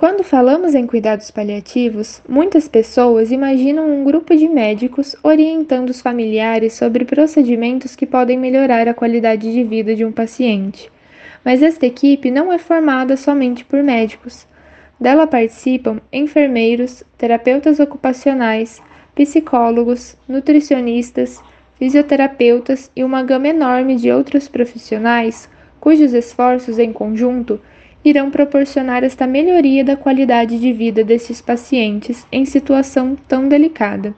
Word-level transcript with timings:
Quando 0.00 0.24
falamos 0.24 0.74
em 0.74 0.86
cuidados 0.86 1.30
paliativos, 1.30 2.22
muitas 2.26 2.66
pessoas 2.66 3.30
imaginam 3.30 3.86
um 3.86 4.02
grupo 4.02 4.34
de 4.34 4.48
médicos 4.48 5.14
orientando 5.22 5.90
os 5.90 6.00
familiares 6.00 6.72
sobre 6.72 7.04
procedimentos 7.04 7.94
que 7.94 8.06
podem 8.06 8.38
melhorar 8.38 8.88
a 8.88 8.94
qualidade 8.94 9.52
de 9.52 9.62
vida 9.62 9.94
de 9.94 10.02
um 10.02 10.10
paciente. 10.10 10.90
Mas 11.44 11.62
esta 11.62 11.84
equipe 11.84 12.30
não 12.30 12.50
é 12.50 12.56
formada 12.56 13.14
somente 13.14 13.62
por 13.62 13.82
médicos. 13.82 14.46
Dela 14.98 15.26
participam 15.26 16.00
enfermeiros, 16.10 17.04
terapeutas 17.18 17.78
ocupacionais, 17.78 18.80
psicólogos, 19.14 20.16
nutricionistas, 20.26 21.42
fisioterapeutas 21.78 22.90
e 22.96 23.04
uma 23.04 23.22
gama 23.22 23.48
enorme 23.48 23.96
de 23.96 24.10
outros 24.10 24.48
profissionais 24.48 25.46
cujos 25.78 26.14
esforços 26.14 26.78
em 26.78 26.90
conjunto 26.90 27.60
irão 28.04 28.30
proporcionar 28.30 29.04
esta 29.04 29.26
melhoria 29.26 29.84
da 29.84 29.96
qualidade 29.96 30.58
de 30.58 30.72
vida 30.72 31.04
desses 31.04 31.40
pacientes 31.40 32.26
em 32.32 32.44
situação 32.44 33.16
tão 33.28 33.48
delicada. 33.48 34.14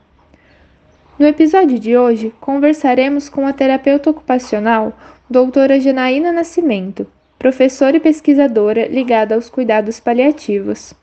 No 1.18 1.26
episódio 1.26 1.78
de 1.78 1.96
hoje, 1.96 2.32
conversaremos 2.40 3.28
com 3.28 3.46
a 3.46 3.52
terapeuta 3.52 4.10
ocupacional, 4.10 4.92
doutora 5.28 5.78
Janaína 5.78 6.32
Nascimento, 6.32 7.06
professora 7.38 7.96
e 7.96 8.00
pesquisadora 8.00 8.86
ligada 8.86 9.34
aos 9.34 9.50
cuidados 9.50 10.00
paliativos. 10.00 10.94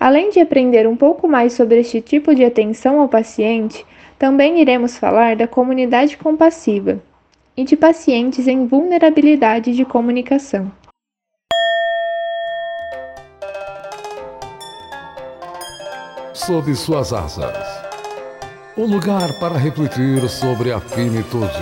Além 0.00 0.30
de 0.30 0.40
aprender 0.40 0.86
um 0.86 0.96
pouco 0.96 1.28
mais 1.28 1.52
sobre 1.52 1.80
este 1.80 2.00
tipo 2.00 2.34
de 2.34 2.44
atenção 2.44 3.00
ao 3.00 3.08
paciente, 3.08 3.84
também 4.18 4.60
iremos 4.60 4.96
falar 4.96 5.36
da 5.36 5.46
comunidade 5.46 6.16
compassiva 6.16 7.00
e 7.56 7.64
de 7.64 7.76
pacientes 7.76 8.46
em 8.46 8.66
vulnerabilidade 8.66 9.74
de 9.74 9.84
comunicação. 9.84 10.70
Sob 16.38 16.72
suas 16.76 17.12
asas. 17.12 17.56
Um 18.76 18.86
lugar 18.86 19.28
para 19.40 19.58
refletir 19.58 20.28
sobre 20.28 20.72
a 20.72 20.80
finitude. 20.80 21.52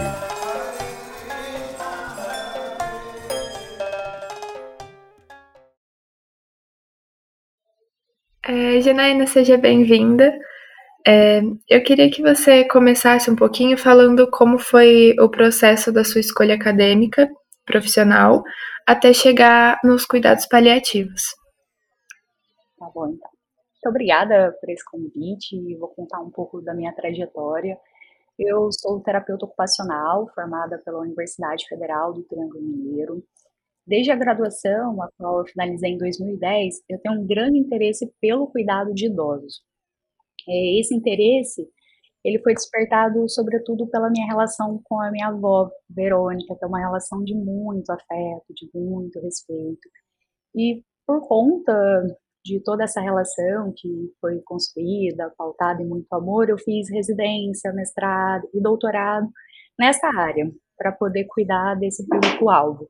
É, 8.45 8.81
Janaína, 8.83 9.27
seja 9.27 9.57
bem-vinda. 9.57 10.33
É, 11.07 11.41
eu 11.69 11.83
queria 11.83 12.11
que 12.11 12.21
você 12.21 12.65
começasse 12.65 13.31
um 13.31 13.37
pouquinho 13.37 13.79
falando 13.79 14.31
como 14.31 14.59
foi 14.59 15.17
o 15.19 15.29
processo 15.29 15.91
da 15.91 16.05
sua 16.05 16.21
escolha 16.21 16.55
acadêmica, 16.55 17.29
profissional, 17.65 18.45
até 18.87 19.13
chegar 19.13 19.81
nos 19.83 20.05
cuidados 20.05 20.47
paliativos. 20.47 21.23
Tá 22.79 22.91
bom, 22.95 23.09
então. 23.09 23.36
Muito 23.87 23.95
obrigada 23.95 24.53
por 24.61 24.69
esse 24.69 24.85
convite. 24.85 25.77
Vou 25.77 25.89
contar 25.91 26.21
um 26.21 26.29
pouco 26.29 26.61
da 26.61 26.75
minha 26.75 26.93
trajetória. 26.93 27.79
Eu 28.37 28.69
sou 28.73 29.01
terapeuta 29.01 29.45
ocupacional, 29.45 30.29
formada 30.35 30.77
pela 30.85 30.99
Universidade 30.99 31.69
Federal 31.69 32.13
do 32.13 32.25
Triângulo 32.25 32.61
Mineiro. 32.65 33.23
Desde 33.87 34.11
a 34.11 34.17
graduação, 34.17 35.01
a 35.01 35.09
qual 35.17 35.39
eu 35.39 35.47
finalizei 35.47 35.93
em 35.93 35.99
2010, 35.99 36.83
eu 36.89 36.99
tenho 36.99 37.21
um 37.21 37.27
grande 37.29 37.61
interesse 37.61 38.13
pelo 38.21 38.49
cuidado 38.49 38.93
de 38.93 39.07
idosos. 39.07 39.63
É, 40.49 40.81
esse 40.81 40.93
interesse, 40.93 41.65
ele 42.25 42.41
foi 42.41 42.55
despertado 42.55 43.29
sobretudo 43.29 43.87
pela 43.87 44.11
minha 44.11 44.27
relação 44.27 44.81
com 44.83 45.01
a 45.01 45.13
minha 45.13 45.29
avó, 45.29 45.71
Verônica, 45.89 46.57
que 46.57 46.65
é 46.65 46.67
uma 46.67 46.81
relação 46.81 47.23
de 47.23 47.37
muito 47.37 47.89
afeto, 47.91 48.53
de 48.53 48.69
muito 48.75 49.21
respeito. 49.21 49.89
E 50.57 50.83
por 51.07 51.21
conta 51.29 52.19
de 52.47 52.61
toda 52.61 52.85
essa 52.85 53.01
relação 53.01 53.73
que 53.77 54.13
foi 54.21 54.41
construída, 54.45 55.33
pautada 55.37 55.83
em 55.83 55.87
muito 55.87 56.13
amor, 56.13 56.49
eu 56.49 56.57
fiz 56.57 56.89
residência, 56.89 57.73
mestrado 57.73 58.49
e 58.55 58.61
doutorado 58.61 59.29
nessa 59.79 60.07
área, 60.17 60.51
para 60.79 60.93
poder 60.93 61.25
cuidar 61.25 61.75
desse 61.75 62.07
público-alvo. 62.07 62.89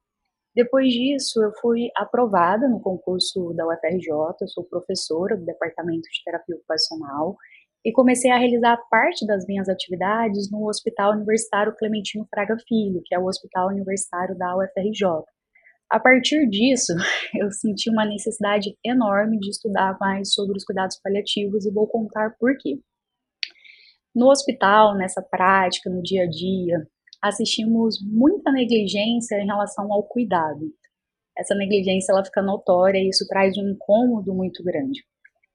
Depois 0.54 0.92
disso, 0.92 1.42
eu 1.42 1.52
fui 1.60 1.90
aprovada 1.96 2.68
no 2.68 2.80
concurso 2.80 3.52
da 3.54 3.66
UFRJ, 3.66 4.08
eu 4.40 4.48
sou 4.48 4.64
professora 4.64 5.36
do 5.36 5.44
Departamento 5.44 6.02
de 6.02 6.24
Terapia 6.24 6.56
Ocupacional, 6.56 7.36
e 7.84 7.92
comecei 7.92 8.30
a 8.30 8.38
realizar 8.38 8.76
parte 8.90 9.26
das 9.26 9.46
minhas 9.46 9.68
atividades 9.68 10.50
no 10.50 10.68
Hospital 10.68 11.12
Universitário 11.12 11.74
Clementino 11.78 12.26
Fraga 12.28 12.56
Filho, 12.66 13.00
que 13.04 13.14
é 13.14 13.18
o 13.18 13.26
Hospital 13.26 13.68
Universitário 13.68 14.36
da 14.36 14.56
UFRJ. 14.56 15.24
A 15.90 16.00
partir 16.00 16.48
disso, 16.48 16.92
eu 17.34 17.50
senti 17.50 17.88
uma 17.90 18.04
necessidade 18.04 18.76
enorme 18.84 19.38
de 19.38 19.50
estudar 19.50 19.96
mais 20.00 20.32
sobre 20.32 20.56
os 20.56 20.64
cuidados 20.64 20.98
paliativos 21.00 21.64
e 21.64 21.72
vou 21.72 21.86
contar 21.86 22.34
por 22.38 22.56
quê. 22.58 22.80
No 24.14 24.30
hospital, 24.30 24.96
nessa 24.96 25.22
prática, 25.22 25.90
no 25.90 26.02
dia 26.02 26.24
a 26.24 26.26
dia, 26.28 26.86
assistimos 27.22 27.98
muita 28.02 28.50
negligência 28.50 29.36
em 29.36 29.46
relação 29.46 29.92
ao 29.92 30.02
cuidado. 30.02 30.72
Essa 31.36 31.54
negligência 31.54 32.12
ela 32.12 32.24
fica 32.24 32.42
notória 32.42 32.98
e 32.98 33.08
isso 33.08 33.26
traz 33.28 33.56
um 33.58 33.68
incômodo 33.68 34.34
muito 34.34 34.64
grande. 34.64 35.04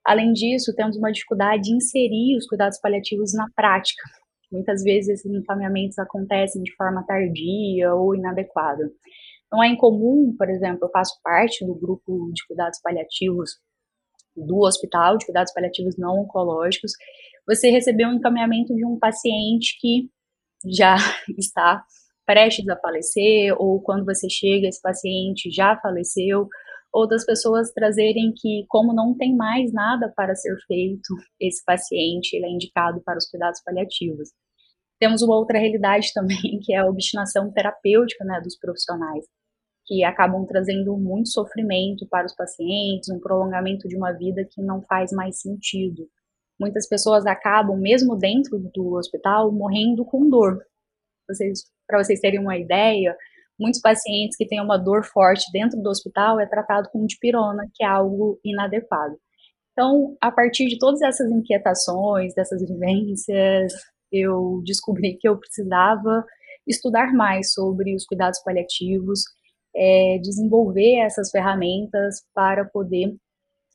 Além 0.05 0.31
disso, 0.31 0.73
temos 0.75 0.95
uma 0.95 1.11
dificuldade 1.11 1.63
de 1.63 1.75
inserir 1.75 2.37
os 2.37 2.47
cuidados 2.47 2.79
paliativos 2.79 3.33
na 3.33 3.47
prática. 3.55 4.03
Muitas 4.51 4.83
vezes 4.83 5.19
esses 5.19 5.31
encaminhamentos 5.31 5.97
acontecem 5.97 6.61
de 6.61 6.75
forma 6.75 7.05
tardia 7.05 7.93
ou 7.93 8.15
inadequada. 8.15 8.91
Não 9.51 9.61
é 9.61 9.67
incomum, 9.67 10.33
por 10.37 10.49
exemplo, 10.49 10.85
eu 10.85 10.91
faço 10.91 11.19
parte 11.21 11.65
do 11.65 11.75
grupo 11.75 12.31
de 12.33 12.45
cuidados 12.47 12.79
paliativos 12.81 13.59
do 14.35 14.59
hospital, 14.59 15.17
de 15.17 15.25
cuidados 15.25 15.53
paliativos 15.53 15.97
não 15.97 16.21
oncológicos, 16.21 16.93
você 17.45 17.69
receber 17.69 18.05
um 18.05 18.13
encaminhamento 18.13 18.73
de 18.73 18.85
um 18.85 18.97
paciente 18.97 19.77
que 19.79 20.09
já 20.65 20.95
está 21.37 21.83
prestes 22.25 22.67
a 22.69 22.77
falecer, 22.77 23.53
ou 23.59 23.81
quando 23.81 24.05
você 24.05 24.29
chega, 24.29 24.67
esse 24.67 24.81
paciente 24.81 25.51
já 25.51 25.77
faleceu, 25.81 26.47
ou 26.93 27.07
das 27.07 27.25
pessoas 27.25 27.71
trazerem 27.73 28.31
que, 28.35 28.65
como 28.69 28.93
não 28.93 29.15
tem 29.17 29.35
mais 29.35 29.73
nada 29.73 30.11
para 30.15 30.35
ser 30.35 30.55
feito, 30.65 31.13
esse 31.39 31.63
paciente 31.65 32.33
ele 32.35 32.45
é 32.45 32.49
indicado 32.49 33.01
para 33.03 33.17
os 33.17 33.29
cuidados 33.29 33.61
paliativos. 33.63 34.29
Temos 34.99 35.21
uma 35.21 35.35
outra 35.35 35.59
realidade 35.59 36.11
também, 36.15 36.59
que 36.61 36.73
é 36.73 36.77
a 36.77 36.85
obstinação 36.85 37.51
terapêutica 37.51 38.23
né, 38.23 38.39
dos 38.41 38.57
profissionais 38.57 39.25
que 39.85 40.03
acabam 40.03 40.45
trazendo 40.45 40.95
muito 40.97 41.29
sofrimento 41.29 42.07
para 42.07 42.25
os 42.25 42.35
pacientes, 42.35 43.09
um 43.09 43.19
prolongamento 43.19 43.87
de 43.87 43.95
uma 43.95 44.11
vida 44.11 44.45
que 44.49 44.61
não 44.61 44.81
faz 44.83 45.11
mais 45.11 45.41
sentido. 45.41 46.07
Muitas 46.59 46.87
pessoas 46.87 47.25
acabam, 47.25 47.77
mesmo 47.77 48.15
dentro 48.15 48.59
do 48.73 48.93
hospital, 48.93 49.51
morrendo 49.51 50.05
com 50.05 50.29
dor. 50.29 50.63
Para 51.87 52.03
vocês 52.03 52.19
terem 52.19 52.39
uma 52.39 52.57
ideia, 52.57 53.15
muitos 53.59 53.81
pacientes 53.81 54.37
que 54.37 54.47
têm 54.47 54.61
uma 54.61 54.77
dor 54.77 55.03
forte 55.03 55.51
dentro 55.51 55.81
do 55.81 55.89
hospital 55.89 56.39
é 56.39 56.45
tratado 56.45 56.89
com 56.89 57.05
dipirona, 57.05 57.63
que 57.73 57.83
é 57.83 57.87
algo 57.87 58.39
inadequado. 58.45 59.17
Então, 59.71 60.15
a 60.21 60.31
partir 60.31 60.67
de 60.67 60.77
todas 60.77 61.01
essas 61.01 61.31
inquietações, 61.31 62.33
dessas 62.35 62.61
vivências, 62.61 63.73
eu 64.11 64.61
descobri 64.65 65.17
que 65.17 65.27
eu 65.27 65.39
precisava 65.39 66.25
estudar 66.67 67.13
mais 67.13 67.53
sobre 67.53 67.95
os 67.95 68.05
cuidados 68.05 68.39
paliativos, 68.43 69.23
é, 69.75 70.17
desenvolver 70.21 70.99
essas 70.99 71.29
ferramentas 71.31 72.23
para 72.33 72.65
poder 72.65 73.15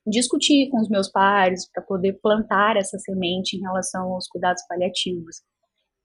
discutir 0.07 0.71
com 0.71 0.81
os 0.81 0.89
meus 0.89 1.11
pares, 1.11 1.69
para 1.71 1.83
poder 1.83 2.19
plantar 2.23 2.77
essa 2.77 2.99
semente 2.99 3.57
em 3.57 3.61
relação 3.61 4.13
aos 4.13 4.29
cuidados 4.29 4.63
paliativos. 4.69 5.43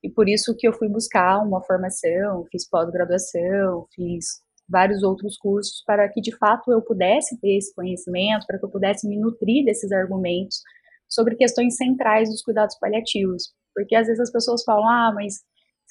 E 0.03 0.09
por 0.09 0.27
isso 0.27 0.55
que 0.57 0.67
eu 0.67 0.73
fui 0.73 0.89
buscar 0.89 1.39
uma 1.39 1.61
formação, 1.61 2.45
fiz 2.51 2.67
pós-graduação, 2.67 3.85
fiz 3.93 4.41
vários 4.67 5.03
outros 5.03 5.37
cursos 5.37 5.83
para 5.85 6.09
que 6.09 6.21
de 6.21 6.35
fato 6.37 6.71
eu 6.71 6.81
pudesse 6.81 7.39
ter 7.39 7.57
esse 7.57 7.73
conhecimento, 7.75 8.47
para 8.47 8.57
que 8.57 8.65
eu 8.65 8.69
pudesse 8.69 9.07
me 9.07 9.19
nutrir 9.19 9.63
desses 9.65 9.91
argumentos 9.91 10.61
sobre 11.07 11.35
questões 11.35 11.75
centrais 11.75 12.29
dos 12.29 12.41
cuidados 12.41 12.77
paliativos. 12.79 13.53
Porque 13.75 13.95
às 13.95 14.07
vezes 14.07 14.21
as 14.21 14.31
pessoas 14.31 14.63
falam: 14.63 14.87
"Ah, 14.87 15.11
mas 15.13 15.41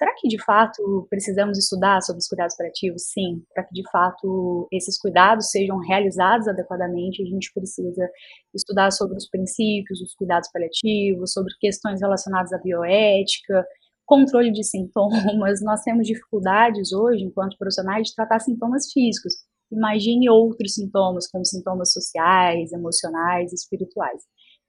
Será 0.01 0.15
que 0.17 0.29
de 0.29 0.43
fato 0.43 1.07
precisamos 1.11 1.59
estudar 1.59 2.01
sobre 2.01 2.21
os 2.21 2.27
cuidados 2.27 2.57
paliativos? 2.57 3.03
Sim, 3.13 3.45
para 3.55 3.65
que 3.65 3.75
de 3.75 3.83
fato 3.91 4.67
esses 4.73 4.99
cuidados 4.99 5.51
sejam 5.51 5.77
realizados 5.77 6.49
adequadamente, 6.49 7.23
a 7.23 7.27
gente 7.27 7.53
precisa 7.53 8.09
estudar 8.55 8.91
sobre 8.93 9.19
os 9.19 9.29
princípios 9.29 10.01
dos 10.01 10.15
cuidados 10.15 10.51
paliativos, 10.51 11.35
sobre 11.35 11.53
questões 11.61 12.01
relacionadas 12.01 12.51
à 12.51 12.57
bioética, 12.57 13.63
controle 14.07 14.51
de 14.51 14.65
sintomas. 14.65 15.61
Nós 15.63 15.83
temos 15.83 16.07
dificuldades 16.07 16.95
hoje, 16.95 17.23
enquanto 17.23 17.59
profissionais, 17.59 18.09
de 18.09 18.15
tratar 18.15 18.41
sintomas 18.41 18.91
físicos. 18.91 19.35
Imagine 19.71 20.31
outros 20.31 20.77
sintomas, 20.77 21.31
como 21.31 21.45
sintomas 21.45 21.93
sociais, 21.93 22.73
emocionais, 22.73 23.53
espirituais. 23.53 24.23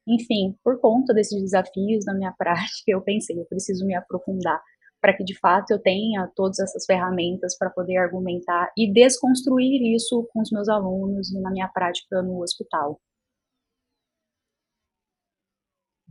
Enfim, 0.06 0.57
por 0.62 0.77
conta 0.81 1.13
desses 1.13 1.42
desafios 1.42 2.04
na 2.04 2.13
minha 2.13 2.34
prática, 2.38 2.84
eu 2.88 3.01
pensei, 3.01 3.39
eu 3.39 3.45
preciso 3.45 3.86
me 3.86 3.95
aprofundar 3.95 4.62
para 5.01 5.18
que 5.18 5.24
de 5.24 5.38
fato 5.39 5.71
eu 5.71 5.80
tenha 5.81 6.31
todas 6.36 6.59
essas 6.59 6.86
ferramentas 6.86 7.57
para 7.57 7.71
poder 7.71 7.98
argumentar 7.98 8.71
e 8.77 8.92
desconstruir 8.94 9.81
isso 9.95 10.30
com 10.31 10.42
os 10.42 10.51
meus 10.51 10.69
alunos 10.69 11.31
e 11.31 11.42
na 11.42 11.50
minha 11.50 11.68
prática 11.68 12.21
no 12.21 12.42
hospital. 12.44 13.01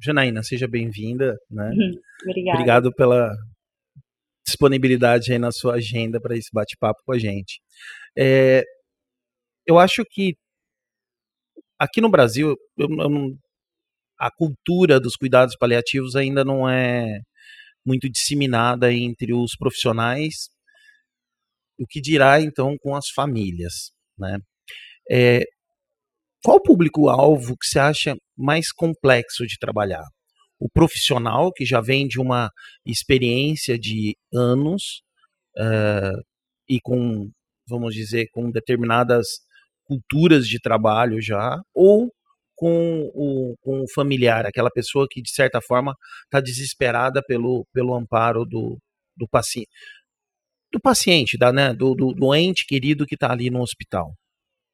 Janaína, 0.02 0.42
seja 0.42 0.66
bem-vinda. 0.66 1.38
Né? 1.48 1.70
Uhum, 1.70 2.00
obrigada. 2.22 2.58
Obrigado 2.58 2.94
pela 2.94 3.30
disponibilidade 4.44 5.32
aí 5.32 5.38
na 5.38 5.52
sua 5.52 5.74
agenda 5.74 6.20
para 6.20 6.36
esse 6.36 6.48
bate-papo 6.52 7.00
com 7.04 7.12
a 7.12 7.18
gente. 7.18 7.60
É, 8.18 8.64
eu 9.64 9.78
acho 9.78 10.04
que 10.10 10.34
aqui 11.78 12.00
no 12.00 12.10
Brasil 12.10 12.56
eu, 12.76 12.88
eu, 12.88 13.38
a 14.18 14.30
cultura 14.30 14.98
dos 14.98 15.14
cuidados 15.14 15.54
paliativos 15.56 16.16
ainda 16.16 16.44
não 16.44 16.68
é 16.68 17.20
muito 17.84 18.08
disseminada 18.08 18.92
entre 18.92 19.32
os 19.32 19.56
profissionais, 19.56 20.48
o 21.78 21.86
que 21.86 22.00
dirá 22.00 22.40
então 22.40 22.76
com 22.78 22.94
as 22.94 23.08
famílias, 23.08 23.90
né? 24.18 24.38
É, 25.10 25.40
qual 26.42 26.62
público-alvo 26.62 27.56
que 27.56 27.66
você 27.66 27.78
acha 27.78 28.16
mais 28.36 28.72
complexo 28.72 29.46
de 29.46 29.58
trabalhar? 29.58 30.04
O 30.58 30.68
profissional 30.70 31.52
que 31.52 31.64
já 31.64 31.80
vem 31.80 32.06
de 32.06 32.20
uma 32.20 32.50
experiência 32.84 33.78
de 33.78 34.16
anos 34.32 35.02
uh, 35.58 36.22
e 36.68 36.80
com, 36.80 37.30
vamos 37.66 37.94
dizer, 37.94 38.28
com 38.32 38.50
determinadas 38.50 39.26
culturas 39.84 40.46
de 40.46 40.60
trabalho 40.60 41.20
já, 41.20 41.60
ou 41.74 42.10
com 42.60 43.10
o, 43.14 43.56
com 43.62 43.80
o 43.80 43.88
familiar, 43.88 44.44
aquela 44.44 44.70
pessoa 44.70 45.06
que, 45.10 45.22
de 45.22 45.30
certa 45.30 45.62
forma, 45.62 45.96
está 46.24 46.42
desesperada 46.42 47.22
pelo, 47.26 47.66
pelo 47.72 47.94
amparo 47.94 48.44
do, 48.44 48.76
do 49.16 49.26
paciente. 49.26 49.70
Do 50.70 50.78
paciente, 50.78 51.38
da, 51.38 51.50
né, 51.50 51.72
do, 51.72 51.94
do 51.94 52.12
doente 52.12 52.66
querido 52.66 53.06
que 53.06 53.14
está 53.14 53.32
ali 53.32 53.48
no 53.48 53.62
hospital. 53.62 54.12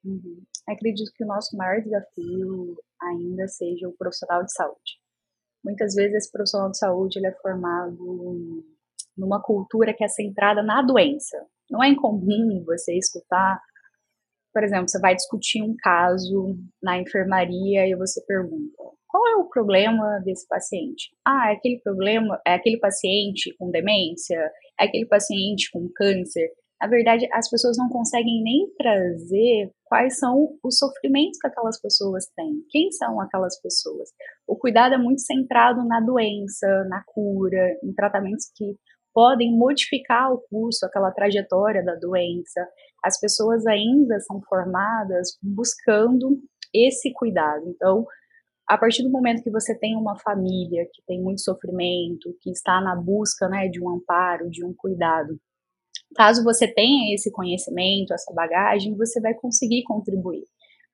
Uhum. 0.05 0.43
Acredito 0.69 1.13
que 1.15 1.23
o 1.23 1.29
nosso 1.29 1.57
maior 1.57 1.81
desafio 1.81 2.77
ainda 3.01 3.47
seja 3.47 3.89
o 3.89 3.97
profissional 3.97 4.43
de 4.43 4.53
saúde. 4.53 4.99
Muitas 5.65 5.95
vezes 5.95 6.15
esse 6.17 6.33
profissional 6.33 6.73
de 6.73 6.79
saúde 6.79 7.21
ele 7.21 7.29
é 7.29 7.37
formado 7.41 8.65
numa 9.17 9.41
cultura 9.41 9.95
que 9.95 10.03
é 10.03 10.09
centrada 10.09 10.61
na 10.61 10.83
doença. 10.83 11.37
Não 11.71 11.85
é 11.85 11.89
incomum 11.89 12.65
você 12.67 12.99
escutar 12.99 13.61
por 14.57 14.65
exemplo, 14.65 14.89
você 14.89 14.99
vai 14.99 15.15
discutir 15.15 15.63
um 15.63 15.77
caso 15.79 16.57
na 16.83 16.99
enfermaria 16.99 17.87
e 17.87 17.95
você 17.95 18.25
pergunta: 18.25 18.75
qual 19.07 19.29
é 19.29 19.37
o 19.37 19.51
problema 19.51 20.19
desse 20.25 20.49
paciente? 20.49 21.11
Ah, 21.27 21.51
é 21.51 21.57
aquele 21.57 21.79
problema, 21.81 22.41
é 22.47 22.55
aquele 22.55 22.79
paciente 22.79 23.55
com 23.59 23.71
demência, 23.71 24.51
é 24.81 24.87
aquele 24.87 25.05
paciente 25.05 25.71
com 25.71 25.91
câncer. 25.95 26.49
Na 26.81 26.89
verdade, 26.89 27.29
as 27.35 27.51
pessoas 27.51 27.77
não 27.77 27.91
conseguem 27.91 28.43
nem 28.43 28.67
trazer 28.79 29.71
quais 29.85 30.19
são 30.19 30.57
os 30.65 30.79
sofrimentos 30.79 31.39
que 31.39 31.49
aquelas 31.49 31.79
pessoas 31.79 32.25
têm, 32.35 32.65
quem 32.71 32.91
são 32.93 33.21
aquelas 33.21 33.61
pessoas. 33.61 34.09
O 34.49 34.57
cuidado 34.57 34.95
é 34.95 34.99
muito 34.99 35.21
centrado 35.21 35.87
na 35.87 36.01
doença, 36.01 36.67
na 36.89 37.05
cura, 37.05 37.79
em 37.85 37.93
tratamentos 37.93 38.51
que 38.57 38.75
podem 39.17 39.57
modificar 39.57 40.31
o 40.31 40.43
curso, 40.51 40.85
aquela 40.85 41.11
trajetória 41.11 41.83
da 41.83 41.95
doença. 41.95 42.69
As 43.03 43.19
pessoas 43.19 43.67
ainda 43.67 44.21
são 44.21 44.43
formadas 44.43 45.39
buscando 45.43 46.39
esse 46.71 47.11
cuidado. 47.15 47.65
Então, 47.67 48.05
a 48.69 48.77
partir 48.77 49.03
do 49.03 49.11
momento 49.11 49.43
que 49.43 49.51
você 49.51 49.75
tem 49.75 49.97
uma 49.97 50.19
família 50.19 50.85
que 50.93 51.03
tem 51.07 51.23
muito 51.23 51.41
sofrimento, 51.41 52.37
que 52.43 52.51
está 52.51 52.79
na 52.79 52.95
busca 52.95 53.49
né, 53.49 53.69
de 53.69 53.83
um 53.83 53.89
amparo, 53.89 54.51
de 54.51 54.63
um 54.63 54.75
cuidado, 54.77 55.41
caso 56.15 56.45
você 56.45 56.69
tenha 56.69 57.15
esse 57.15 57.33
conhecimento, 57.33 58.13
essa 58.13 58.35
bagagem, 58.35 58.95
você 58.99 59.19
vai 59.19 59.33
conseguir 59.33 59.83
contribuir. 59.85 60.45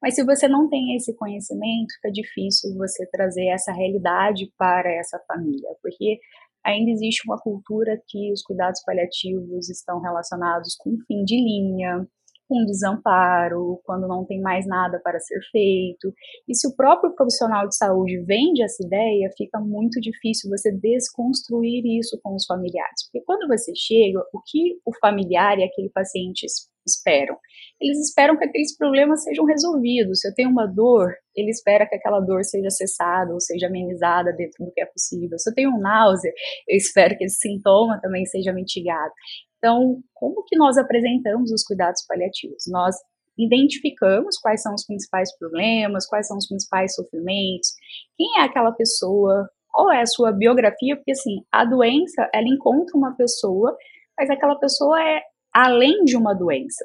Mas 0.01 0.15
se 0.15 0.25
você 0.25 0.47
não 0.47 0.69
tem 0.69 0.95
esse 0.95 1.13
conhecimento, 1.17 1.95
fica 1.95 2.13
difícil 2.13 2.73
você 2.77 3.05
trazer 3.07 3.47
essa 3.47 3.73
realidade 3.73 4.53
para 4.57 4.93
essa 4.93 5.19
família, 5.27 5.71
porque 5.83 6.21
ainda 6.65 6.91
existe 6.91 7.23
uma 7.27 7.39
cultura 7.39 8.01
que 8.09 8.33
os 8.33 8.43
cuidados 8.43 8.83
paliativos 8.85 9.69
estão 9.69 10.01
relacionados 10.01 10.77
com 10.77 10.97
fim 11.07 11.25
de 11.25 11.37
linha, 11.37 12.07
com 12.49 12.65
desamparo, 12.67 13.81
quando 13.85 14.07
não 14.07 14.27
tem 14.27 14.41
mais 14.41 14.67
nada 14.67 15.01
para 15.03 15.19
ser 15.19 15.41
feito. 15.51 16.13
E 16.47 16.55
se 16.55 16.69
o 16.69 16.77
próprio 16.77 17.15
profissional 17.15 17.67
de 17.67 17.77
saúde 17.77 18.23
vende 18.25 18.63
essa 18.63 18.85
ideia, 18.85 19.31
fica 19.37 19.59
muito 19.59 19.99
difícil 20.01 20.51
você 20.51 20.71
desconstruir 20.71 21.83
isso 21.99 22.19
com 22.23 22.35
os 22.35 22.45
familiares. 22.45 23.09
Porque 23.11 23.25
quando 23.25 23.49
você 23.49 23.73
chega, 23.75 24.21
o 24.35 24.41
que 24.45 24.79
o 24.85 24.93
familiar 25.01 25.59
e 25.59 25.65
aquele 25.65 25.89
paciente 25.89 26.45
esperam? 26.87 27.37
Eles 27.81 27.99
esperam 27.99 28.37
que 28.37 28.45
aqueles 28.45 28.77
problemas 28.77 29.23
sejam 29.25 29.45
resolvidos. 29.45 30.21
Se 30.21 30.29
eu 30.29 30.35
tenho 30.35 30.51
uma 30.51 30.67
dor, 30.67 31.13
ele 31.35 31.51
espera 31.51 31.87
que 31.87 31.95
aquela 31.95 32.21
dor 32.21 32.45
seja 32.45 32.71
cessada 32.71 33.33
ou 33.33 33.41
seja 33.41 33.67
amenizada 33.67 34.33
dentro 34.33 34.65
do 34.65 34.73
que 34.73 34.81
é 34.81 34.87
possível. 34.87 35.39
Se 35.39 35.51
eu 35.51 35.55
tenho 35.55 35.79
náusea, 35.79 36.33
eu 36.69 36.77
espero 36.77 37.17
que 37.17 37.25
esse 37.25 37.39
sintoma 37.39 38.01
também 38.01 38.25
seja 38.27 38.53
mitigado. 38.53 39.13
Então, 39.59 40.01
como 40.15 40.45
que 40.45 40.57
nós 40.57 40.77
apresentamos 40.77 41.51
os 41.53 41.65
cuidados 41.65 42.05
paliativos? 42.07 42.65
Nós 42.69 42.97
identificamos 43.39 44.37
quais 44.39 44.61
são 44.63 44.75
os 44.75 44.85
principais 44.85 45.37
problemas, 45.39 46.07
quais 46.07 46.27
são 46.27 46.37
os 46.37 46.47
principais 46.47 46.95
sofrimentos, 46.95 47.71
quem 48.17 48.41
é 48.41 48.45
aquela 48.45 48.73
pessoa, 48.73 49.49
qual 49.71 49.91
é 49.91 50.03
a 50.03 50.07
sua 50.07 50.33
biografia, 50.33 50.97
porque 50.97 51.13
assim, 51.13 51.43
a 51.51 51.65
doença, 51.65 52.29
ela 52.35 52.47
encontra 52.47 52.97
uma 52.97 53.17
pessoa, 53.17 53.75
mas 54.19 54.29
aquela 54.29 54.57
pessoa 54.57 55.01
é 55.03 55.23
além 55.53 56.05
de 56.05 56.17
uma 56.17 56.35
doença. 56.35 56.85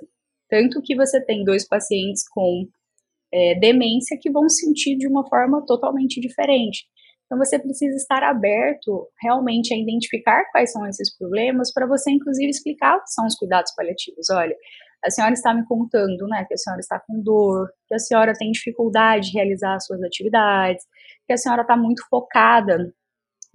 Tanto 0.49 0.81
que 0.81 0.95
você 0.95 1.23
tem 1.23 1.43
dois 1.43 1.67
pacientes 1.67 2.23
com 2.29 2.67
é, 3.33 3.55
demência 3.59 4.17
que 4.19 4.31
vão 4.31 4.47
sentir 4.47 4.97
de 4.97 5.07
uma 5.07 5.27
forma 5.27 5.63
totalmente 5.65 6.19
diferente. 6.19 6.85
Então 7.25 7.37
você 7.37 7.59
precisa 7.59 7.95
estar 7.97 8.23
aberto 8.23 9.09
realmente 9.21 9.73
a 9.73 9.77
identificar 9.77 10.45
quais 10.51 10.71
são 10.71 10.87
esses 10.87 11.15
problemas 11.17 11.73
para 11.73 11.85
você 11.85 12.09
inclusive 12.09 12.49
explicar 12.49 12.95
o 12.95 13.03
que 13.03 13.11
são 13.11 13.25
os 13.25 13.35
cuidados 13.35 13.73
paliativos. 13.75 14.29
Olha, 14.29 14.55
a 15.05 15.11
senhora 15.11 15.33
está 15.33 15.53
me 15.53 15.65
contando, 15.65 16.25
né, 16.27 16.45
que 16.45 16.53
a 16.53 16.57
senhora 16.57 16.79
está 16.79 16.99
com 16.99 17.21
dor, 17.21 17.69
que 17.87 17.95
a 17.95 17.99
senhora 17.99 18.33
tem 18.33 18.51
dificuldade 18.51 19.31
de 19.31 19.37
realizar 19.37 19.75
as 19.75 19.85
suas 19.85 20.01
atividades, 20.01 20.85
que 21.25 21.33
a 21.33 21.37
senhora 21.37 21.61
está 21.61 21.75
muito 21.75 22.01
focada 22.09 22.77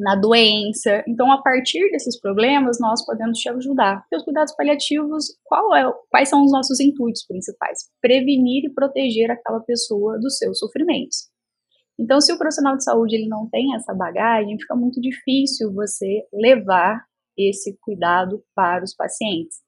na 0.02 0.16
doença. 0.16 1.02
Então, 1.06 1.30
a 1.30 1.40
partir 1.40 1.90
desses 1.92 2.20
problemas, 2.20 2.78
nós 2.80 3.04
podemos 3.06 3.38
te 3.38 3.48
ajudar. 3.48 4.00
Porque 4.00 4.16
os 4.16 4.24
cuidados 4.24 4.54
paliativos, 4.56 5.30
é, 5.30 5.92
quais 6.10 6.28
são 6.28 6.44
os 6.44 6.50
nossos 6.50 6.80
intuitos 6.80 7.24
principais? 7.24 7.78
Prevenir 8.00 8.64
e 8.64 8.74
proteger 8.74 9.30
aquela 9.30 9.60
pessoa 9.60 10.18
dos 10.18 10.38
seus 10.38 10.58
sofrimentos. 10.58 11.30
Então, 11.98 12.20
se 12.20 12.32
o 12.32 12.38
profissional 12.38 12.76
de 12.76 12.82
saúde 12.82 13.14
ele 13.14 13.28
não 13.28 13.48
tem 13.48 13.74
essa 13.76 13.94
bagagem, 13.94 14.58
fica 14.58 14.74
muito 14.74 15.00
difícil 15.00 15.72
você 15.72 16.26
levar 16.32 17.04
esse 17.38 17.78
cuidado 17.80 18.42
para 18.54 18.82
os 18.82 18.94
pacientes. 18.94 19.58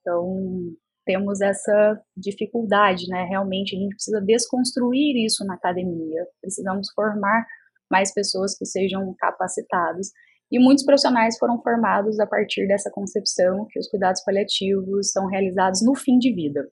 Então, 0.00 0.72
temos 1.04 1.40
essa 1.40 2.00
dificuldade, 2.16 3.08
né? 3.08 3.24
Realmente, 3.24 3.74
a 3.74 3.78
gente 3.78 3.94
precisa 3.94 4.20
desconstruir 4.20 5.16
isso 5.24 5.44
na 5.44 5.54
academia. 5.54 6.24
Precisamos 6.40 6.92
formar 6.94 7.44
mais 7.90 8.12
pessoas 8.12 8.56
que 8.56 8.64
sejam 8.64 9.14
capacitadas. 9.18 10.10
E 10.50 10.58
muitos 10.58 10.84
profissionais 10.84 11.38
foram 11.38 11.60
formados 11.62 12.18
a 12.18 12.26
partir 12.26 12.66
dessa 12.66 12.90
concepção 12.90 13.66
que 13.70 13.78
os 13.78 13.88
cuidados 13.88 14.22
paliativos 14.24 15.10
são 15.10 15.26
realizados 15.26 15.80
no 15.84 15.94
fim 15.94 16.18
de 16.18 16.34
vida, 16.34 16.66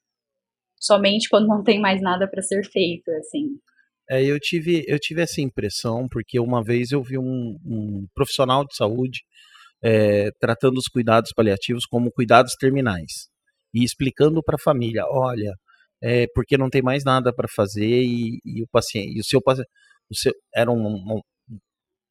somente 0.81 1.29
quando 1.29 1.47
não 1.47 1.63
tem 1.63 1.81
mais 1.81 2.01
nada 2.03 2.29
para 2.29 2.43
ser 2.43 2.65
feito, 2.65 3.09
assim. 3.13 3.51
É, 4.11 4.25
eu 4.25 4.39
tive 4.41 4.85
eu 4.89 4.99
tive 4.99 5.21
essa 5.21 5.41
impressão 5.41 6.07
porque 6.11 6.41
uma 6.41 6.65
vez 6.65 6.91
eu 6.93 7.03
vi 7.03 7.19
um, 7.19 7.59
um 7.65 8.07
profissional 8.15 8.65
de 8.65 8.75
saúde 8.75 9.21
é, 9.83 10.31
tratando 10.41 10.79
os 10.79 10.87
cuidados 10.87 11.31
paliativos 11.37 11.85
como 11.85 12.11
cuidados 12.11 12.55
terminais 12.59 13.29
e 13.75 13.85
explicando 13.85 14.43
para 14.43 14.57
a 14.57 14.63
família, 14.63 15.05
olha, 15.07 15.53
é 16.03 16.27
porque 16.35 16.57
não 16.57 16.71
tem 16.71 16.83
mais 16.83 17.05
nada 17.05 17.33
para 17.35 17.49
fazer 17.55 18.03
e, 18.03 18.41
e, 18.45 18.63
o 18.63 18.69
paciente 18.71 19.17
e 19.17 19.21
o 19.21 19.25
seu 19.25 19.43
paciente 19.43 19.69
seu, 20.15 20.33
era 20.55 20.71
um, 20.71 20.87
um, 20.87 21.21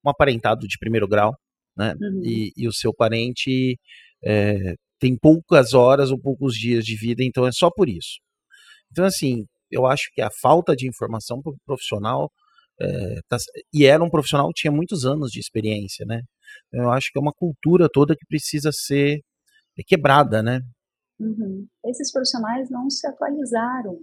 um 0.05 0.09
aparentado 0.09 0.67
de 0.67 0.77
primeiro 0.79 1.07
grau, 1.07 1.35
né? 1.75 1.93
Uhum. 1.99 2.21
E, 2.23 2.51
e, 2.57 2.67
o 2.67 2.73
seu 2.73 2.93
parente 2.93 3.77
é, 4.23 4.75
tem 4.99 5.17
poucas 5.17 5.73
horas 5.73 6.11
ou 6.11 6.19
poucos 6.19 6.55
dias 6.55 6.85
de 6.85 6.95
vida, 6.95 7.23
então 7.23 7.45
é 7.45 7.51
só 7.51 7.69
por 7.69 7.87
isso. 7.87 8.19
Então, 8.91 9.05
assim, 9.05 9.45
eu 9.71 9.85
acho 9.85 10.09
que 10.13 10.21
a 10.21 10.29
falta 10.41 10.75
de 10.75 10.87
informação 10.87 11.41
para 11.41 11.51
o 11.51 11.57
profissional, 11.65 12.31
é, 12.79 13.19
tá, 13.27 13.37
e 13.73 13.85
era 13.85 14.03
um 14.03 14.09
profissional 14.09 14.47
que 14.49 14.61
tinha 14.61 14.71
muitos 14.71 15.05
anos 15.05 15.31
de 15.31 15.39
experiência, 15.39 16.05
né? 16.05 16.21
Então, 16.67 16.85
eu 16.85 16.91
acho 16.91 17.11
que 17.11 17.19
é 17.19 17.21
uma 17.21 17.33
cultura 17.33 17.89
toda 17.91 18.15
que 18.15 18.25
precisa 18.27 18.71
ser 18.71 19.21
quebrada, 19.85 20.41
né? 20.41 20.61
Uhum. 21.19 21.67
Esses 21.85 22.11
profissionais 22.11 22.69
não 22.69 22.89
se 22.89 23.05
atualizaram. 23.07 23.99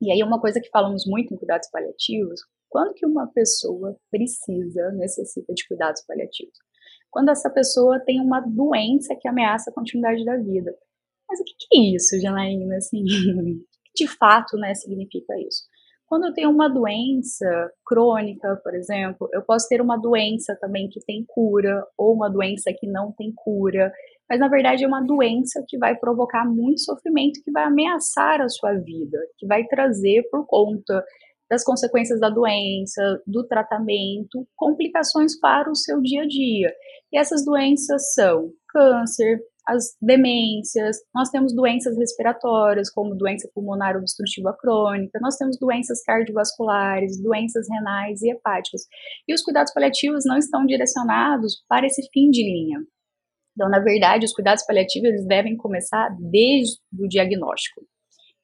E 0.00 0.10
aí 0.10 0.22
uma 0.22 0.40
coisa 0.40 0.60
que 0.60 0.70
falamos 0.70 1.04
muito 1.06 1.34
em 1.34 1.36
cuidados 1.36 1.68
paliativos, 1.70 2.40
quando 2.70 2.94
que 2.94 3.04
uma 3.04 3.26
pessoa 3.26 3.96
precisa, 4.10 4.92
necessita 4.92 5.52
de 5.52 5.66
cuidados 5.66 6.02
paliativos? 6.06 6.56
Quando 7.10 7.30
essa 7.30 7.50
pessoa 7.50 8.00
tem 8.00 8.20
uma 8.20 8.40
doença 8.40 9.16
que 9.20 9.28
ameaça 9.28 9.70
a 9.70 9.74
continuidade 9.74 10.24
da 10.24 10.36
vida. 10.36 10.72
Mas 11.28 11.40
o 11.40 11.44
que, 11.44 11.54
é 11.74 11.96
isso, 11.96 12.18
Janaína? 12.20 12.76
Assim, 12.76 13.02
de 13.94 14.06
fato, 14.06 14.56
né, 14.56 14.74
significa 14.74 15.34
isso? 15.40 15.64
Quando 16.06 16.26
eu 16.26 16.34
tenho 16.34 16.50
uma 16.50 16.68
doença 16.68 17.72
crônica, 17.86 18.60
por 18.64 18.74
exemplo, 18.74 19.28
eu 19.32 19.42
posso 19.42 19.68
ter 19.68 19.80
uma 19.80 19.96
doença 19.96 20.56
também 20.60 20.88
que 20.88 20.98
tem 21.04 21.24
cura, 21.28 21.86
ou 21.96 22.14
uma 22.14 22.28
doença 22.28 22.72
que 22.76 22.86
não 22.86 23.12
tem 23.12 23.32
cura, 23.32 23.92
mas 24.28 24.40
na 24.40 24.48
verdade 24.48 24.82
é 24.82 24.88
uma 24.88 25.02
doença 25.02 25.64
que 25.68 25.78
vai 25.78 25.96
provocar 25.96 26.44
muito 26.44 26.80
sofrimento, 26.80 27.40
que 27.44 27.52
vai 27.52 27.64
ameaçar 27.64 28.40
a 28.40 28.48
sua 28.48 28.74
vida, 28.74 29.18
que 29.38 29.46
vai 29.46 29.64
trazer 29.66 30.28
por 30.30 30.46
conta 30.46 31.04
das 31.50 31.64
consequências 31.64 32.20
da 32.20 32.30
doença, 32.30 33.20
do 33.26 33.44
tratamento, 33.46 34.46
complicações 34.56 35.38
para 35.40 35.70
o 35.70 35.74
seu 35.74 36.00
dia 36.00 36.22
a 36.22 36.26
dia. 36.26 36.72
E 37.12 37.18
essas 37.18 37.44
doenças 37.44 38.14
são 38.14 38.50
câncer, 38.68 39.40
as 39.66 39.96
demências, 40.00 40.96
nós 41.14 41.28
temos 41.30 41.54
doenças 41.54 41.96
respiratórias, 41.96 42.90
como 42.90 43.14
doença 43.14 43.50
pulmonar 43.54 43.96
obstrutiva 43.96 44.56
crônica, 44.58 45.18
nós 45.20 45.36
temos 45.36 45.58
doenças 45.58 46.02
cardiovasculares, 46.02 47.22
doenças 47.22 47.68
renais 47.68 48.22
e 48.22 48.30
hepáticas. 48.30 48.82
E 49.28 49.34
os 49.34 49.42
cuidados 49.42 49.72
paliativos 49.72 50.24
não 50.24 50.38
estão 50.38 50.64
direcionados 50.64 51.64
para 51.68 51.86
esse 51.86 52.08
fim 52.12 52.30
de 52.30 52.42
linha. 52.42 52.78
Então, 53.54 53.68
na 53.68 53.80
verdade, 53.80 54.24
os 54.24 54.32
cuidados 54.32 54.64
paliativos 54.64 55.08
eles 55.08 55.26
devem 55.26 55.56
começar 55.56 56.08
desde 56.18 56.78
o 56.98 57.06
diagnóstico. 57.06 57.82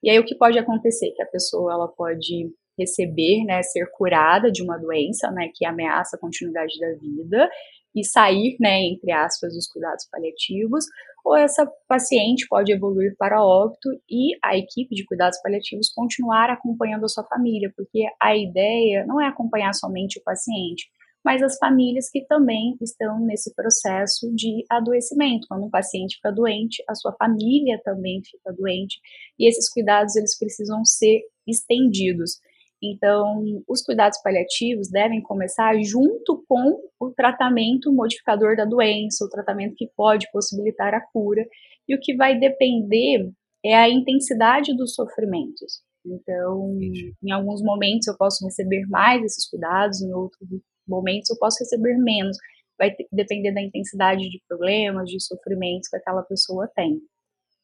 E 0.02 0.10
aí 0.10 0.18
o 0.18 0.24
que 0.24 0.36
pode 0.36 0.58
acontecer? 0.58 1.12
Que 1.16 1.22
a 1.22 1.26
pessoa 1.26 1.72
ela 1.72 1.88
pode 1.88 2.52
receber, 2.78 3.44
né, 3.44 3.62
ser 3.62 3.86
curada 3.96 4.50
de 4.50 4.62
uma 4.62 4.78
doença, 4.78 5.30
né, 5.30 5.48
que 5.54 5.64
ameaça 5.64 6.16
a 6.16 6.20
continuidade 6.20 6.78
da 6.78 6.92
vida, 6.94 7.48
e 7.94 8.04
sair, 8.04 8.56
né, 8.60 8.82
entre 8.82 9.10
aspas, 9.10 9.54
dos 9.54 9.66
cuidados 9.66 10.06
paliativos, 10.10 10.84
ou 11.24 11.34
essa 11.34 11.66
paciente 11.88 12.46
pode 12.48 12.70
evoluir 12.70 13.16
para 13.18 13.42
óbito 13.42 13.88
e 14.08 14.36
a 14.44 14.56
equipe 14.56 14.94
de 14.94 15.04
cuidados 15.04 15.40
paliativos 15.42 15.90
continuar 15.92 16.50
acompanhando 16.50 17.04
a 17.04 17.08
sua 17.08 17.24
família, 17.24 17.72
porque 17.74 18.04
a 18.22 18.36
ideia 18.36 19.04
não 19.06 19.20
é 19.20 19.26
acompanhar 19.26 19.72
somente 19.72 20.18
o 20.20 20.22
paciente, 20.22 20.88
mas 21.24 21.42
as 21.42 21.58
famílias 21.58 22.08
que 22.08 22.24
também 22.26 22.76
estão 22.80 23.18
nesse 23.18 23.52
processo 23.52 24.32
de 24.32 24.64
adoecimento. 24.70 25.48
Quando 25.48 25.64
um 25.64 25.70
paciente 25.70 26.16
fica 26.16 26.30
doente, 26.30 26.84
a 26.88 26.94
sua 26.94 27.12
família 27.14 27.80
também 27.82 28.22
fica 28.24 28.52
doente, 28.52 29.00
e 29.36 29.48
esses 29.48 29.68
cuidados 29.68 30.14
eles 30.14 30.38
precisam 30.38 30.84
ser 30.84 31.22
estendidos. 31.44 32.38
Então, 32.82 33.42
os 33.66 33.82
cuidados 33.82 34.20
paliativos 34.22 34.88
devem 34.90 35.22
começar 35.22 35.74
junto 35.82 36.44
com 36.46 36.78
o 37.00 37.10
tratamento 37.10 37.92
modificador 37.92 38.54
da 38.54 38.64
doença, 38.64 39.24
o 39.24 39.30
tratamento 39.30 39.74
que 39.76 39.90
pode 39.96 40.30
possibilitar 40.30 40.92
a 40.94 41.00
cura, 41.00 41.44
e 41.88 41.94
o 41.94 42.00
que 42.00 42.14
vai 42.14 42.38
depender 42.38 43.30
é 43.64 43.74
a 43.74 43.88
intensidade 43.88 44.76
dos 44.76 44.94
sofrimentos. 44.94 45.82
Então, 46.04 46.78
em 47.22 47.30
alguns 47.32 47.62
momentos 47.62 48.06
eu 48.06 48.16
posso 48.16 48.44
receber 48.44 48.86
mais 48.86 49.24
esses 49.24 49.48
cuidados, 49.48 50.00
em 50.00 50.12
outros 50.12 50.48
momentos 50.86 51.30
eu 51.30 51.38
posso 51.38 51.58
receber 51.60 51.96
menos. 51.96 52.36
Vai 52.78 52.94
depender 53.10 53.52
da 53.52 53.62
intensidade 53.62 54.28
de 54.28 54.40
problemas, 54.46 55.08
de 55.08 55.20
sofrimentos 55.20 55.88
que 55.88 55.96
aquela 55.96 56.22
pessoa 56.22 56.70
tem. 56.76 57.00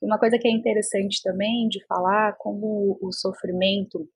E 0.00 0.06
uma 0.06 0.18
coisa 0.18 0.38
que 0.38 0.48
é 0.48 0.50
interessante 0.50 1.22
também 1.22 1.68
de 1.68 1.84
falar, 1.86 2.34
como 2.38 2.98
o 3.00 3.12
sofrimento 3.12 4.08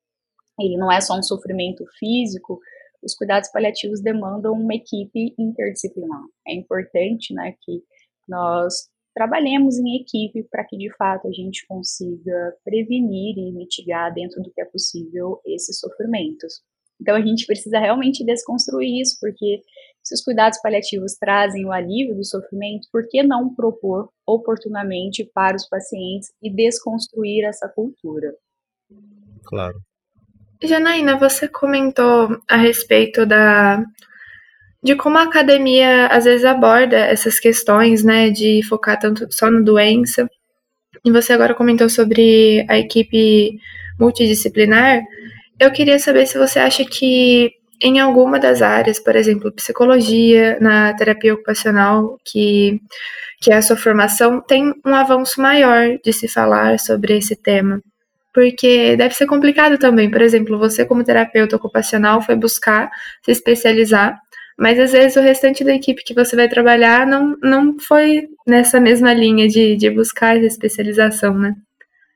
ele 0.59 0.77
não 0.77 0.91
é 0.91 1.01
só 1.01 1.19
um 1.19 1.23
sofrimento 1.23 1.85
físico, 1.99 2.61
os 3.03 3.15
cuidados 3.15 3.51
paliativos 3.51 4.01
demandam 4.01 4.53
uma 4.53 4.75
equipe 4.75 5.35
interdisciplinar. 5.39 6.23
É 6.47 6.55
importante 6.55 7.33
né, 7.35 7.55
que 7.63 7.83
nós 8.29 8.89
trabalhemos 9.15 9.79
em 9.79 9.97
equipe 9.97 10.43
para 10.51 10.65
que 10.65 10.77
de 10.77 10.95
fato 10.97 11.29
a 11.29 11.33
gente 11.33 11.67
consiga 11.67 12.55
prevenir 12.65 13.39
e 13.39 13.53
mitigar 13.53 14.13
dentro 14.13 14.43
do 14.43 14.51
que 14.51 14.61
é 14.61 14.65
possível 14.65 15.41
esses 15.47 15.79
sofrimentos. 15.79 16.63
Então 17.01 17.15
a 17.15 17.21
gente 17.21 17.47
precisa 17.47 17.79
realmente 17.79 18.25
desconstruir 18.25 19.01
isso, 19.01 19.19
porque 19.21 19.63
se 20.03 20.15
os 20.15 20.23
cuidados 20.23 20.61
paliativos 20.61 21.15
trazem 21.15 21.65
o 21.67 21.73
alívio 21.73 22.15
do 22.15 22.25
sofrimento, 22.25 22.89
por 22.91 23.07
que 23.09 23.23
não 23.23 23.55
propor 23.55 24.11
oportunamente 24.27 25.25
para 25.35 25.57
os 25.57 25.69
pacientes 25.69 26.33
e 26.43 26.51
desconstruir 26.51 27.45
essa 27.45 27.69
cultura? 27.69 28.35
Claro. 29.45 29.79
Janaína, 30.63 31.19
você 31.19 31.49
comentou 31.49 32.41
a 32.49 32.57
respeito 32.57 33.27
da 33.27 33.83
de 34.83 34.95
como 34.95 35.19
a 35.19 35.23
academia 35.25 36.07
às 36.09 36.25
vezes 36.25 36.45
aborda 36.45 36.97
essas 36.97 37.41
questões, 37.41 38.05
né, 38.05 38.31
de 38.31 38.63
focar 38.69 38.99
tanto 38.99 39.27
só 39.31 39.51
na 39.51 39.61
doença. 39.61 40.29
E 41.05 41.11
você 41.11 41.33
agora 41.33 41.55
comentou 41.55 41.89
sobre 41.89 42.65
a 42.69 42.79
equipe 42.79 43.59
multidisciplinar. 43.99 45.03
Eu 45.59 45.73
queria 45.73 45.99
saber 45.99 46.27
se 46.27 46.39
você 46.39 46.59
acha 46.61 46.85
que 46.85 47.53
em 47.83 48.01
alguma 48.01 48.39
das 48.39 48.63
áreas, 48.63 48.99
por 49.01 49.17
exemplo, 49.17 49.53
psicologia, 49.53 50.59
na 50.61 50.95
terapia 50.95 51.35
ocupacional, 51.35 52.19
que, 52.25 52.81
que 53.41 53.53
é 53.53 53.57
a 53.57 53.63
sua 53.63 53.77
formação, 53.77 54.41
tem 54.41 54.73
um 54.85 54.95
avanço 54.95 55.41
maior 55.41 55.99
de 56.05 56.13
se 56.13 56.29
falar 56.29 56.79
sobre 56.79 57.19
esse 57.19 57.37
tema 57.37 57.83
porque 58.37 58.95
deve 58.99 59.15
ser 59.15 59.25
complicado 59.25 59.79
também. 59.79 60.11
Por 60.11 60.21
exemplo, 60.21 60.59
você, 60.59 60.85
como 60.85 61.03
terapeuta 61.03 61.57
ocupacional, 61.57 62.21
foi 62.21 62.37
buscar 62.37 62.91
se 63.25 63.31
especializar, 63.31 64.21
mas 64.59 64.79
às 64.79 64.93
vezes 64.93 65.17
o 65.17 65.23
restante 65.23 65.65
da 65.65 65.73
equipe 65.73 66.05
que 66.05 66.13
você 66.13 66.37
vai 66.37 66.47
trabalhar 66.47 67.07
não, 67.07 67.35
não 67.43 67.79
foi 67.81 68.29
nessa 68.47 68.79
mesma 68.79 69.15
linha 69.15 69.49
de, 69.49 69.75
de 69.77 69.89
buscar 69.89 70.37
essa 70.37 70.49
especialização, 70.49 71.33
né? 71.39 71.55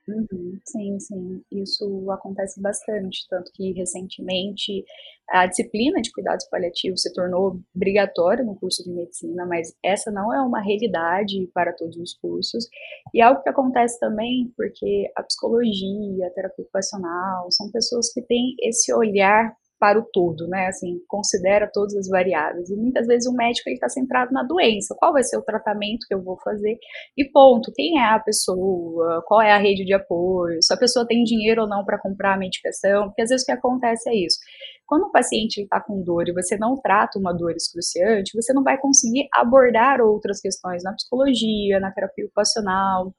Uhum, 0.08 0.58
sim, 0.66 0.98
sim, 0.98 1.42
isso 1.52 2.10
acontece 2.10 2.60
bastante, 2.60 3.26
tanto 3.28 3.52
que 3.52 3.72
recentemente 3.72 4.84
a 5.28 5.46
disciplina 5.46 6.00
de 6.00 6.10
cuidados 6.10 6.48
paliativos 6.48 7.02
se 7.02 7.12
tornou 7.12 7.60
obrigatória 7.76 8.42
no 8.44 8.56
curso 8.56 8.82
de 8.82 8.90
medicina, 8.90 9.46
mas 9.46 9.72
essa 9.84 10.10
não 10.10 10.34
é 10.34 10.40
uma 10.42 10.60
realidade 10.60 11.48
para 11.54 11.72
todos 11.74 11.96
os 11.98 12.14
cursos. 12.14 12.66
E 13.14 13.20
é 13.20 13.24
algo 13.24 13.42
que 13.42 13.50
acontece 13.50 14.00
também 14.00 14.52
porque 14.56 15.08
a 15.16 15.22
psicologia, 15.22 16.26
a 16.26 16.30
terapia 16.30 16.62
ocupacional, 16.64 17.48
são 17.52 17.70
pessoas 17.70 18.12
que 18.12 18.22
têm 18.22 18.56
esse 18.62 18.92
olhar 18.92 19.54
para 19.80 19.98
o 19.98 20.04
todo, 20.12 20.46
né? 20.46 20.66
Assim, 20.66 21.00
considera 21.08 21.68
todas 21.72 21.96
as 21.96 22.06
variáveis. 22.06 22.68
E 22.68 22.76
muitas 22.76 23.06
vezes 23.06 23.26
o 23.26 23.34
médico 23.34 23.70
está 23.70 23.88
centrado 23.88 24.30
na 24.30 24.42
doença. 24.42 24.94
Qual 24.98 25.12
vai 25.12 25.24
ser 25.24 25.38
o 25.38 25.42
tratamento 25.42 26.06
que 26.06 26.14
eu 26.14 26.22
vou 26.22 26.38
fazer? 26.44 26.78
E 27.16 27.24
ponto. 27.24 27.72
Quem 27.74 27.98
é 27.98 28.04
a 28.04 28.20
pessoa? 28.20 29.24
Qual 29.26 29.40
é 29.40 29.52
a 29.52 29.58
rede 29.58 29.84
de 29.84 29.94
apoio? 29.94 30.62
Se 30.62 30.74
a 30.74 30.76
pessoa 30.76 31.06
tem 31.06 31.24
dinheiro 31.24 31.62
ou 31.62 31.68
não 31.68 31.84
para 31.84 31.98
comprar 31.98 32.34
a 32.34 32.38
medicação? 32.38 33.06
Porque 33.06 33.22
às 33.22 33.30
vezes 33.30 33.42
o 33.42 33.46
que 33.46 33.52
acontece 33.52 34.10
é 34.10 34.14
isso. 34.14 34.38
Quando 34.86 35.04
o 35.04 35.12
paciente 35.12 35.62
está 35.62 35.80
com 35.80 36.02
dor 36.02 36.28
e 36.28 36.32
você 36.32 36.58
não 36.58 36.74
trata 36.74 37.18
uma 37.18 37.32
dor 37.32 37.52
excruciante, 37.52 38.32
você 38.34 38.52
não 38.52 38.62
vai 38.62 38.76
conseguir 38.76 39.28
abordar 39.32 40.00
outras 40.00 40.40
questões 40.40 40.82
na 40.82 40.92
psicologia, 40.92 41.78
na 41.80 41.92
terapia 41.92 42.24
ocupacional, 42.26 43.14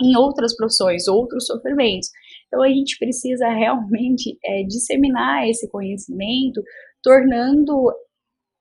em 0.00 0.16
outras 0.16 0.54
profissões, 0.56 1.08
outros 1.08 1.46
sofrimentos. 1.46 2.08
Então 2.46 2.62
a 2.62 2.68
gente 2.68 2.98
precisa 2.98 3.48
realmente 3.48 4.38
é, 4.44 4.62
disseminar 4.64 5.48
esse 5.48 5.68
conhecimento, 5.70 6.62
tornando 7.02 7.92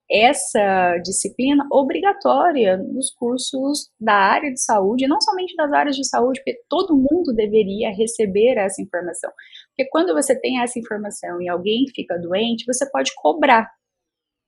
essa 0.10 0.98
disciplina 1.00 1.65
obrigatória 1.72 2.77
nos 2.77 3.12
cursos 3.12 3.89
da 4.00 4.13
área 4.13 4.51
de 4.51 4.62
saúde, 4.62 5.08
não 5.08 5.20
somente 5.20 5.56
das 5.56 5.72
áreas 5.72 5.96
de 5.96 6.08
saúde, 6.08 6.39
porque 6.39 6.62
todo 6.70 6.96
mundo 6.96 7.34
deveria 7.34 7.92
receber 7.92 8.56
essa 8.58 8.82
informação. 8.82 9.32
Porque 9.70 9.89
quando 9.89 10.13
você 10.13 10.39
tem 10.39 10.62
essa 10.62 10.77
informação 10.77 11.42
e 11.42 11.50
alguém 11.50 11.86
fica 11.94 12.20
doente, 12.20 12.65
você 12.68 12.89
pode 12.92 13.12
cobrar. 13.15 13.68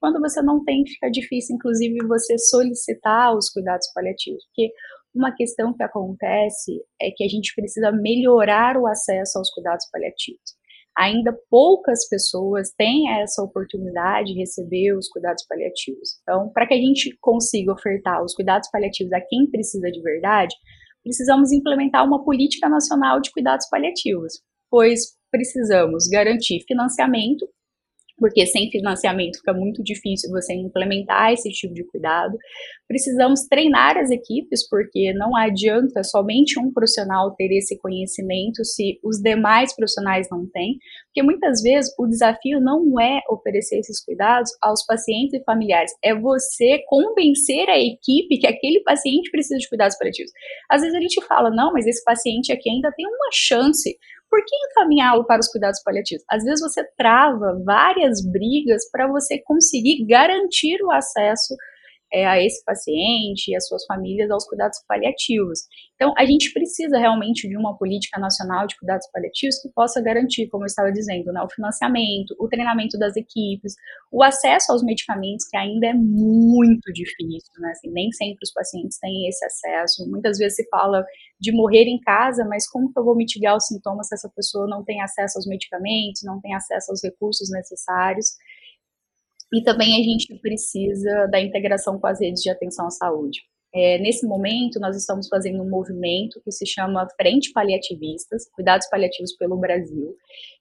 Quando 0.00 0.20
você 0.20 0.40
não 0.40 0.62
tem, 0.62 0.86
fica 0.86 1.10
difícil, 1.10 1.56
inclusive, 1.56 2.06
você 2.06 2.38
solicitar 2.38 3.36
os 3.36 3.50
cuidados 3.50 3.90
paliativos, 3.92 4.44
porque 4.46 4.72
uma 5.14 5.34
questão 5.34 5.74
que 5.74 5.82
acontece 5.82 6.80
é 7.00 7.10
que 7.10 7.24
a 7.24 7.28
gente 7.28 7.54
precisa 7.54 7.90
melhorar 7.90 8.76
o 8.76 8.86
acesso 8.86 9.38
aos 9.38 9.50
cuidados 9.50 9.88
paliativos. 9.90 10.58
Ainda 10.96 11.32
poucas 11.48 12.08
pessoas 12.08 12.72
têm 12.76 13.20
essa 13.20 13.42
oportunidade 13.42 14.32
de 14.32 14.40
receber 14.40 14.96
os 14.96 15.08
cuidados 15.08 15.46
paliativos. 15.46 16.18
Então, 16.22 16.50
para 16.52 16.66
que 16.66 16.74
a 16.74 16.76
gente 16.76 17.16
consiga 17.20 17.72
ofertar 17.72 18.22
os 18.24 18.34
cuidados 18.34 18.68
paliativos 18.70 19.12
a 19.12 19.20
quem 19.20 19.48
precisa 19.48 19.90
de 19.90 20.02
verdade, 20.02 20.54
precisamos 21.02 21.52
implementar 21.52 22.04
uma 22.04 22.24
política 22.24 22.68
nacional 22.68 23.20
de 23.20 23.30
cuidados 23.30 23.68
paliativos, 23.68 24.42
pois 24.68 25.16
precisamos 25.30 26.08
garantir 26.08 26.64
financiamento 26.66 27.48
porque 28.18 28.46
sem 28.46 28.70
financiamento 28.70 29.38
fica 29.38 29.52
muito 29.52 29.82
difícil 29.82 30.30
você 30.30 30.54
implementar 30.54 31.32
esse 31.32 31.50
tipo 31.50 31.72
de 31.72 31.84
cuidado. 31.84 32.36
Precisamos 32.86 33.46
treinar 33.48 33.96
as 33.96 34.10
equipes, 34.10 34.68
porque 34.68 35.12
não 35.12 35.36
adianta 35.36 36.02
somente 36.02 36.58
um 36.58 36.72
profissional 36.72 37.34
ter 37.34 37.50
esse 37.56 37.78
conhecimento 37.78 38.64
se 38.64 38.98
os 39.04 39.20
demais 39.20 39.74
profissionais 39.74 40.26
não 40.30 40.46
têm, 40.46 40.78
porque 41.06 41.22
muitas 41.22 41.62
vezes 41.62 41.92
o 41.98 42.06
desafio 42.06 42.60
não 42.60 42.98
é 43.00 43.20
oferecer 43.30 43.78
esses 43.78 44.02
cuidados 44.04 44.50
aos 44.62 44.84
pacientes 44.84 45.34
e 45.34 45.44
familiares, 45.44 45.92
é 46.02 46.14
você 46.14 46.82
convencer 46.86 47.68
a 47.68 47.78
equipe 47.78 48.38
que 48.38 48.46
aquele 48.46 48.80
paciente 48.80 49.30
precisa 49.30 49.58
de 49.58 49.68
cuidados 49.68 49.96
paliativos. 49.98 50.32
Às 50.70 50.80
vezes 50.80 50.96
a 50.96 51.00
gente 51.00 51.24
fala, 51.26 51.50
não, 51.50 51.72
mas 51.72 51.86
esse 51.86 52.02
paciente 52.02 52.52
aqui 52.52 52.70
ainda 52.70 52.92
tem 52.92 53.06
uma 53.06 53.28
chance 53.32 53.96
por 54.30 54.40
que 54.44 54.54
encaminhá-lo 54.70 55.24
para 55.26 55.40
os 55.40 55.48
cuidados 55.48 55.82
paliativos? 55.82 56.24
Às 56.28 56.44
vezes 56.44 56.60
você 56.60 56.84
trava 56.96 57.60
várias 57.64 58.24
brigas 58.24 58.90
para 58.90 59.08
você 59.08 59.38
conseguir 59.44 60.04
garantir 60.06 60.82
o 60.82 60.92
acesso 60.92 61.54
é, 62.12 62.26
a 62.26 62.42
esse 62.42 62.64
paciente 62.64 63.50
e 63.50 63.56
as 63.56 63.66
suas 63.66 63.84
famílias 63.86 64.30
aos 64.30 64.44
cuidados 64.46 64.78
paliativos. 64.86 65.60
Então, 65.94 66.14
a 66.16 66.24
gente 66.24 66.52
precisa 66.52 66.96
realmente 66.98 67.48
de 67.48 67.56
uma 67.56 67.76
política 67.76 68.20
nacional 68.20 68.66
de 68.66 68.78
cuidados 68.78 69.08
paliativos 69.12 69.60
que 69.60 69.68
possa 69.70 70.00
garantir, 70.00 70.48
como 70.48 70.62
eu 70.62 70.66
estava 70.66 70.92
dizendo, 70.92 71.32
né, 71.32 71.42
o 71.42 71.48
financiamento, 71.48 72.34
o 72.38 72.48
treinamento 72.48 72.96
das 72.98 73.16
equipes, 73.16 73.74
o 74.12 74.22
acesso 74.22 74.72
aos 74.72 74.82
medicamentos, 74.82 75.46
que 75.48 75.56
ainda 75.56 75.88
é 75.88 75.94
muito 75.94 76.92
difícil, 76.92 77.52
né? 77.58 77.70
Assim, 77.72 77.90
nem 77.90 78.10
sempre 78.12 78.38
os 78.42 78.52
pacientes 78.52 78.98
têm 78.98 79.28
esse 79.28 79.44
acesso. 79.44 80.08
Muitas 80.08 80.38
vezes 80.38 80.56
se 80.56 80.68
fala 80.68 81.04
de 81.40 81.52
morrer 81.52 81.84
em 81.84 82.00
casa, 82.00 82.44
mas 82.44 82.68
como 82.68 82.92
que 82.92 82.98
eu 82.98 83.04
vou 83.04 83.16
mitigar 83.16 83.56
os 83.56 83.66
sintomas 83.66 84.08
se 84.08 84.14
essa 84.14 84.30
pessoa 84.34 84.66
não 84.66 84.84
tem 84.84 85.02
acesso 85.02 85.38
aos 85.38 85.46
medicamentos, 85.46 86.22
não 86.24 86.40
tem 86.40 86.54
acesso 86.54 86.90
aos 86.90 87.02
recursos 87.02 87.50
necessários? 87.50 88.36
E 89.52 89.62
também 89.62 89.94
a 89.94 90.04
gente 90.04 90.38
precisa 90.40 91.26
da 91.30 91.40
integração 91.40 91.98
com 91.98 92.06
as 92.06 92.20
redes 92.20 92.42
de 92.42 92.50
atenção 92.50 92.86
à 92.86 92.90
saúde. 92.90 93.40
É, 93.74 93.98
nesse 93.98 94.26
momento, 94.26 94.80
nós 94.80 94.96
estamos 94.96 95.28
fazendo 95.28 95.62
um 95.62 95.68
movimento 95.68 96.40
que 96.42 96.50
se 96.50 96.66
chama 96.66 97.06
Frente 97.20 97.52
Paliativistas, 97.52 98.48
Cuidados 98.52 98.88
Paliativos 98.88 99.36
pelo 99.36 99.58
Brasil, 99.58 100.16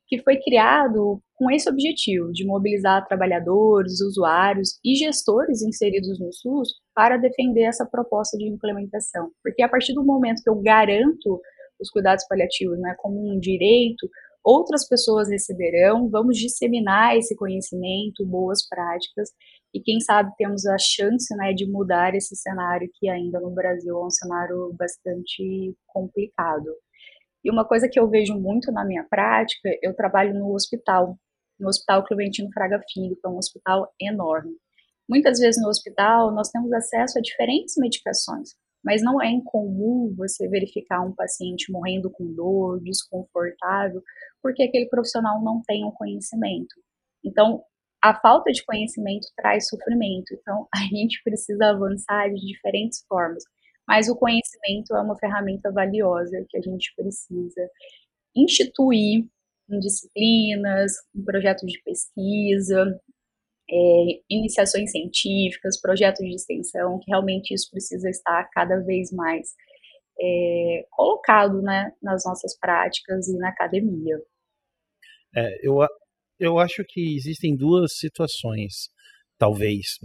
que 0.07 0.21
foi 0.21 0.37
criado 0.41 1.21
com 1.35 1.49
esse 1.49 1.69
objetivo 1.69 2.31
de 2.31 2.45
mobilizar 2.45 3.05
trabalhadores, 3.07 4.01
usuários 4.01 4.77
e 4.83 4.95
gestores 4.95 5.61
inseridos 5.61 6.19
no 6.19 6.31
SUS 6.33 6.69
para 6.93 7.17
defender 7.17 7.63
essa 7.63 7.85
proposta 7.85 8.37
de 8.37 8.45
implementação. 8.45 9.29
Porque 9.41 9.61
a 9.61 9.69
partir 9.69 9.93
do 9.93 10.03
momento 10.03 10.41
que 10.43 10.49
eu 10.49 10.61
garanto 10.61 11.41
os 11.79 11.89
cuidados 11.89 12.25
paliativos 12.27 12.79
né, 12.79 12.95
como 12.97 13.31
um 13.31 13.39
direito, 13.39 14.09
outras 14.47 14.87
pessoas 14.87 15.27
receberão, 15.27 16.09
vamos 16.09 16.37
disseminar 16.37 17.17
esse 17.17 17.35
conhecimento, 17.35 18.25
boas 18.25 18.65
práticas, 18.65 19.29
e 19.73 19.81
quem 19.81 19.99
sabe 19.99 20.31
temos 20.37 20.65
a 20.65 20.77
chance 20.79 21.35
né, 21.35 21.51
de 21.53 21.69
mudar 21.69 22.15
esse 22.15 22.33
cenário 22.33 22.89
que 22.93 23.09
ainda 23.09 23.41
no 23.41 23.49
Brasil 23.51 23.93
é 23.93 24.05
um 24.05 24.09
cenário 24.09 24.73
bastante 24.79 25.75
complicado. 25.85 26.73
E 27.43 27.51
uma 27.51 27.65
coisa 27.65 27.89
que 27.91 27.99
eu 27.99 28.09
vejo 28.09 28.35
muito 28.35 28.71
na 28.71 28.85
minha 28.85 29.05
prática, 29.09 29.69
eu 29.81 29.93
trabalho 29.93 30.33
no 30.33 30.53
hospital, 30.53 31.17
no 31.59 31.67
Hospital 31.67 32.05
Clementino 32.05 32.49
Fraga 32.53 32.81
Filho, 32.89 33.17
que 33.19 33.27
é 33.27 33.29
um 33.29 33.37
hospital 33.37 33.91
enorme. 34.01 34.55
Muitas 35.09 35.39
vezes 35.39 35.61
no 35.61 35.67
hospital 35.67 36.33
nós 36.33 36.49
temos 36.49 36.71
acesso 36.71 37.19
a 37.19 37.21
diferentes 37.21 37.75
medicações, 37.77 38.51
mas 38.87 39.03
não 39.03 39.21
é 39.21 39.29
incomum 39.29 40.15
você 40.15 40.47
verificar 40.47 41.01
um 41.01 41.11
paciente 41.11 41.69
morrendo 41.69 42.09
com 42.09 42.33
dor, 42.33 42.81
desconfortável, 42.81 44.01
porque 44.41 44.63
aquele 44.63 44.87
profissional 44.87 45.43
não 45.43 45.61
tem 45.67 45.83
o 45.83 45.89
um 45.89 45.91
conhecimento. 45.91 46.73
Então, 47.21 47.61
a 48.01 48.17
falta 48.17 48.49
de 48.49 48.63
conhecimento 48.63 49.27
traz 49.35 49.67
sofrimento. 49.67 50.33
Então, 50.33 50.65
a 50.73 50.79
gente 50.83 51.21
precisa 51.21 51.71
avançar 51.71 52.29
de 52.29 52.39
diferentes 52.39 53.03
formas. 53.09 53.43
Mas 53.85 54.07
o 54.07 54.15
conhecimento 54.15 54.95
é 54.95 55.01
uma 55.01 55.17
ferramenta 55.17 55.69
valiosa 55.69 56.45
que 56.47 56.57
a 56.57 56.61
gente 56.61 56.93
precisa 56.95 57.69
instituir 58.33 59.25
em 59.69 59.79
disciplinas, 59.79 60.93
em 61.13 61.25
projetos 61.25 61.69
de 61.69 61.81
pesquisa, 61.83 62.97
é, 63.69 64.21
iniciações 64.29 64.91
científicas, 64.91 65.79
projetos 65.79 66.25
de 66.25 66.35
extensão, 66.35 66.99
que 66.99 67.11
realmente 67.11 67.53
isso 67.53 67.69
precisa 67.69 68.09
estar 68.09 68.49
cada 68.51 68.79
vez 68.79 69.11
mais 69.11 69.49
é, 70.19 70.85
colocado 70.89 71.61
né, 71.61 71.91
nas 72.01 72.23
nossas 72.25 72.57
práticas 72.57 73.27
e 73.27 73.37
na 73.37 73.49
academia. 73.49 74.17
É, 75.35 75.67
eu, 75.67 75.77
eu 76.39 76.59
acho 76.59 76.83
que 76.87 77.15
existem 77.15 77.55
duas 77.55 77.97
situações, 77.97 78.89
talvez. 79.37 79.97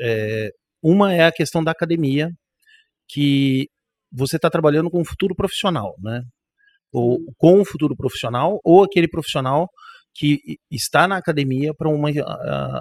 É, 0.00 0.50
uma 0.82 1.14
é 1.14 1.24
a 1.24 1.32
questão 1.32 1.62
da 1.62 1.70
academia, 1.70 2.30
que 3.08 3.68
você 4.12 4.36
está 4.36 4.50
trabalhando 4.50 4.90
com 4.90 5.00
o 5.00 5.06
futuro 5.06 5.34
profissional, 5.34 5.94
né? 6.02 6.22
Ou 6.92 7.18
com 7.36 7.60
o 7.60 7.64
futuro 7.64 7.96
profissional, 7.96 8.58
ou 8.64 8.82
aquele 8.82 9.08
profissional 9.08 9.68
que 10.16 10.58
está 10.70 11.06
na 11.06 11.18
academia 11.18 11.74
para 11.74 11.88
uma 11.88 12.08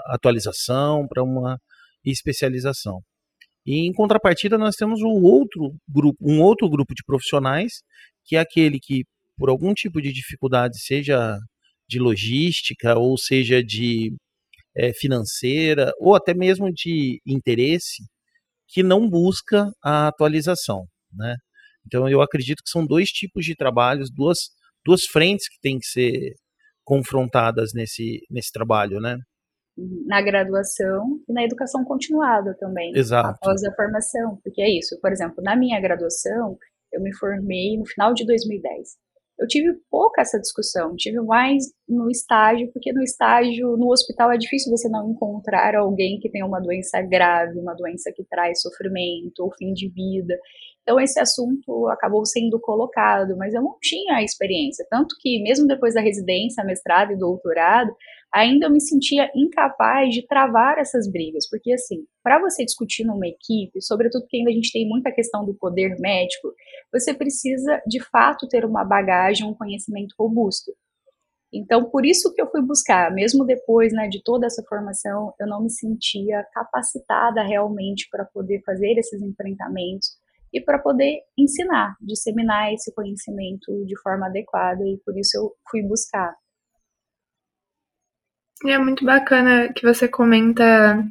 atualização, 0.07 1.05
para 1.07 1.21
uma 1.21 1.59
especialização. 2.03 3.01
E 3.65 3.87
em 3.87 3.91
contrapartida 3.91 4.57
nós 4.57 4.75
temos 4.75 5.01
um 5.01 5.21
outro 5.23 5.75
grupo, 5.87 6.17
um 6.21 6.41
outro 6.41 6.69
grupo 6.69 6.93
de 6.93 7.03
profissionais 7.03 7.81
que 8.23 8.35
é 8.35 8.39
aquele 8.39 8.79
que 8.79 9.03
por 9.37 9.49
algum 9.49 9.73
tipo 9.73 10.01
de 10.01 10.13
dificuldade, 10.13 10.79
seja 10.79 11.37
de 11.89 11.99
logística 11.99 12.97
ou 12.97 13.17
seja 13.17 13.61
de 13.63 14.15
é, 14.75 14.93
financeira 14.93 15.91
ou 15.99 16.15
até 16.15 16.33
mesmo 16.33 16.71
de 16.71 17.21
interesse, 17.25 18.03
que 18.67 18.81
não 18.81 19.09
busca 19.09 19.71
a 19.83 20.07
atualização, 20.07 20.85
né? 21.13 21.35
Então 21.85 22.09
eu 22.09 22.21
acredito 22.21 22.63
que 22.63 22.69
são 22.69 22.85
dois 22.85 23.09
tipos 23.09 23.45
de 23.45 23.55
trabalhos, 23.55 24.09
duas, 24.11 24.49
duas 24.85 25.03
frentes 25.03 25.49
que 25.49 25.59
têm 25.61 25.79
que 25.79 25.85
ser 25.85 26.35
confrontadas 26.85 27.71
nesse, 27.73 28.21
nesse 28.29 28.51
trabalho, 28.51 29.01
né? 29.01 29.17
Na 30.07 30.21
graduação 30.21 31.19
e 31.27 31.33
na 31.33 31.43
educação 31.43 31.83
continuada 31.83 32.55
também. 32.57 32.95
Exato. 32.95 33.37
Após 33.41 33.61
a 33.65 33.73
formação, 33.75 34.39
porque 34.41 34.61
é 34.61 34.69
isso. 34.69 34.97
Por 35.01 35.11
exemplo, 35.11 35.43
na 35.43 35.55
minha 35.55 35.81
graduação, 35.81 36.57
eu 36.93 37.01
me 37.01 37.13
formei 37.17 37.77
no 37.77 37.85
final 37.85 38.13
de 38.13 38.25
2010. 38.25 38.95
Eu 39.37 39.47
tive 39.47 39.73
pouca 39.91 40.21
essa 40.21 40.39
discussão, 40.39 40.95
tive 40.95 41.19
mais 41.19 41.65
no 41.89 42.09
estágio, 42.09 42.71
porque 42.71 42.93
no 42.93 43.03
estágio, 43.03 43.75
no 43.75 43.91
hospital, 43.91 44.31
é 44.31 44.37
difícil 44.37 44.71
você 44.71 44.87
não 44.87 45.11
encontrar 45.11 45.75
alguém 45.75 46.19
que 46.21 46.29
tenha 46.29 46.45
uma 46.45 46.61
doença 46.61 47.01
grave, 47.01 47.59
uma 47.59 47.73
doença 47.73 48.13
que 48.15 48.23
traz 48.23 48.61
sofrimento 48.61 49.39
ou 49.39 49.51
fim 49.57 49.73
de 49.73 49.89
vida. 49.89 50.39
Então, 50.85 50.99
esse 50.99 51.19
assunto 51.19 51.87
acabou 51.87 52.23
sendo 52.27 52.59
colocado, 52.59 53.35
mas 53.35 53.55
eu 53.55 53.61
não 53.63 53.75
tinha 53.81 54.17
a 54.17 54.23
experiência. 54.23 54.85
Tanto 54.87 55.15
que, 55.19 55.41
mesmo 55.41 55.65
depois 55.65 55.95
da 55.95 55.99
residência, 55.99 56.63
mestrado 56.63 57.11
e 57.11 57.17
doutorado, 57.17 57.91
ainda 58.31 58.67
eu 58.67 58.71
me 58.71 58.79
sentia 58.79 59.31
incapaz 59.35 60.13
de 60.13 60.27
travar 60.27 60.77
essas 60.77 61.11
brigas. 61.11 61.49
Porque, 61.49 61.73
assim, 61.73 62.05
para 62.23 62.39
você 62.39 62.63
discutir 62.63 63.03
numa 63.03 63.25
equipe, 63.25 63.81
sobretudo 63.81 64.21
porque 64.21 64.37
ainda 64.37 64.51
a 64.51 64.53
gente 64.53 64.71
tem 64.71 64.87
muita 64.87 65.11
questão 65.11 65.43
do 65.43 65.55
poder 65.55 65.99
médico, 65.99 66.53
você 66.93 67.15
precisa, 67.15 67.81
de 67.87 67.99
fato, 68.11 68.47
ter 68.47 68.63
uma 68.63 68.83
bagagem, 68.83 69.47
um 69.47 69.55
conhecimento 69.55 70.13
robusto. 70.19 70.71
Então, 71.51 71.89
por 71.89 72.05
isso 72.05 72.31
que 72.31 72.41
eu 72.41 72.51
fui 72.51 72.61
buscar, 72.61 73.11
mesmo 73.11 73.43
depois 73.43 73.91
né, 73.91 74.07
de 74.07 74.21
toda 74.21 74.45
essa 74.45 74.61
formação, 74.69 75.33
eu 75.39 75.47
não 75.47 75.63
me 75.63 75.69
sentia 75.71 76.45
capacitada 76.53 77.41
realmente 77.41 78.07
para 78.11 78.25
poder 78.25 78.61
fazer 78.63 78.99
esses 78.99 79.19
enfrentamentos 79.19 80.23
e 80.55 80.61
para 80.61 80.79
poder 80.79 81.19
ensinar, 81.37 81.97
disseminar 82.01 82.73
esse 82.73 82.93
conhecimento 82.95 83.85
de 83.85 83.99
forma 84.01 84.27
adequada 84.27 84.81
e 84.85 84.97
por 85.05 85.17
isso 85.17 85.37
eu 85.37 85.51
fui 85.69 85.83
buscar. 85.83 86.33
E 88.63 88.71
é 88.71 88.77
muito 88.77 89.03
bacana 89.03 89.73
que 89.73 89.85
você 89.85 90.07
comenta 90.07 91.03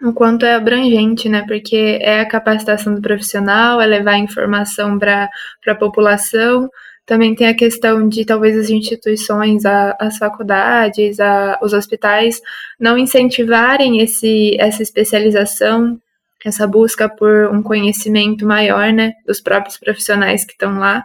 o 0.00 0.12
quanto 0.12 0.46
é 0.46 0.54
abrangente, 0.54 1.28
né? 1.28 1.44
Porque 1.46 1.98
é 2.00 2.20
a 2.20 2.28
capacitação 2.28 2.94
do 2.94 3.02
profissional, 3.02 3.80
é 3.80 3.86
levar 3.86 4.16
informação 4.16 4.96
para 4.96 5.28
a 5.66 5.74
população. 5.74 6.70
Também 7.04 7.34
tem 7.34 7.48
a 7.48 7.56
questão 7.56 8.08
de 8.08 8.24
talvez 8.24 8.56
as 8.56 8.70
instituições, 8.70 9.66
a, 9.66 9.96
as 10.00 10.18
faculdades, 10.18 11.18
a, 11.18 11.58
os 11.60 11.72
hospitais 11.72 12.40
não 12.78 12.96
incentivarem 12.96 14.00
esse, 14.00 14.56
essa 14.60 14.82
especialização 14.82 16.00
essa 16.44 16.66
busca 16.66 17.08
por 17.08 17.48
um 17.48 17.62
conhecimento 17.62 18.46
maior, 18.46 18.92
né, 18.92 19.12
dos 19.26 19.40
próprios 19.40 19.78
profissionais 19.78 20.44
que 20.44 20.52
estão 20.52 20.78
lá, 20.78 21.04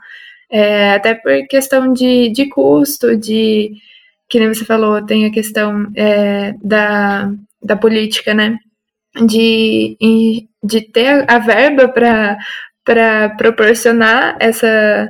é, 0.51 0.93
até 0.93 1.15
por 1.15 1.31
questão 1.47 1.93
de, 1.93 2.29
de 2.29 2.49
custo, 2.49 3.15
de, 3.15 3.71
que 4.27 4.39
nem 4.39 4.47
você 4.47 4.65
falou, 4.65 5.05
tem 5.05 5.25
a 5.25 5.31
questão 5.31 5.87
é, 5.95 6.53
da, 6.61 7.31
da 7.61 7.75
política, 7.77 8.33
né, 8.33 8.57
de, 9.25 9.97
de 10.63 10.81
ter 10.81 11.25
a 11.29 11.39
verba 11.39 11.87
para 12.83 13.29
proporcionar 13.37 14.37
essa, 14.39 15.09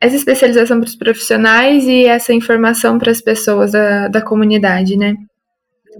essa 0.00 0.16
especialização 0.16 0.80
para 0.80 0.88
os 0.88 0.96
profissionais 0.96 1.84
e 1.84 2.04
essa 2.04 2.32
informação 2.32 2.98
para 2.98 3.10
as 3.10 3.20
pessoas 3.20 3.72
da, 3.72 4.08
da 4.08 4.22
comunidade, 4.22 4.96
né. 4.96 5.16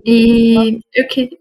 E 0.04 0.80
eu 0.94 1.06
que. 1.08 1.37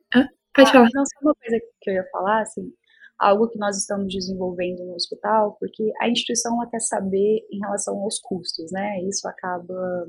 Pode 0.57 0.75
ah. 0.75 0.89
Não, 0.93 1.05
só 1.05 1.19
uma 1.21 1.35
coisa 1.35 1.59
que 1.81 1.89
eu 1.89 1.93
ia 1.93 2.09
falar, 2.11 2.41
assim, 2.41 2.73
algo 3.19 3.47
que 3.47 3.59
nós 3.59 3.77
estamos 3.77 4.11
desenvolvendo 4.11 4.83
no 4.85 4.95
hospital, 4.95 5.55
porque 5.59 5.91
a 6.01 6.09
instituição 6.09 6.55
ela 6.55 6.69
quer 6.69 6.79
saber 6.79 7.47
em 7.51 7.59
relação 7.59 7.97
aos 7.99 8.19
custos, 8.19 8.71
né? 8.71 9.01
Isso 9.03 9.27
acaba 9.27 10.07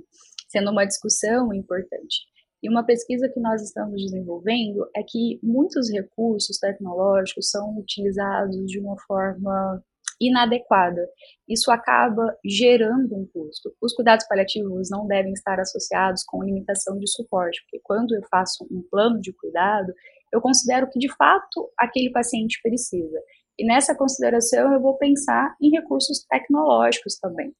sendo 0.48 0.70
uma 0.70 0.86
discussão 0.86 1.52
importante. 1.52 2.26
E 2.62 2.68
uma 2.68 2.84
pesquisa 2.84 3.28
que 3.28 3.38
nós 3.38 3.62
estamos 3.62 4.02
desenvolvendo 4.02 4.88
é 4.96 5.02
que 5.06 5.38
muitos 5.42 5.90
recursos 5.90 6.58
tecnológicos 6.58 7.50
são 7.50 7.78
utilizados 7.78 8.66
de 8.66 8.80
uma 8.80 8.96
forma 9.06 9.82
inadequada. 10.20 11.08
Isso 11.48 11.70
acaba 11.70 12.36
gerando 12.44 13.14
um 13.14 13.26
custo. 13.26 13.72
Os 13.80 13.94
cuidados 13.94 14.26
paliativos 14.26 14.90
não 14.90 15.06
devem 15.06 15.32
estar 15.32 15.60
associados 15.60 16.24
com 16.24 16.42
limitação 16.42 16.98
de 16.98 17.08
suporte, 17.08 17.62
porque 17.62 17.80
quando 17.84 18.14
eu 18.14 18.22
faço 18.28 18.66
um 18.70 18.82
plano 18.90 19.20
de 19.20 19.32
cuidado, 19.32 19.92
eu 20.32 20.40
considero 20.40 20.88
que 20.90 20.98
de 20.98 21.08
fato 21.14 21.70
aquele 21.78 22.10
paciente 22.10 22.58
precisa. 22.62 23.18
E 23.58 23.66
nessa 23.66 23.94
consideração 23.94 24.72
eu 24.72 24.80
vou 24.80 24.96
pensar 24.96 25.54
em 25.60 25.70
recursos 25.70 26.24
tecnológicos 26.28 27.18
também. 27.18 27.52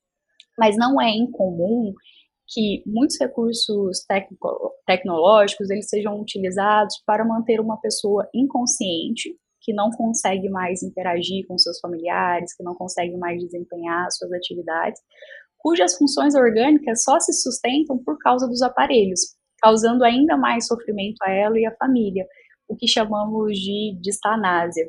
Mas 0.57 0.77
não 0.77 1.01
é 1.01 1.11
incomum 1.11 1.93
que 2.49 2.83
muitos 2.87 3.19
recursos 3.21 4.05
tecnológicos 4.87 5.69
eles 5.71 5.89
sejam 5.89 6.19
utilizados 6.21 7.03
para 7.07 7.25
manter 7.25 7.61
uma 7.61 7.79
pessoa 7.79 8.29
inconsciente, 8.35 9.37
que 9.61 9.75
não 9.75 9.91
consegue 9.91 10.49
mais 10.49 10.83
interagir 10.83 11.47
com 11.47 11.59
seus 11.59 11.79
familiares, 11.79 12.57
que 12.57 12.63
não 12.63 12.75
consegue 12.75 13.17
mais 13.19 13.39
desempenhar 13.43 14.11
suas 14.11 14.33
atividades, 14.33 15.01
cujas 15.59 15.97
funções 15.97 16.35
orgânicas 16.35 17.03
só 17.03 17.21
se 17.21 17.33
sustentam 17.35 17.99
por 17.99 18.17
causa 18.19 18.49
dos 18.49 18.63
aparelhos, 18.63 19.37
causando 19.61 20.05
ainda 20.05 20.37
mais 20.37 20.67
sofrimento 20.67 21.19
a 21.23 21.31
ela 21.31 21.59
e 21.59 21.67
à 21.67 21.75
família, 21.77 22.27
o 22.69 22.77
que 22.77 22.87
chamamos 22.87 23.59
de 23.59 23.99
distanásia. 24.01 24.89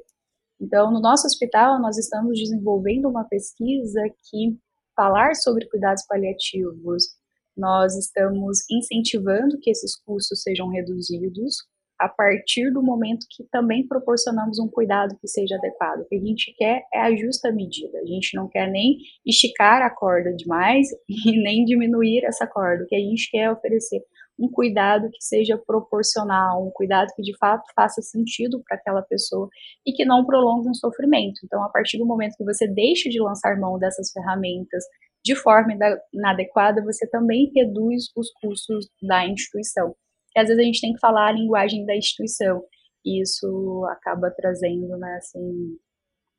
Então, 0.60 0.92
no 0.92 1.00
nosso 1.00 1.26
hospital, 1.26 1.80
nós 1.82 1.98
estamos 1.98 2.38
desenvolvendo 2.38 3.08
uma 3.08 3.24
pesquisa 3.24 4.02
que 4.30 4.58
falar 4.96 5.36
sobre 5.36 5.70
cuidados 5.70 6.06
paliativos 6.06 7.20
nós 7.60 7.96
estamos 7.98 8.60
incentivando 8.72 9.60
que 9.60 9.70
esses 9.70 9.96
custos 10.04 10.42
sejam 10.42 10.70
reduzidos 10.70 11.58
a 12.00 12.08
partir 12.08 12.72
do 12.72 12.82
momento 12.82 13.28
que 13.30 13.44
também 13.52 13.86
proporcionamos 13.86 14.58
um 14.58 14.70
cuidado 14.70 15.18
que 15.20 15.28
seja 15.28 15.58
adequado. 15.58 16.00
O 16.00 16.06
que 16.06 16.16
a 16.16 16.20
gente 16.20 16.54
quer 16.58 16.84
é 16.94 17.02
a 17.02 17.14
justa 17.14 17.52
medida. 17.52 18.00
A 18.00 18.06
gente 18.06 18.34
não 18.38 18.48
quer 18.48 18.72
nem 18.72 19.00
esticar 19.26 19.82
a 19.82 19.90
corda 19.90 20.34
demais 20.34 20.88
e 21.10 21.44
nem 21.44 21.66
diminuir 21.66 22.24
essa 22.24 22.48
corda. 22.48 22.86
O 22.86 22.88
que 22.88 22.96
a 22.96 23.00
gente 23.00 23.30
quer 23.30 23.44
é 23.44 23.52
oferecer 23.52 24.02
um 24.40 24.50
cuidado 24.50 25.10
que 25.12 25.22
seja 25.22 25.58
proporcional, 25.58 26.66
um 26.66 26.72
cuidado 26.72 27.12
que 27.16 27.22
de 27.22 27.36
fato 27.38 27.64
faça 27.76 28.02
sentido 28.02 28.62
para 28.66 28.78
aquela 28.78 29.02
pessoa 29.02 29.50
e 29.86 29.92
que 29.92 30.06
não 30.06 30.26
prolongue 30.26 30.70
um 30.70 30.74
sofrimento. 30.74 31.42
Então, 31.44 31.62
a 31.64 31.70
partir 31.70 31.98
do 31.98 32.06
momento 32.06 32.38
que 32.38 32.46
você 32.46 32.68
deixa 32.68 33.10
de 33.10 33.22
lançar 33.22 33.60
mão 33.60 33.78
dessas 33.78 34.12
ferramentas 34.12 34.84
de 35.24 35.36
forma 35.36 35.74
inadequada, 36.14 36.82
você 36.84 37.06
também 37.08 37.52
reduz 37.54 38.06
os 38.16 38.32
custos 38.42 38.88
da 39.02 39.28
instituição. 39.28 39.94
Porque 40.28 40.40
às 40.40 40.48
vezes 40.48 40.62
a 40.62 40.66
gente 40.66 40.82
tem 40.82 40.94
que 40.94 41.00
falar 41.00 41.28
a 41.28 41.32
linguagem 41.34 41.86
da 41.86 41.96
instituição, 41.96 42.64
e 43.06 43.22
isso 43.22 43.86
acaba 43.92 44.32
trazendo, 44.32 44.98
né, 44.98 45.16
assim, 45.18 45.78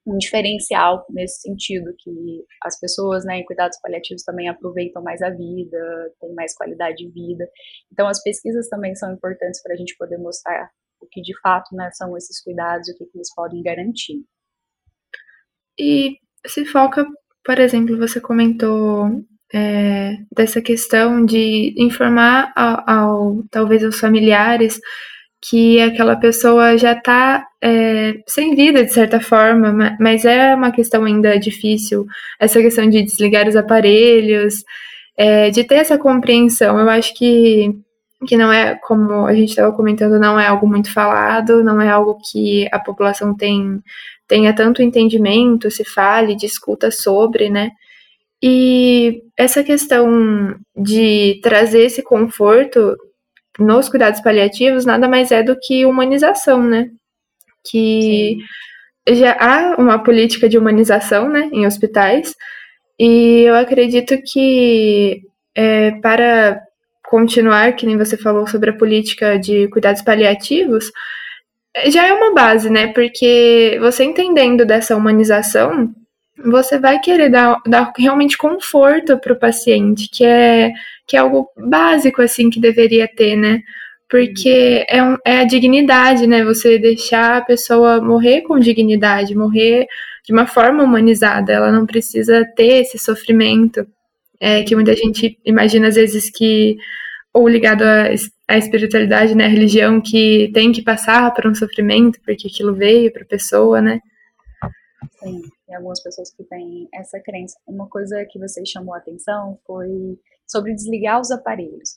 um 0.06 0.16
diferencial 0.16 1.04
nesse 1.10 1.42
sentido, 1.42 1.94
que 1.98 2.10
as 2.64 2.78
pessoas, 2.78 3.24
né, 3.24 3.38
em 3.38 3.44
cuidados 3.44 3.78
paliativos 3.80 4.22
também 4.22 4.48
aproveitam 4.48 5.02
mais 5.02 5.20
a 5.22 5.30
vida, 5.30 6.12
têm 6.20 6.34
mais 6.34 6.54
qualidade 6.54 6.96
de 6.96 7.10
vida. 7.10 7.48
Então, 7.92 8.08
as 8.08 8.22
pesquisas 8.22 8.68
também 8.68 8.94
são 8.94 9.12
importantes 9.12 9.62
para 9.62 9.74
a 9.74 9.76
gente 9.76 9.96
poder 9.96 10.18
mostrar 10.18 10.70
o 11.00 11.06
que 11.06 11.20
de 11.20 11.38
fato, 11.40 11.74
né, 11.74 11.90
são 11.92 12.16
esses 12.16 12.42
cuidados 12.42 12.88
e 12.88 12.92
o 12.92 12.96
que, 12.96 13.06
que 13.06 13.18
eles 13.18 13.34
podem 13.34 13.62
garantir. 13.62 14.22
E 15.78 16.18
se 16.46 16.64
foca 16.64 17.06
por 17.44 17.58
exemplo, 17.58 17.96
você 17.96 18.20
comentou 18.20 19.24
é, 19.52 20.16
dessa 20.34 20.60
questão 20.60 21.24
de 21.24 21.74
informar 21.76 22.52
ao, 22.54 22.88
ao, 22.88 23.44
talvez 23.50 23.84
aos 23.84 23.98
familiares 23.98 24.78
que 25.42 25.80
aquela 25.80 26.16
pessoa 26.16 26.76
já 26.76 26.92
está 26.92 27.46
é, 27.62 28.14
sem 28.26 28.54
vida 28.54 28.84
de 28.84 28.92
certa 28.92 29.20
forma, 29.20 29.96
mas 29.98 30.24
é 30.24 30.54
uma 30.54 30.70
questão 30.70 31.04
ainda 31.04 31.38
difícil 31.38 32.06
essa 32.38 32.60
questão 32.60 32.88
de 32.88 33.02
desligar 33.02 33.48
os 33.48 33.56
aparelhos, 33.56 34.64
é, 35.16 35.50
de 35.50 35.64
ter 35.64 35.76
essa 35.76 35.98
compreensão. 35.98 36.78
Eu 36.78 36.88
acho 36.88 37.14
que 37.14 37.74
que 38.26 38.36
não 38.36 38.52
é 38.52 38.74
como 38.74 39.26
a 39.26 39.34
gente 39.34 39.48
estava 39.50 39.72
comentando, 39.72 40.18
não 40.20 40.38
é 40.38 40.46
algo 40.46 40.66
muito 40.68 40.92
falado, 40.92 41.64
não 41.64 41.80
é 41.80 41.88
algo 41.88 42.18
que 42.30 42.68
a 42.70 42.78
população 42.78 43.34
tem 43.34 43.82
tenha 44.28 44.54
tanto 44.54 44.82
entendimento, 44.82 45.70
se 45.70 45.84
fale, 45.84 46.36
discuta 46.36 46.90
sobre, 46.90 47.50
né? 47.50 47.70
E 48.42 49.22
essa 49.36 49.64
questão 49.64 50.54
de 50.76 51.40
trazer 51.42 51.82
esse 51.86 52.02
conforto 52.02 52.96
nos 53.58 53.88
cuidados 53.88 54.20
paliativos 54.20 54.84
nada 54.84 55.08
mais 55.08 55.30
é 55.32 55.42
do 55.42 55.58
que 55.58 55.84
humanização, 55.84 56.62
né? 56.62 56.90
Que 57.64 58.38
Sim. 59.08 59.14
já 59.16 59.36
há 59.38 59.76
uma 59.76 60.02
política 60.02 60.48
de 60.48 60.56
humanização, 60.56 61.28
né, 61.28 61.50
em 61.52 61.66
hospitais, 61.66 62.34
e 62.98 63.42
eu 63.42 63.54
acredito 63.54 64.16
que 64.30 65.22
é, 65.54 65.92
para 66.02 66.60
continuar, 67.04 67.72
que 67.72 67.86
nem 67.86 67.96
você 67.96 68.16
falou 68.16 68.46
sobre 68.46 68.70
a 68.70 68.76
política 68.76 69.38
de 69.38 69.68
cuidados 69.68 70.02
paliativos, 70.02 70.90
já 71.86 72.06
é 72.06 72.12
uma 72.12 72.32
base, 72.32 72.70
né? 72.70 72.88
Porque 72.88 73.78
você 73.80 74.04
entendendo 74.04 74.64
dessa 74.64 74.96
humanização, 74.96 75.92
você 76.44 76.78
vai 76.78 77.00
querer 77.00 77.30
dar, 77.30 77.56
dar 77.66 77.92
realmente 77.96 78.36
conforto 78.36 79.18
para 79.18 79.32
o 79.32 79.38
paciente, 79.38 80.08
que 80.10 80.24
é, 80.24 80.72
que 81.10 81.16
é 81.16 81.20
algo 81.20 81.50
básico, 81.56 82.22
assim, 82.22 82.48
que 82.48 82.60
deveria 82.60 83.08
ter, 83.08 83.34
né? 83.34 83.60
Porque 84.08 84.86
é, 84.88 85.02
um, 85.02 85.16
é 85.26 85.40
a 85.40 85.44
dignidade, 85.44 86.24
né? 86.24 86.44
Você 86.44 86.78
deixar 86.78 87.38
a 87.38 87.44
pessoa 87.44 88.00
morrer 88.00 88.42
com 88.42 88.60
dignidade, 88.60 89.34
morrer 89.34 89.88
de 90.24 90.32
uma 90.32 90.46
forma 90.46 90.84
humanizada. 90.84 91.52
Ela 91.52 91.72
não 91.72 91.84
precisa 91.84 92.44
ter 92.54 92.82
esse 92.82 92.96
sofrimento 92.96 93.84
é, 94.38 94.62
que 94.62 94.76
muita 94.76 94.94
gente 94.94 95.36
imagina, 95.44 95.88
às 95.88 95.96
vezes, 95.96 96.30
que 96.30 96.76
ou 97.34 97.48
ligado 97.48 97.82
à, 97.82 98.04
à 98.46 98.56
espiritualidade, 98.56 99.34
né, 99.34 99.46
a 99.46 99.48
religião 99.48 100.00
que 100.00 100.48
tem 100.54 100.70
que 100.70 100.82
passar 100.82 101.34
por 101.34 101.44
um 101.44 101.54
sofrimento 101.56 102.20
porque 102.24 102.46
aquilo 102.46 102.72
veio 102.72 103.12
para 103.12 103.22
a 103.22 103.26
pessoa, 103.26 103.80
né? 103.80 104.00
Sim, 105.18 105.42
tem 105.66 105.74
algumas 105.74 106.00
pessoas 106.00 106.32
que 106.32 106.44
têm 106.44 106.88
essa 106.94 107.18
crença. 107.18 107.56
Uma 107.66 107.88
coisa 107.88 108.24
que 108.30 108.38
você 108.38 108.64
chamou 108.64 108.94
a 108.94 108.98
atenção 108.98 109.58
foi 109.66 110.16
sobre 110.50 110.74
desligar 110.74 111.20
os 111.20 111.30
aparelhos. 111.30 111.90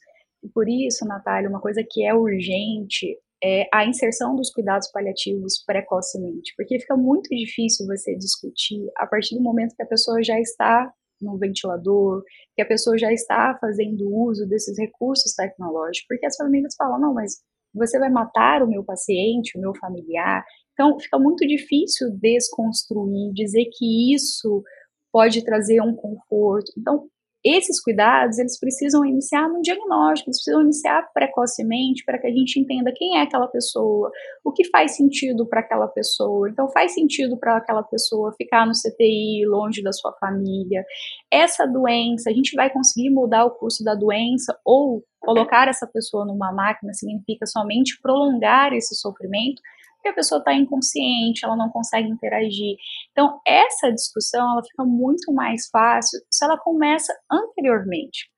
E 0.44 0.50
por 0.50 0.68
isso, 0.70 1.06
Natália, 1.06 1.50
uma 1.50 1.62
coisa 1.62 1.84
que 1.89 2.06
é 2.06 2.13
urgente 2.13 3.18
é 3.44 3.68
a 3.74 3.86
inserção 3.86 4.36
dos 4.36 4.52
cuidados 4.52 4.89
paliativos 4.92 5.63
precocemente, 5.66 6.54
porque 6.56 6.80
fica 6.80 6.96
muito 6.96 7.28
difícil 7.30 7.86
você 7.86 8.16
discutir 8.16 8.89
a 8.98 9.06
partir 9.06 9.36
do 9.36 9.42
momento 9.42 9.76
que 9.76 9.84
a 9.84 9.88
pessoa 9.88 10.24
já 10.24 10.39
está 10.39 10.94
no 11.20 11.38
ventilador, 11.38 12.24
que 12.56 12.62
a 12.62 12.66
pessoa 12.66 12.98
já 12.98 13.12
está 13.12 13.58
fazendo 13.60 14.13
uso 14.13 14.48
desses 14.48 14.78
recursos 14.78 15.34
tecnológicos, 15.34 16.06
porque 16.08 16.26
as 16.26 16.36
famílias 16.36 16.76
falam, 16.78 17.00
não, 17.00 17.13
mas 17.13 17.42
você 17.74 17.98
vai 17.98 18.10
matar 18.10 18.62
o 18.62 18.68
meu 18.68 18.84
paciente, 18.84 19.58
o 19.58 19.62
meu 19.62 19.74
familiar. 19.76 20.44
Então, 20.74 21.00
fica 21.00 21.18
muito 21.18 21.46
difícil 21.48 22.12
desconstruir, 22.12 23.34
dizer 23.34 23.66
que 23.74 24.13
isso 24.13 24.63
pode 25.12 25.44
trazer 25.44 25.82
um 25.82 25.96
conforto. 25.96 26.72
Então, 26.78 27.08
esses 27.43 27.82
cuidados, 27.82 28.39
eles 28.39 28.58
precisam 28.60 29.06
iniciar 29.06 29.49
no 29.49 29.62
diagnóstico, 29.62 30.29
eles 30.29 30.38
precisam 30.38 30.62
iniciar 30.62 31.10
precocemente 31.13 32.03
para 32.06 32.17
que 32.17 32.27
a 32.27 32.32
gente 32.32 32.60
entenda 32.60 32.93
quem 32.95 33.17
é 33.17 33.21
aquela 33.21 33.47
pessoa, 33.47 34.10
o 34.43 34.51
que 34.51 34.63
faz 34.69 34.95
sentido 34.95 35.45
para 35.45 35.60
aquela 35.60 35.88
pessoa. 35.88 36.49
Então, 36.49 36.69
faz 36.69 36.93
sentido 36.93 37.38
para 37.38 37.58
aquela 37.58 37.84
pessoa 37.84 38.34
ficar 38.38 38.65
no 38.65 38.71
CTI, 38.71 39.45
longe 39.45 39.84
da 39.84 39.91
sua 39.91 40.13
família. 40.13 40.86
Essa 41.29 41.65
doença, 41.65 42.29
a 42.29 42.34
gente 42.34 42.56
vai 42.56 42.69
conseguir 42.69 43.10
mudar 43.10 43.45
o 43.45 43.51
curso 43.51 43.84
da 43.84 43.93
doença 43.93 44.58
ou 44.63 45.03
colocar 45.19 45.67
essa 45.67 45.88
pessoa 45.88 46.25
numa 46.25 46.51
máquina 46.51 46.93
significa 46.93 47.45
somente 47.45 47.99
prolongar 48.01 48.73
esse 48.73 48.95
sofrimento? 48.95 49.62
Porque 50.04 50.10
a 50.10 50.13
pessoa 50.13 50.39
está 50.39 50.54
inconsciente, 50.54 51.46
ela 51.46 51.56
não 51.56 51.70
consegue 51.70 52.10
interagir. 52.10 52.76
Então, 53.12 53.39
essa 53.48 53.89
discussão 53.89 54.52
ela 54.52 54.62
fica 54.62 54.84
muito 54.84 55.34
mais 55.34 55.70
fácil 55.70 56.20
se 56.30 56.44
ela 56.44 56.58
começa 56.58 57.13
anteriormente. 57.32 58.30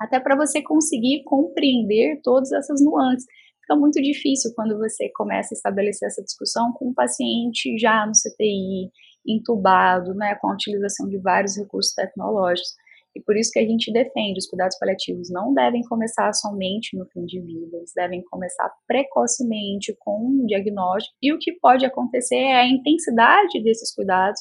Até 0.00 0.20
para 0.20 0.36
você 0.36 0.62
conseguir 0.62 1.24
compreender 1.24 2.20
todas 2.22 2.52
essas 2.52 2.80
nuances. 2.80 3.26
Fica 3.60 3.76
muito 3.76 4.00
difícil 4.00 4.52
quando 4.54 4.76
você 4.78 5.10
começa 5.16 5.54
a 5.54 5.56
estabelecer 5.56 6.06
essa 6.06 6.22
discussão 6.22 6.72
com 6.74 6.90
um 6.90 6.94
paciente 6.94 7.76
já 7.78 8.06
no 8.06 8.12
CTI, 8.12 8.90
entubado, 9.26 10.14
né, 10.14 10.36
com 10.36 10.48
a 10.48 10.54
utilização 10.54 11.08
de 11.08 11.18
vários 11.18 11.56
recursos 11.56 11.92
tecnológicos. 11.94 12.74
E 13.16 13.20
por 13.22 13.36
isso 13.36 13.50
que 13.52 13.60
a 13.60 13.66
gente 13.66 13.92
defende 13.92 14.38
os 14.38 14.46
cuidados 14.46 14.76
paliativos 14.78 15.30
não 15.30 15.54
devem 15.54 15.82
começar 15.82 16.32
somente 16.32 16.96
no 16.96 17.06
fim 17.06 17.24
de 17.24 17.40
vida, 17.40 17.76
eles 17.76 17.92
devem 17.94 18.22
começar 18.24 18.70
precocemente 18.86 19.94
com 20.00 20.26
um 20.26 20.46
diagnóstico. 20.46 21.14
E 21.22 21.32
o 21.32 21.38
que 21.38 21.52
pode 21.52 21.86
acontecer 21.86 22.36
é 22.36 22.56
a 22.56 22.68
intensidade 22.68 23.62
desses 23.62 23.94
cuidados 23.94 24.40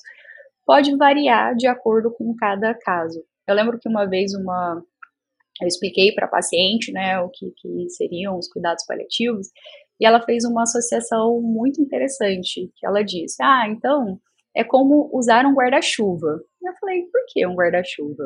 pode 0.65 0.95
variar 0.97 1.55
de 1.55 1.67
acordo 1.67 2.11
com 2.11 2.33
cada 2.35 2.73
caso. 2.73 3.23
Eu 3.47 3.55
lembro 3.55 3.77
que 3.79 3.89
uma 3.89 4.05
vez 4.05 4.33
uma 4.33 4.81
eu 5.61 5.67
expliquei 5.67 6.11
para 6.11 6.25
a 6.25 6.29
paciente, 6.29 6.91
né, 6.91 7.19
o 7.19 7.29
que, 7.29 7.51
que 7.55 7.89
seriam 7.89 8.37
os 8.37 8.49
cuidados 8.49 8.83
paliativos, 8.87 9.49
e 9.99 10.05
ela 10.05 10.19
fez 10.21 10.43
uma 10.45 10.63
associação 10.63 11.39
muito 11.41 11.79
interessante, 11.79 12.71
que 12.75 12.85
ela 12.85 13.03
disse: 13.03 13.41
"Ah, 13.41 13.67
então, 13.69 14.19
é 14.55 14.63
como 14.63 15.09
usar 15.13 15.45
um 15.45 15.53
guarda-chuva. 15.53 16.39
Eu 16.61 16.73
falei, 16.79 17.03
por 17.03 17.21
que 17.29 17.45
um 17.45 17.55
guarda-chuva? 17.55 18.23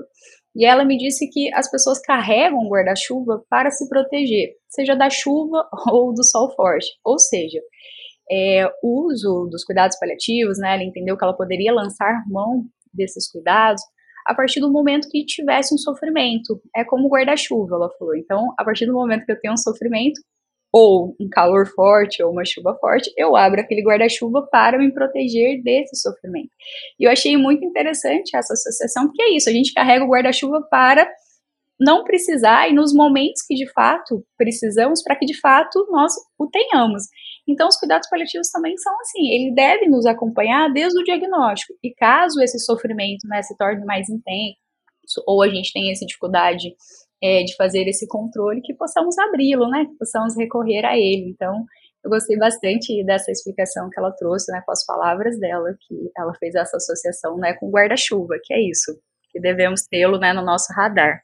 E 0.55 0.65
ela 0.65 0.83
me 0.83 0.97
disse 0.97 1.29
que 1.29 1.53
as 1.53 1.69
pessoas 1.69 1.99
carregam 1.99 2.59
um 2.59 2.69
guarda-chuva 2.69 3.43
para 3.49 3.71
se 3.71 3.87
proteger, 3.87 4.55
seja 4.69 4.95
da 4.95 5.09
chuva 5.09 5.67
ou 5.91 6.13
do 6.13 6.23
sol 6.23 6.53
forte. 6.55 6.87
Ou 7.03 7.17
seja, 7.19 7.59
é, 8.29 8.65
o 8.83 9.07
uso 9.07 9.47
dos 9.49 9.63
cuidados 9.63 9.97
paliativos, 9.99 10.57
né, 10.59 10.73
ela 10.73 10.83
entendeu 10.83 11.17
que 11.17 11.23
ela 11.23 11.35
poderia 11.35 11.73
lançar 11.73 12.23
mão 12.27 12.65
desses 12.93 13.29
cuidados 13.31 13.81
a 14.25 14.35
partir 14.35 14.59
do 14.59 14.71
momento 14.71 15.07
que 15.09 15.25
tivesse 15.25 15.73
um 15.73 15.77
sofrimento. 15.77 16.61
É 16.75 16.83
como 16.83 17.07
guarda-chuva, 17.07 17.75
ela 17.75 17.89
falou. 17.97 18.15
Então, 18.15 18.53
a 18.57 18.65
partir 18.65 18.85
do 18.85 18.93
momento 18.93 19.25
que 19.25 19.31
eu 19.31 19.39
tenho 19.39 19.53
um 19.53 19.57
sofrimento, 19.57 20.19
ou 20.71 21.15
um 21.19 21.29
calor 21.29 21.65
forte 21.67 22.21
ou 22.21 22.31
uma 22.31 22.45
chuva 22.45 22.75
forte, 22.79 23.11
eu 23.17 23.35
abro 23.35 23.61
aquele 23.61 23.83
guarda-chuva 23.83 24.47
para 24.51 24.77
me 24.77 24.91
proteger 24.93 25.61
desse 25.63 25.95
sofrimento. 25.95 26.49
E 26.99 27.05
eu 27.05 27.11
achei 27.11 27.37
muito 27.37 27.65
interessante 27.65 28.35
essa 28.35 28.53
associação, 28.53 29.07
porque 29.07 29.21
é 29.21 29.35
isso, 29.35 29.49
a 29.49 29.53
gente 29.53 29.73
carrega 29.73 30.03
o 30.03 30.09
guarda-chuva 30.09 30.61
para 30.69 31.09
não 31.79 32.03
precisar 32.03 32.69
e 32.69 32.73
nos 32.73 32.93
momentos 32.93 33.43
que 33.47 33.53
de 33.53 33.71
fato 33.71 34.25
precisamos, 34.35 35.03
para 35.03 35.15
que 35.15 35.25
de 35.25 35.39
fato 35.39 35.87
nós 35.91 36.13
o 36.37 36.47
tenhamos. 36.47 37.03
Então, 37.47 37.67
os 37.67 37.77
cuidados 37.77 38.09
paliativos 38.09 38.49
também 38.49 38.75
são 38.77 38.93
assim, 38.99 39.29
ele 39.29 39.53
deve 39.53 39.87
nos 39.87 40.05
acompanhar 40.05 40.71
desde 40.73 40.99
o 40.99 41.03
diagnóstico. 41.03 41.73
E 41.83 41.93
caso 41.93 42.41
esse 42.41 42.59
sofrimento 42.59 43.27
né, 43.27 43.41
se 43.41 43.55
torne 43.55 43.85
mais 43.85 44.09
intenso, 44.09 44.57
ou 45.25 45.41
a 45.41 45.47
gente 45.47 45.71
tenha 45.71 45.91
essa 45.91 46.05
dificuldade 46.05 46.75
é, 47.21 47.43
de 47.43 47.55
fazer 47.55 47.87
esse 47.87 48.07
controle, 48.07 48.61
que 48.61 48.73
possamos 48.73 49.17
abri-lo, 49.17 49.69
né? 49.69 49.85
Que 49.85 49.97
possamos 49.97 50.35
recorrer 50.37 50.85
a 50.85 50.97
ele. 50.97 51.29
Então, 51.29 51.65
eu 52.03 52.09
gostei 52.09 52.37
bastante 52.37 53.03
dessa 53.03 53.31
explicação 53.31 53.89
que 53.89 53.99
ela 53.99 54.11
trouxe, 54.11 54.51
né, 54.51 54.61
com 54.65 54.71
as 54.71 54.85
palavras 54.85 55.37
dela, 55.39 55.75
que 55.81 56.11
ela 56.15 56.33
fez 56.35 56.55
essa 56.55 56.77
associação, 56.77 57.37
né, 57.37 57.53
com 57.55 57.69
guarda-chuva, 57.69 58.35
que 58.43 58.53
é 58.53 58.61
isso, 58.61 58.97
que 59.29 59.41
devemos 59.41 59.81
tê-lo, 59.89 60.17
né, 60.17 60.31
no 60.31 60.41
nosso 60.41 60.71
radar. 60.73 61.21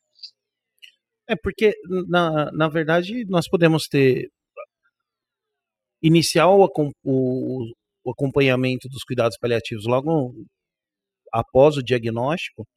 É 1.30 1.36
porque, 1.42 1.74
na, 2.10 2.52
na 2.52 2.68
verdade, 2.68 3.24
nós 3.30 3.48
podemos 3.48 3.84
ter 3.90 4.30
iniciar 6.02 6.50
o, 6.50 6.66
o, 7.06 7.72
o 8.04 8.12
acompanhamento 8.12 8.90
dos 8.90 9.04
cuidados 9.06 9.38
paliativos 9.40 9.86
logo 9.88 10.34
após 11.32 11.78
o 11.78 11.84
diagnóstico, 11.84 12.68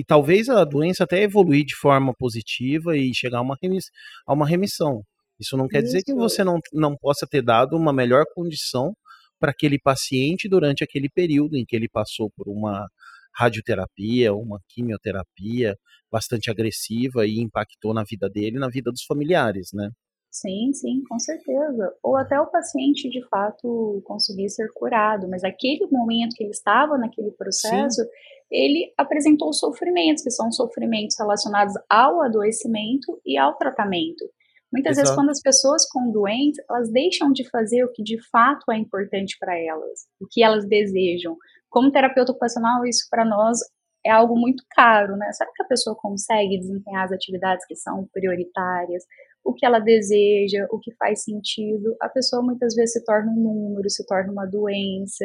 e 0.00 0.04
talvez 0.04 0.48
a 0.48 0.64
doença 0.64 1.04
até 1.04 1.22
evoluir 1.22 1.64
de 1.64 1.74
forma 1.76 2.12
positiva 2.18 2.96
e 2.96 3.14
chegar 3.14 3.38
a 3.38 3.42
uma, 3.42 3.56
remiss 3.60 3.86
a 4.26 4.32
uma 4.34 4.46
remissão. 4.46 5.02
Isso 5.38 5.56
não 5.56 5.68
quer 5.68 5.78
Isso. 5.78 5.86
dizer 5.86 6.02
que 6.04 6.14
você 6.14 6.42
não, 6.44 6.58
não 6.72 6.96
possa 6.96 7.26
ter 7.26 7.42
dado 7.42 7.76
uma 7.76 7.92
melhor 7.92 8.24
condição 8.34 8.94
para 9.38 9.50
aquele 9.50 9.78
paciente 9.78 10.48
durante 10.48 10.82
aquele 10.82 11.08
período 11.08 11.56
em 11.56 11.64
que 11.64 11.76
ele 11.76 11.88
passou 11.88 12.30
por 12.36 12.48
uma 12.48 12.86
radioterapia, 13.34 14.34
uma 14.34 14.58
quimioterapia 14.68 15.76
bastante 16.10 16.50
agressiva 16.50 17.26
e 17.26 17.38
impactou 17.38 17.92
na 17.92 18.02
vida 18.02 18.28
dele 18.30 18.56
e 18.56 18.60
na 18.60 18.68
vida 18.68 18.90
dos 18.90 19.04
familiares, 19.04 19.68
né? 19.74 19.90
Sim, 20.30 20.70
sim, 20.74 21.02
com 21.08 21.18
certeza. 21.18 21.94
Ou 22.02 22.16
até 22.16 22.38
o 22.38 22.46
paciente 22.46 23.08
de 23.08 23.26
fato 23.28 24.02
conseguir 24.04 24.50
ser 24.50 24.68
curado, 24.74 25.26
mas 25.28 25.42
aquele 25.42 25.86
momento 25.86 26.34
que 26.36 26.44
ele 26.44 26.50
estava 26.50 26.98
naquele 26.98 27.30
processo, 27.30 28.02
sim. 28.02 28.08
Ele 28.50 28.92
apresentou 28.96 29.52
sofrimentos, 29.52 30.22
que 30.22 30.30
são 30.30 30.50
sofrimentos 30.52 31.16
relacionados 31.18 31.74
ao 31.88 32.22
adoecimento 32.22 33.20
e 33.24 33.36
ao 33.36 33.56
tratamento. 33.56 34.24
Muitas 34.72 34.92
Exato. 34.92 35.04
vezes, 35.04 35.14
quando 35.14 35.30
as 35.30 35.40
pessoas 35.40 35.84
ficam 35.84 36.10
doentes, 36.10 36.62
elas 36.68 36.90
deixam 36.90 37.32
de 37.32 37.48
fazer 37.48 37.84
o 37.84 37.92
que 37.92 38.02
de 38.02 38.18
fato 38.30 38.70
é 38.70 38.76
importante 38.76 39.36
para 39.38 39.56
elas, 39.58 40.06
o 40.20 40.26
que 40.30 40.42
elas 40.42 40.66
desejam. 40.66 41.36
Como 41.70 41.90
terapeuta 41.90 42.32
ocupacional, 42.32 42.84
isso 42.84 43.06
para 43.10 43.24
nós 43.24 43.58
é 44.04 44.10
algo 44.10 44.38
muito 44.38 44.64
caro, 44.70 45.16
né? 45.16 45.32
Será 45.32 45.50
que 45.54 45.62
a 45.62 45.66
pessoa 45.66 45.96
consegue 45.96 46.58
desempenhar 46.58 47.04
as 47.04 47.12
atividades 47.12 47.66
que 47.66 47.74
são 47.74 48.08
prioritárias? 48.12 49.04
O 49.46 49.54
que 49.54 49.64
ela 49.64 49.78
deseja, 49.78 50.66
o 50.72 50.78
que 50.80 50.92
faz 50.96 51.22
sentido, 51.22 51.96
a 52.02 52.08
pessoa 52.08 52.42
muitas 52.42 52.74
vezes 52.74 52.94
se 52.94 53.04
torna 53.04 53.30
um 53.30 53.36
número, 53.36 53.88
se 53.88 54.04
torna 54.04 54.32
uma 54.32 54.44
doença, 54.44 55.24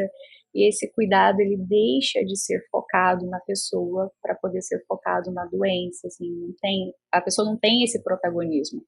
e 0.53 0.69
esse 0.69 0.91
cuidado 0.93 1.39
ele 1.39 1.57
deixa 1.57 2.23
de 2.23 2.37
ser 2.37 2.61
focado 2.69 3.25
na 3.25 3.39
pessoa 3.39 4.11
para 4.21 4.35
poder 4.35 4.61
ser 4.61 4.83
focado 4.85 5.31
na 5.31 5.45
doença, 5.45 6.07
assim, 6.07 6.29
não 6.29 6.53
tem, 6.61 6.93
a 7.11 7.19
pessoa 7.19 7.49
não 7.49 7.57
tem 7.57 7.83
esse 7.83 8.03
protagonismo. 8.03 8.83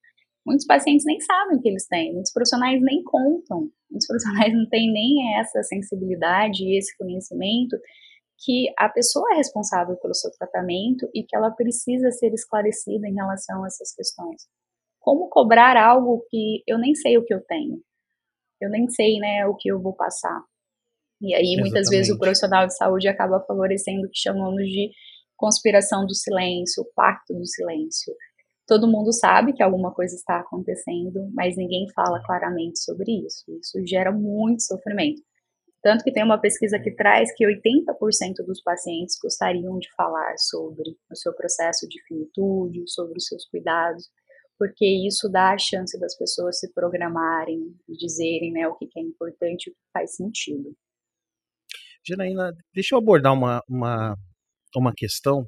Muitos 0.45 0.67
pacientes 0.67 1.05
nem 1.05 1.19
sabem 1.19 1.57
o 1.57 1.61
que 1.61 1.69
eles 1.69 1.87
têm, 1.87 2.13
muitos 2.13 2.31
profissionais 2.31 2.79
nem 2.83 3.03
contam, 3.03 3.71
muitos 3.89 4.05
profissionais 4.05 4.53
não 4.53 4.69
têm 4.69 4.93
nem 4.93 5.39
essa 5.39 5.63
sensibilidade 5.63 6.63
e 6.63 6.77
esse 6.77 6.95
conhecimento 6.95 7.75
que 8.45 8.67
a 8.77 8.87
pessoa 8.87 9.33
é 9.33 9.37
responsável 9.37 9.95
pelo 9.97 10.13
seu 10.13 10.29
tratamento 10.31 11.09
e 11.13 11.23
que 11.23 11.35
ela 11.35 11.49
precisa 11.49 12.11
ser 12.11 12.33
esclarecida 12.33 13.07
em 13.07 13.15
relação 13.15 13.63
a 13.63 13.67
essas 13.67 13.95
questões 13.95 14.43
como 15.03 15.27
cobrar 15.27 15.75
algo 15.75 16.25
que 16.29 16.63
eu 16.65 16.79
nem 16.79 16.95
sei 16.95 17.17
o 17.17 17.25
que 17.25 17.33
eu 17.33 17.41
tenho? 17.41 17.81
Eu 18.59 18.69
nem 18.69 18.87
sei, 18.87 19.19
né, 19.19 19.45
o 19.45 19.53
que 19.53 19.69
eu 19.69 19.81
vou 19.81 19.93
passar. 19.93 20.41
E 21.21 21.35
aí, 21.35 21.41
Exatamente. 21.41 21.61
muitas 21.61 21.89
vezes, 21.89 22.15
o 22.15 22.17
profissional 22.17 22.65
de 22.65 22.75
saúde 22.75 23.09
acaba 23.09 23.43
favorecendo 23.45 24.07
o 24.07 24.09
que 24.09 24.17
chamamos 24.17 24.63
de 24.63 24.91
conspiração 25.35 26.05
do 26.05 26.15
silêncio, 26.15 26.85
pacto 26.95 27.33
do 27.33 27.45
silêncio. 27.45 28.13
Todo 28.65 28.87
mundo 28.87 29.11
sabe 29.11 29.51
que 29.51 29.61
alguma 29.61 29.93
coisa 29.93 30.15
está 30.15 30.39
acontecendo, 30.39 31.29
mas 31.33 31.57
ninguém 31.57 31.85
fala 31.93 32.23
claramente 32.23 32.79
sobre 32.79 33.25
isso. 33.25 33.43
Isso 33.59 33.85
gera 33.85 34.09
muito 34.09 34.63
sofrimento. 34.63 35.21
Tanto 35.81 36.01
que 36.01 36.13
tem 36.13 36.23
uma 36.23 36.39
pesquisa 36.39 36.79
que 36.79 36.95
traz 36.95 37.29
que 37.35 37.45
80% 37.45 38.45
dos 38.47 38.63
pacientes 38.63 39.17
gostariam 39.21 39.77
de 39.79 39.93
falar 39.97 40.37
sobre 40.37 40.95
o 41.11 41.15
seu 41.15 41.33
processo 41.33 41.89
de 41.89 42.01
finitude, 42.07 42.83
sobre 42.87 43.17
os 43.17 43.25
seus 43.27 43.45
cuidados, 43.49 44.09
porque 44.63 44.85
isso 44.85 45.27
dá 45.27 45.51
a 45.51 45.57
chance 45.57 45.99
das 45.99 46.17
pessoas 46.17 46.57
se 46.57 46.71
programarem 46.71 47.75
e 47.85 47.97
dizerem 47.97 48.53
né, 48.53 48.65
o 48.65 48.73
que 48.77 48.87
é 48.95 49.01
importante 49.01 49.67
e 49.67 49.71
o 49.71 49.73
que 49.73 49.81
faz 49.91 50.15
sentido. 50.15 50.73
Janaína, 52.07 52.53
deixa 52.73 52.95
eu 52.95 52.99
abordar 52.99 53.33
uma, 53.33 53.61
uma, 53.67 54.15
uma 54.73 54.93
questão 54.95 55.45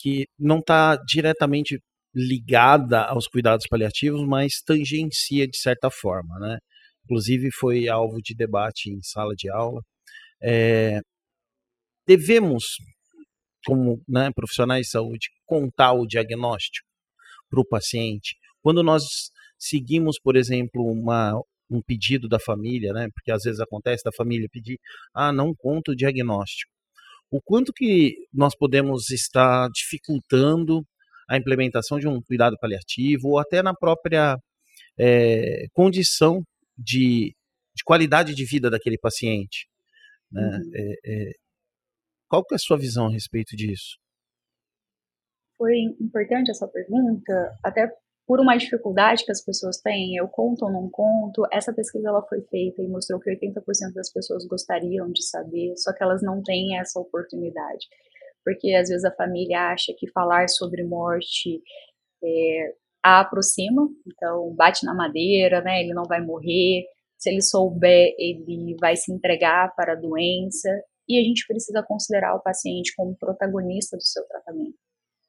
que 0.00 0.26
não 0.36 0.58
está 0.58 0.96
diretamente 0.96 1.78
ligada 2.12 3.04
aos 3.04 3.28
cuidados 3.28 3.68
paliativos, 3.68 4.26
mas 4.26 4.60
tangencia 4.66 5.46
de 5.46 5.56
certa 5.56 5.88
forma, 5.88 6.36
né? 6.40 6.58
Inclusive 7.04 7.50
foi 7.52 7.88
alvo 7.88 8.20
de 8.20 8.34
debate 8.34 8.90
em 8.90 9.00
sala 9.00 9.32
de 9.36 9.48
aula. 9.48 9.80
É, 10.42 10.98
devemos, 12.04 12.64
como 13.64 14.02
né, 14.08 14.32
profissionais 14.34 14.86
de 14.86 14.90
saúde, 14.90 15.28
contar 15.46 15.92
o 15.92 16.04
diagnóstico 16.04 16.88
para 17.48 17.60
o 17.60 17.64
paciente 17.64 18.39
quando 18.62 18.82
nós 18.82 19.30
seguimos, 19.58 20.18
por 20.18 20.36
exemplo, 20.36 20.84
uma, 20.84 21.40
um 21.70 21.80
pedido 21.82 22.28
da 22.28 22.38
família, 22.38 22.92
né? 22.92 23.08
Porque 23.14 23.30
às 23.30 23.42
vezes 23.42 23.60
acontece 23.60 24.02
da 24.04 24.12
família 24.12 24.48
pedir, 24.50 24.78
ah, 25.14 25.32
não 25.32 25.54
conta 25.54 25.92
o 25.92 25.96
diagnóstico. 25.96 26.72
O 27.30 27.40
quanto 27.40 27.72
que 27.72 28.16
nós 28.32 28.56
podemos 28.56 29.10
estar 29.10 29.68
dificultando 29.70 30.84
a 31.28 31.36
implementação 31.36 31.98
de 31.98 32.08
um 32.08 32.20
cuidado 32.20 32.56
paliativo 32.60 33.28
ou 33.28 33.38
até 33.38 33.62
na 33.62 33.72
própria 33.72 34.36
é, 34.98 35.66
condição 35.72 36.42
de, 36.76 37.36
de, 37.74 37.84
qualidade 37.84 38.34
de 38.34 38.44
vida 38.44 38.68
daquele 38.68 38.98
paciente. 38.98 39.68
Né? 40.32 40.42
Uhum. 40.42 40.70
É, 40.74 40.94
é, 41.04 41.32
qual 42.28 42.44
que 42.44 42.54
é 42.54 42.56
a 42.56 42.58
sua 42.58 42.76
visão 42.76 43.06
a 43.06 43.12
respeito 43.12 43.56
disso? 43.56 43.96
Foi 45.56 45.76
importante 46.00 46.50
essa 46.50 46.66
pergunta, 46.66 47.58
até 47.62 47.88
por 48.30 48.38
uma 48.38 48.56
dificuldade 48.56 49.24
que 49.24 49.32
as 49.32 49.44
pessoas 49.44 49.78
têm, 49.78 50.14
eu 50.14 50.28
conto 50.28 50.64
ou 50.64 50.70
não 50.70 50.88
conto, 50.88 51.42
essa 51.52 51.72
pesquisa 51.72 52.10
ela 52.10 52.22
foi 52.28 52.40
feita 52.42 52.80
e 52.80 52.86
mostrou 52.86 53.18
que 53.18 53.28
80% 53.28 53.92
das 53.92 54.12
pessoas 54.12 54.46
gostariam 54.46 55.10
de 55.10 55.20
saber, 55.26 55.76
só 55.76 55.92
que 55.92 56.00
elas 56.00 56.22
não 56.22 56.40
têm 56.40 56.78
essa 56.78 57.00
oportunidade. 57.00 57.88
Porque 58.44 58.72
às 58.72 58.88
vezes 58.88 59.04
a 59.04 59.10
família 59.10 59.72
acha 59.72 59.92
que 59.98 60.08
falar 60.12 60.48
sobre 60.48 60.84
morte 60.84 61.60
é, 62.22 62.72
a 63.02 63.18
aproxima, 63.18 63.88
então 64.06 64.54
bate 64.54 64.86
na 64.86 64.94
madeira, 64.94 65.60
né, 65.60 65.80
ele 65.80 65.92
não 65.92 66.04
vai 66.04 66.24
morrer, 66.24 66.84
se 67.18 67.30
ele 67.30 67.42
souber, 67.42 68.14
ele 68.16 68.76
vai 68.80 68.94
se 68.94 69.12
entregar 69.12 69.74
para 69.74 69.94
a 69.94 69.96
doença, 69.96 70.68
e 71.08 71.18
a 71.18 71.22
gente 71.24 71.44
precisa 71.48 71.82
considerar 71.82 72.36
o 72.36 72.40
paciente 72.40 72.94
como 72.94 73.16
protagonista 73.16 73.96
do 73.96 74.04
seu 74.04 74.24
tratamento. 74.28 74.78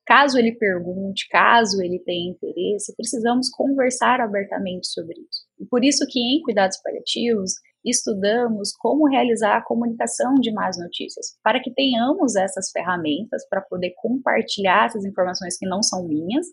Caso 0.06 0.38
ele 0.38 0.54
pergunte, 0.54 1.28
caso 1.30 1.82
ele 1.82 2.00
tenha 2.00 2.32
interesse, 2.32 2.96
precisamos 2.96 3.50
conversar 3.50 4.20
abertamente 4.20 4.88
sobre 4.88 5.14
isso. 5.14 5.46
E 5.60 5.66
por 5.66 5.84
isso 5.84 6.06
que 6.10 6.20
em 6.20 6.42
cuidados 6.42 6.82
paliativos 6.82 7.54
estudamos 7.86 8.72
como 8.78 9.08
realizar 9.08 9.58
a 9.58 9.64
comunicação 9.64 10.36
de 10.36 10.52
más 10.52 10.78
notícias, 10.80 11.38
para 11.44 11.62
que 11.62 11.74
tenhamos 11.74 12.36
essas 12.36 12.72
ferramentas 12.72 13.48
para 13.48 13.62
poder 13.62 13.94
compartilhar 13.98 14.86
essas 14.86 15.06
informações 15.06 15.58
que 15.58 15.68
não 15.68 15.82
são 15.82 16.08
minhas, 16.08 16.48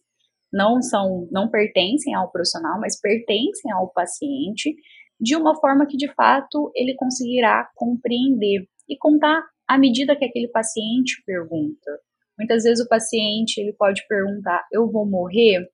não 0.53 0.81
são, 0.81 1.29
não 1.31 1.51
pertencem 1.51 2.15
ao 2.15 2.31
profissional, 2.31 2.79
mas 2.81 3.01
pertencem 3.01 3.71
ao 3.73 3.93
paciente, 3.93 4.75
de 5.21 5.37
uma 5.37 5.59
forma 5.61 5.87
que 5.87 5.97
de 5.97 6.13
fato 6.15 6.71
ele 6.75 6.95
conseguirá 6.97 7.69
compreender 7.75 8.67
e 8.89 8.97
contar 8.97 9.43
à 9.67 9.77
medida 9.77 10.17
que 10.17 10.25
aquele 10.25 10.49
paciente 10.49 11.23
pergunta. 11.27 12.01
Muitas 12.39 12.63
vezes 12.63 12.85
o 12.85 12.89
paciente 12.89 13.59
ele 13.59 13.73
pode 13.73 14.07
perguntar: 14.07 14.67
eu 14.73 14.91
vou 14.91 15.05
morrer? 15.05 15.69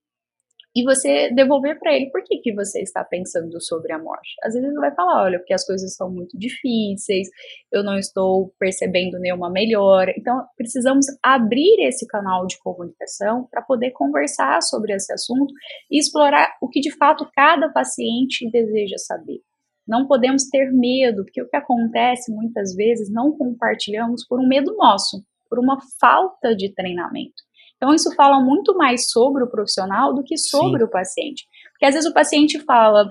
e 0.76 0.82
você 0.82 1.30
devolver 1.32 1.78
para 1.78 1.94
ele 1.94 2.10
por 2.10 2.22
que, 2.24 2.38
que 2.38 2.52
você 2.52 2.82
está 2.82 3.04
pensando 3.04 3.60
sobre 3.60 3.92
a 3.92 3.98
morte. 3.98 4.34
Às 4.42 4.54
vezes 4.54 4.68
ele 4.68 4.78
vai 4.78 4.92
falar, 4.92 5.22
olha, 5.22 5.38
porque 5.38 5.54
as 5.54 5.64
coisas 5.64 5.88
estão 5.88 6.10
muito 6.10 6.36
difíceis, 6.36 7.28
eu 7.70 7.84
não 7.84 7.96
estou 7.96 8.52
percebendo 8.58 9.18
nenhuma 9.20 9.48
melhora. 9.48 10.12
Então, 10.16 10.44
precisamos 10.56 11.06
abrir 11.22 11.86
esse 11.86 12.06
canal 12.08 12.46
de 12.46 12.58
comunicação 12.58 13.46
para 13.48 13.62
poder 13.62 13.92
conversar 13.92 14.60
sobre 14.62 14.92
esse 14.92 15.12
assunto 15.12 15.54
e 15.88 15.98
explorar 15.98 16.56
o 16.60 16.68
que 16.68 16.80
de 16.80 16.90
fato 16.90 17.28
cada 17.32 17.68
paciente 17.68 18.50
deseja 18.50 18.98
saber. 18.98 19.40
Não 19.86 20.08
podemos 20.08 20.48
ter 20.48 20.72
medo, 20.72 21.24
porque 21.24 21.42
o 21.42 21.48
que 21.48 21.56
acontece 21.56 22.32
muitas 22.32 22.74
vezes 22.74 23.12
não 23.12 23.36
compartilhamos 23.36 24.26
por 24.26 24.40
um 24.40 24.48
medo 24.48 24.74
nosso, 24.76 25.22
por 25.54 25.62
uma 25.62 25.78
falta 26.00 26.54
de 26.56 26.74
treinamento. 26.74 27.44
Então, 27.76 27.94
isso 27.94 28.12
fala 28.14 28.40
muito 28.40 28.76
mais 28.76 29.10
sobre 29.10 29.44
o 29.44 29.50
profissional 29.50 30.12
do 30.12 30.24
que 30.24 30.36
sobre 30.36 30.80
Sim. 30.80 30.84
o 30.84 30.90
paciente. 30.90 31.44
Porque 31.72 31.86
às 31.86 31.94
vezes 31.94 32.10
o 32.10 32.14
paciente 32.14 32.58
fala, 32.64 33.08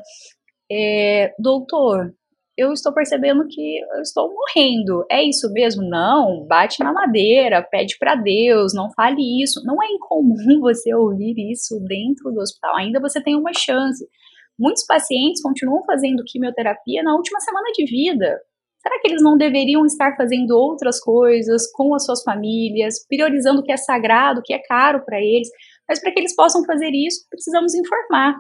é, 0.70 1.34
doutor, 1.40 2.14
eu 2.58 2.74
estou 2.74 2.94
percebendo 2.94 3.48
que 3.48 3.80
eu 3.96 4.02
estou 4.02 4.30
morrendo. 4.34 5.06
É 5.10 5.24
isso 5.24 5.52
mesmo? 5.54 5.84
Não, 5.88 6.46
bate 6.48 6.84
na 6.84 6.92
madeira, 6.92 7.64
pede 7.64 7.98
para 7.98 8.16
Deus, 8.16 8.74
não 8.74 8.92
fale 8.92 9.22
isso. 9.42 9.62
Não 9.64 9.82
é 9.82 9.88
incomum 9.88 10.36
você 10.60 10.94
ouvir 10.94 11.36
isso 11.52 11.80
dentro 11.88 12.32
do 12.32 12.42
hospital. 12.42 12.76
Ainda 12.76 13.00
você 13.00 13.22
tem 13.22 13.36
uma 13.36 13.52
chance. 13.54 14.06
Muitos 14.60 14.86
pacientes 14.86 15.42
continuam 15.42 15.84
fazendo 15.86 16.24
quimioterapia 16.26 17.04
na 17.04 17.16
última 17.16 17.40
semana 17.40 17.68
de 17.74 17.86
vida. 17.86 18.40
Será 18.84 19.00
que 19.00 19.08
eles 19.08 19.24
não 19.24 19.38
deveriam 19.38 19.86
estar 19.86 20.14
fazendo 20.18 20.52
outras 20.52 21.00
coisas 21.00 21.72
com 21.72 21.96
as 21.96 22.06
suas 22.06 22.22
famílias, 22.22 23.06
priorizando 23.08 23.62
o 23.62 23.64
que 23.64 23.72
é 23.72 23.78
sagrado, 23.78 24.42
o 24.42 24.44
que 24.44 24.54
é 24.54 24.60
caro 24.60 25.06
para 25.06 25.20
eles? 25.22 25.48
Mas 25.88 26.02
para 26.02 26.12
que 26.12 26.20
eles 26.20 26.36
possam 26.36 26.66
fazer 26.66 26.92
isso, 26.94 27.26
precisamos 27.30 27.74
informar. 27.74 28.36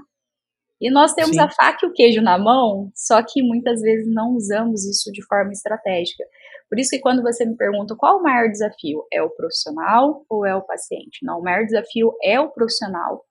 E 0.81 0.91
nós 0.91 1.13
temos 1.13 1.35
Sim. 1.35 1.39
a 1.39 1.49
faca 1.49 1.85
e 1.85 1.89
o 1.89 1.93
queijo 1.93 2.21
na 2.21 2.37
mão, 2.37 2.91
só 2.93 3.23
que 3.23 3.41
muitas 3.41 3.79
vezes 3.79 4.05
não 4.13 4.31
usamos 4.35 4.83
isso 4.85 5.09
de 5.13 5.25
forma 5.25 5.53
estratégica. 5.53 6.25
Por 6.69 6.77
isso 6.77 6.89
que 6.89 6.99
quando 6.99 7.21
você 7.21 7.45
me 7.45 7.55
pergunta 7.55 7.95
qual 7.95 8.19
o 8.19 8.23
maior 8.23 8.49
desafio, 8.49 9.05
é 9.13 9.23
o 9.23 9.29
profissional 9.29 10.25
ou 10.29 10.45
é 10.45 10.53
o 10.53 10.61
paciente? 10.61 11.19
Não, 11.23 11.39
o 11.39 11.41
maior 11.41 11.63
desafio 11.63 12.11
é 12.21 12.37
o 12.37 12.49
profissional 12.49 13.23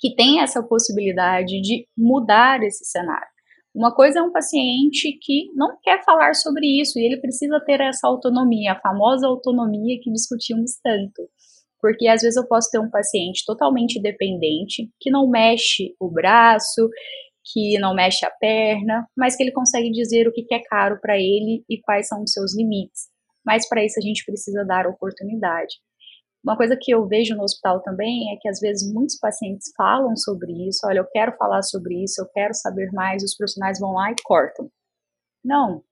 que 0.00 0.16
tem 0.16 0.40
essa 0.40 0.62
possibilidade 0.62 1.60
de 1.60 1.86
mudar 1.96 2.62
esse 2.62 2.84
cenário. 2.86 3.28
Uma 3.74 3.94
coisa 3.94 4.18
é 4.18 4.22
um 4.22 4.32
paciente 4.32 5.16
que 5.22 5.50
não 5.54 5.78
quer 5.82 6.02
falar 6.04 6.34
sobre 6.34 6.66
isso 6.80 6.98
e 6.98 7.04
ele 7.04 7.20
precisa 7.20 7.60
ter 7.60 7.80
essa 7.80 8.08
autonomia, 8.08 8.72
a 8.72 8.80
famosa 8.80 9.26
autonomia 9.26 9.98
que 10.02 10.10
discutimos 10.10 10.72
tanto. 10.82 11.28
Porque 11.80 12.08
às 12.08 12.20
vezes 12.20 12.36
eu 12.36 12.46
posso 12.46 12.68
ter 12.70 12.78
um 12.78 12.90
paciente 12.90 13.44
totalmente 13.46 14.00
dependente, 14.02 14.90
que 15.00 15.10
não 15.10 15.28
mexe 15.30 15.94
o 16.00 16.10
braço, 16.10 16.88
que 17.52 17.78
não 17.78 17.94
mexe 17.94 18.26
a 18.26 18.30
perna, 18.30 19.06
mas 19.16 19.36
que 19.36 19.42
ele 19.42 19.52
consegue 19.52 19.90
dizer 19.90 20.26
o 20.26 20.32
que 20.32 20.44
é 20.52 20.60
caro 20.68 20.98
para 21.00 21.16
ele 21.16 21.64
e 21.68 21.80
quais 21.80 22.08
são 22.08 22.22
os 22.22 22.32
seus 22.32 22.56
limites. 22.56 23.08
Mas 23.44 23.68
para 23.68 23.84
isso 23.84 23.98
a 23.98 24.02
gente 24.02 24.24
precisa 24.24 24.64
dar 24.64 24.86
oportunidade. 24.86 25.76
Uma 26.42 26.56
coisa 26.56 26.76
que 26.80 26.92
eu 26.92 27.06
vejo 27.06 27.34
no 27.36 27.42
hospital 27.42 27.82
também 27.82 28.32
é 28.32 28.36
que 28.40 28.48
às 28.48 28.60
vezes 28.60 28.90
muitos 28.92 29.18
pacientes 29.18 29.72
falam 29.76 30.16
sobre 30.16 30.52
isso, 30.68 30.86
olha, 30.86 31.00
eu 31.00 31.06
quero 31.06 31.36
falar 31.36 31.62
sobre 31.62 32.02
isso, 32.02 32.20
eu 32.20 32.26
quero 32.28 32.54
saber 32.54 32.90
mais, 32.92 33.22
os 33.22 33.36
profissionais 33.36 33.78
vão 33.78 33.92
lá 33.92 34.10
e 34.10 34.16
cortam. 34.24 34.70
Não, 35.44 35.82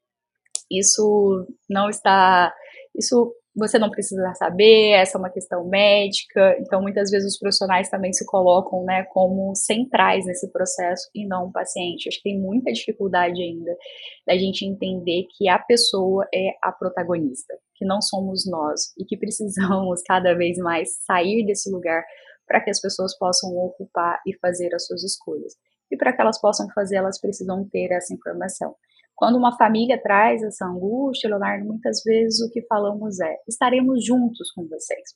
isso 0.71 1.47
não 1.69 1.89
está, 1.89 2.55
isso 2.97 3.35
você 3.59 3.79
não 3.79 3.91
precisa 3.91 4.33
saber, 4.35 4.93
essa 4.93 5.17
é 5.17 5.21
uma 5.21 5.31
questão 5.31 5.65
médica, 5.69 6.57
então 6.61 6.81
muitas 6.81 7.11
vezes 7.11 7.35
os 7.35 7.39
profissionais 7.39 7.91
também 7.91 8.13
se 8.13 8.25
colocam, 8.25 8.85
né, 8.85 9.05
como 9.13 9.55
centrais 9.55 10.25
nesse 10.25 10.51
processo 10.51 11.09
e 11.15 11.27
não 11.27 11.47
o 11.47 11.53
paciente. 11.53 12.09
Acho 12.09 12.19
que 12.19 12.31
tem 12.31 12.41
muita 12.41 12.73
dificuldade 12.73 13.43
ainda 13.43 13.77
da 14.27 14.37
gente 14.37 14.65
entender 14.65 15.27
que 15.37 15.49
a 15.49 15.59
pessoa 15.59 16.27
é 16.35 16.51
a 16.63 16.73
protagonista, 16.73 17.55
que 17.75 17.85
não 17.85 18.01
somos 18.01 18.49
nós 18.49 18.93
e 18.99 19.05
que 19.05 19.17
precisamos 19.17 20.01
cada 20.07 20.35
vez 20.35 20.57
mais 20.59 20.91
sair 21.05 21.45
desse 21.45 21.71
lugar 21.71 22.03
para 22.47 22.61
que 22.63 22.71
as 22.71 22.81
pessoas 22.81 23.17
possam 23.19 23.51
ocupar 23.57 24.21
e 24.27 24.35
fazer 24.39 24.75
as 24.75 24.87
suas 24.87 25.05
escolhas. 25.05 25.55
E 25.91 25.97
para 25.97 26.13
que 26.13 26.21
elas 26.21 26.41
possam 26.41 26.67
fazer, 26.75 26.97
elas 26.97 27.21
precisam 27.21 27.67
ter 27.69 27.93
essa 27.93 28.15
informação. 28.15 28.75
Quando 29.19 29.37
uma 29.37 29.57
família 29.59 30.01
traz 30.01 30.41
essa 30.45 30.65
angústia, 30.65 31.29
Leonardo, 31.29 31.67
muitas 31.67 32.05
vezes 32.05 32.41
o 32.41 32.49
que 32.53 32.65
falamos 32.69 33.19
é: 33.19 33.35
estaremos 33.49 34.05
juntos 34.05 34.53
com 34.53 34.63
vocês. 34.69 35.11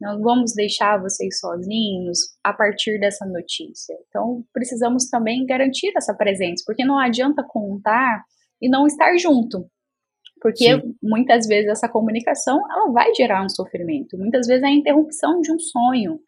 Não 0.00 0.20
vamos 0.20 0.52
deixar 0.52 1.00
vocês 1.00 1.38
sozinhos 1.38 2.18
a 2.42 2.52
partir 2.52 2.98
dessa 2.98 3.24
notícia. 3.24 3.96
Então, 4.08 4.44
precisamos 4.52 5.08
também 5.08 5.46
garantir 5.46 5.92
essa 5.96 6.12
presença, 6.12 6.64
porque 6.66 6.84
não 6.84 6.98
adianta 6.98 7.46
contar 7.46 8.24
e 8.60 8.68
não 8.68 8.84
estar 8.84 9.16
junto. 9.16 9.64
Porque 10.40 10.74
Sim. 10.74 10.94
muitas 11.00 11.46
vezes 11.46 11.70
essa 11.70 11.88
comunicação 11.88 12.58
ela 12.68 12.90
vai 12.90 13.14
gerar 13.14 13.44
um 13.44 13.48
sofrimento. 13.48 14.18
Muitas 14.18 14.48
vezes 14.48 14.64
é 14.64 14.66
a 14.66 14.74
interrupção 14.74 15.40
de 15.40 15.52
um 15.52 15.58
sonho. 15.58 16.18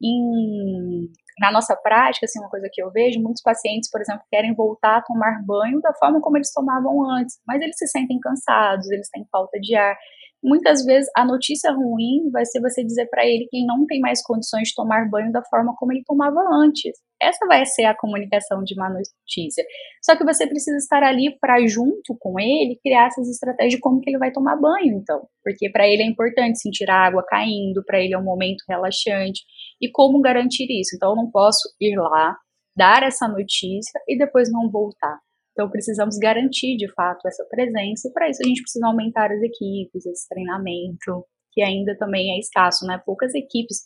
Em 0.00 1.10
na 1.38 1.50
nossa 1.50 1.76
prática, 1.76 2.26
assim, 2.26 2.38
uma 2.38 2.50
coisa 2.50 2.68
que 2.72 2.82
eu 2.82 2.90
vejo, 2.90 3.20
muitos 3.20 3.42
pacientes, 3.42 3.90
por 3.90 4.00
exemplo, 4.00 4.22
querem 4.30 4.54
voltar 4.54 4.98
a 4.98 5.02
tomar 5.02 5.42
banho 5.44 5.80
da 5.80 5.92
forma 5.94 6.20
como 6.20 6.36
eles 6.36 6.52
tomavam 6.52 7.10
antes, 7.10 7.40
mas 7.46 7.60
eles 7.60 7.76
se 7.76 7.86
sentem 7.88 8.18
cansados, 8.20 8.90
eles 8.90 9.08
têm 9.10 9.26
falta 9.30 9.58
de 9.60 9.74
ar. 9.74 9.96
Muitas 10.44 10.84
vezes 10.84 11.10
a 11.16 11.24
notícia 11.24 11.72
ruim 11.72 12.28
vai 12.30 12.44
ser 12.44 12.60
você 12.60 12.84
dizer 12.84 13.08
para 13.08 13.24
ele 13.24 13.46
que 13.50 13.56
ele 13.56 13.66
não 13.66 13.86
tem 13.86 13.98
mais 13.98 14.22
condições 14.22 14.68
de 14.68 14.74
tomar 14.74 15.08
banho 15.08 15.32
da 15.32 15.42
forma 15.42 15.74
como 15.74 15.90
ele 15.90 16.02
tomava 16.04 16.38
antes. 16.52 16.92
Essa 17.18 17.46
vai 17.46 17.64
ser 17.64 17.84
a 17.84 17.96
comunicação 17.96 18.62
de 18.62 18.76
má 18.76 18.90
notícia. 18.90 19.64
Só 20.02 20.14
que 20.14 20.22
você 20.22 20.46
precisa 20.46 20.76
estar 20.76 21.02
ali 21.02 21.34
para 21.40 21.66
junto 21.66 22.14
com 22.20 22.38
ele 22.38 22.78
criar 22.82 23.06
essas 23.06 23.26
estratégias 23.30 23.76
de 23.76 23.80
como 23.80 24.02
que 24.02 24.10
ele 24.10 24.18
vai 24.18 24.30
tomar 24.30 24.56
banho, 24.56 24.98
então, 24.98 25.26
porque 25.42 25.70
para 25.70 25.88
ele 25.88 26.02
é 26.02 26.06
importante 26.06 26.60
sentir 26.60 26.90
a 26.90 27.06
água 27.06 27.24
caindo, 27.26 27.82
para 27.86 27.98
ele 27.98 28.12
é 28.12 28.18
um 28.18 28.24
momento 28.24 28.62
relaxante 28.68 29.40
e 29.80 29.90
como 29.90 30.20
garantir 30.20 30.66
isso. 30.70 30.94
Então, 30.94 31.10
eu 31.10 31.16
não 31.16 31.30
posso 31.30 31.74
ir 31.80 31.96
lá 31.96 32.36
dar 32.76 33.02
essa 33.02 33.26
notícia 33.26 33.98
e 34.06 34.18
depois 34.18 34.52
não 34.52 34.70
voltar. 34.70 35.18
Então, 35.54 35.70
precisamos 35.70 36.18
garantir 36.18 36.76
de 36.76 36.92
fato 36.92 37.26
essa 37.28 37.44
presença, 37.48 38.08
e 38.08 38.12
para 38.12 38.28
isso 38.28 38.42
a 38.44 38.46
gente 38.46 38.60
precisa 38.60 38.86
aumentar 38.86 39.30
as 39.30 39.40
equipes, 39.40 40.04
esse 40.04 40.28
treinamento, 40.28 41.24
que 41.52 41.62
ainda 41.62 41.96
também 41.96 42.34
é 42.34 42.40
escasso, 42.40 42.84
né? 42.84 43.00
Poucas 43.06 43.32
equipes 43.34 43.82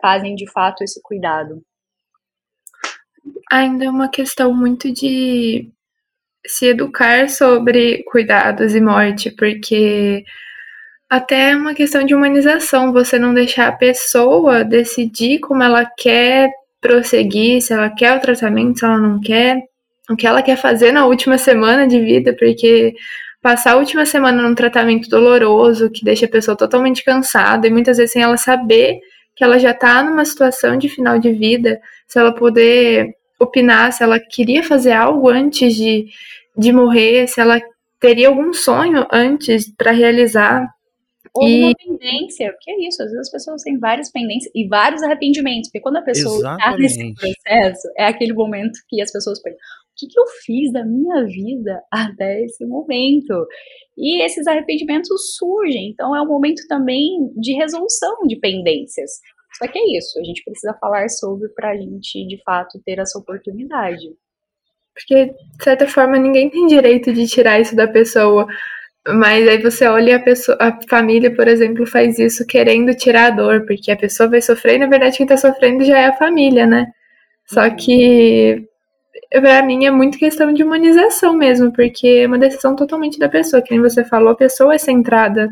fazem 0.00 0.34
de 0.34 0.50
fato 0.50 0.82
esse 0.82 0.98
cuidado. 1.02 1.62
Ainda 3.52 3.84
é 3.84 3.90
uma 3.90 4.08
questão 4.08 4.54
muito 4.54 4.90
de 4.90 5.70
se 6.46 6.66
educar 6.68 7.28
sobre 7.28 8.02
cuidados 8.04 8.74
e 8.74 8.80
morte, 8.80 9.30
porque 9.30 10.24
até 11.10 11.50
é 11.50 11.56
uma 11.56 11.74
questão 11.74 12.02
de 12.02 12.14
humanização, 12.14 12.94
você 12.94 13.18
não 13.18 13.34
deixar 13.34 13.68
a 13.68 13.76
pessoa 13.76 14.64
decidir 14.64 15.40
como 15.40 15.62
ela 15.62 15.84
quer 15.84 16.50
prosseguir, 16.80 17.60
se 17.60 17.74
ela 17.74 17.90
quer 17.90 18.16
o 18.16 18.20
tratamento, 18.20 18.78
se 18.78 18.84
ela 18.86 18.96
não 18.96 19.20
quer 19.20 19.60
o 20.10 20.16
que 20.16 20.26
ela 20.26 20.42
quer 20.42 20.56
fazer 20.56 20.92
na 20.92 21.06
última 21.06 21.38
semana 21.38 21.86
de 21.86 22.00
vida, 22.00 22.34
porque 22.38 22.94
passar 23.40 23.72
a 23.72 23.76
última 23.76 24.04
semana 24.04 24.42
num 24.42 24.54
tratamento 24.54 25.08
doloroso, 25.08 25.90
que 25.90 26.04
deixa 26.04 26.26
a 26.26 26.30
pessoa 26.30 26.56
totalmente 26.56 27.04
cansada, 27.04 27.66
e 27.66 27.70
muitas 27.70 27.96
vezes 27.96 28.12
sem 28.12 28.22
ela 28.22 28.36
saber 28.36 28.98
que 29.36 29.44
ela 29.44 29.58
já 29.58 29.70
está 29.70 30.02
numa 30.02 30.24
situação 30.24 30.76
de 30.76 30.88
final 30.88 31.18
de 31.18 31.32
vida, 31.32 31.80
se 32.06 32.18
ela 32.18 32.34
poder 32.34 33.14
opinar 33.40 33.92
se 33.92 34.02
ela 34.02 34.20
queria 34.20 34.62
fazer 34.62 34.92
algo 34.92 35.28
antes 35.30 35.74
de, 35.74 36.06
de 36.56 36.72
morrer, 36.72 37.26
se 37.26 37.40
ela 37.40 37.60
teria 37.98 38.28
algum 38.28 38.52
sonho 38.52 39.06
antes 39.10 39.74
para 39.74 39.90
realizar. 39.90 40.68
Ou 41.32 41.48
e... 41.48 41.62
uma 41.62 41.74
pendência, 41.74 42.52
porque 42.52 42.70
é 42.70 42.86
isso, 42.86 43.02
às 43.02 43.10
vezes 43.10 43.28
as 43.28 43.30
pessoas 43.30 43.62
têm 43.62 43.78
várias 43.78 44.10
pendências 44.10 44.50
e 44.54 44.68
vários 44.68 45.02
arrependimentos, 45.02 45.68
porque 45.68 45.80
quando 45.80 45.96
a 45.96 46.02
pessoa 46.02 46.36
está 46.36 46.76
nesse 46.76 47.14
processo, 47.14 47.88
é 47.96 48.06
aquele 48.06 48.34
momento 48.34 48.78
que 48.88 49.00
as 49.00 49.10
pessoas 49.10 49.40
pensam, 49.40 49.58
que, 50.00 50.06
que 50.06 50.18
eu 50.18 50.26
fiz 50.44 50.72
da 50.72 50.84
minha 50.84 51.24
vida 51.26 51.82
até 51.92 52.42
esse 52.42 52.64
momento? 52.64 53.46
E 53.96 54.22
esses 54.24 54.46
arrependimentos 54.46 55.36
surgem, 55.36 55.90
então 55.90 56.16
é 56.16 56.22
um 56.22 56.28
momento 56.28 56.66
também 56.66 57.30
de 57.36 57.52
resolução 57.52 58.26
de 58.26 58.36
pendências. 58.36 59.20
Só 59.58 59.68
que 59.68 59.78
é 59.78 59.98
isso, 59.98 60.18
a 60.18 60.24
gente 60.24 60.42
precisa 60.42 60.74
falar 60.80 61.08
sobre 61.10 61.48
para 61.50 61.70
a 61.70 61.76
gente, 61.76 62.26
de 62.26 62.42
fato, 62.42 62.80
ter 62.84 62.98
essa 62.98 63.18
oportunidade. 63.18 64.08
Porque, 64.94 65.26
de 65.26 65.64
certa 65.64 65.86
forma, 65.86 66.18
ninguém 66.18 66.48
tem 66.48 66.66
direito 66.66 67.12
de 67.12 67.26
tirar 67.26 67.60
isso 67.60 67.76
da 67.76 67.86
pessoa. 67.86 68.46
Mas 69.06 69.48
aí 69.48 69.60
você 69.62 69.86
olha 69.86 70.16
a 70.16 70.22
pessoa, 70.22 70.56
a 70.60 70.78
família, 70.88 71.34
por 71.34 71.48
exemplo, 71.48 71.86
faz 71.86 72.18
isso 72.18 72.46
querendo 72.46 72.94
tirar 72.94 73.26
a 73.26 73.30
dor, 73.30 73.66
porque 73.66 73.90
a 73.90 73.96
pessoa 73.96 74.28
vai 74.28 74.42
sofrer 74.42 74.76
e 74.76 74.78
na 74.78 74.86
verdade 74.86 75.16
quem 75.16 75.26
tá 75.26 75.36
sofrendo 75.36 75.84
já 75.84 75.98
é 75.98 76.06
a 76.06 76.16
família, 76.16 76.66
né? 76.66 76.86
Só 77.46 77.64
uhum. 77.64 77.76
que 77.76 78.68
para 79.30 79.62
mim 79.62 79.84
é 79.84 79.90
muito 79.90 80.18
questão 80.18 80.52
de 80.52 80.62
humanização 80.62 81.34
mesmo, 81.34 81.72
porque 81.72 82.06
é 82.06 82.26
uma 82.26 82.38
decisão 82.38 82.74
totalmente 82.74 83.18
da 83.18 83.28
pessoa. 83.28 83.62
Que 83.62 83.72
nem 83.72 83.80
você 83.80 84.04
falou, 84.04 84.30
a 84.30 84.36
pessoa 84.36 84.74
é 84.74 84.78
centrada, 84.78 85.48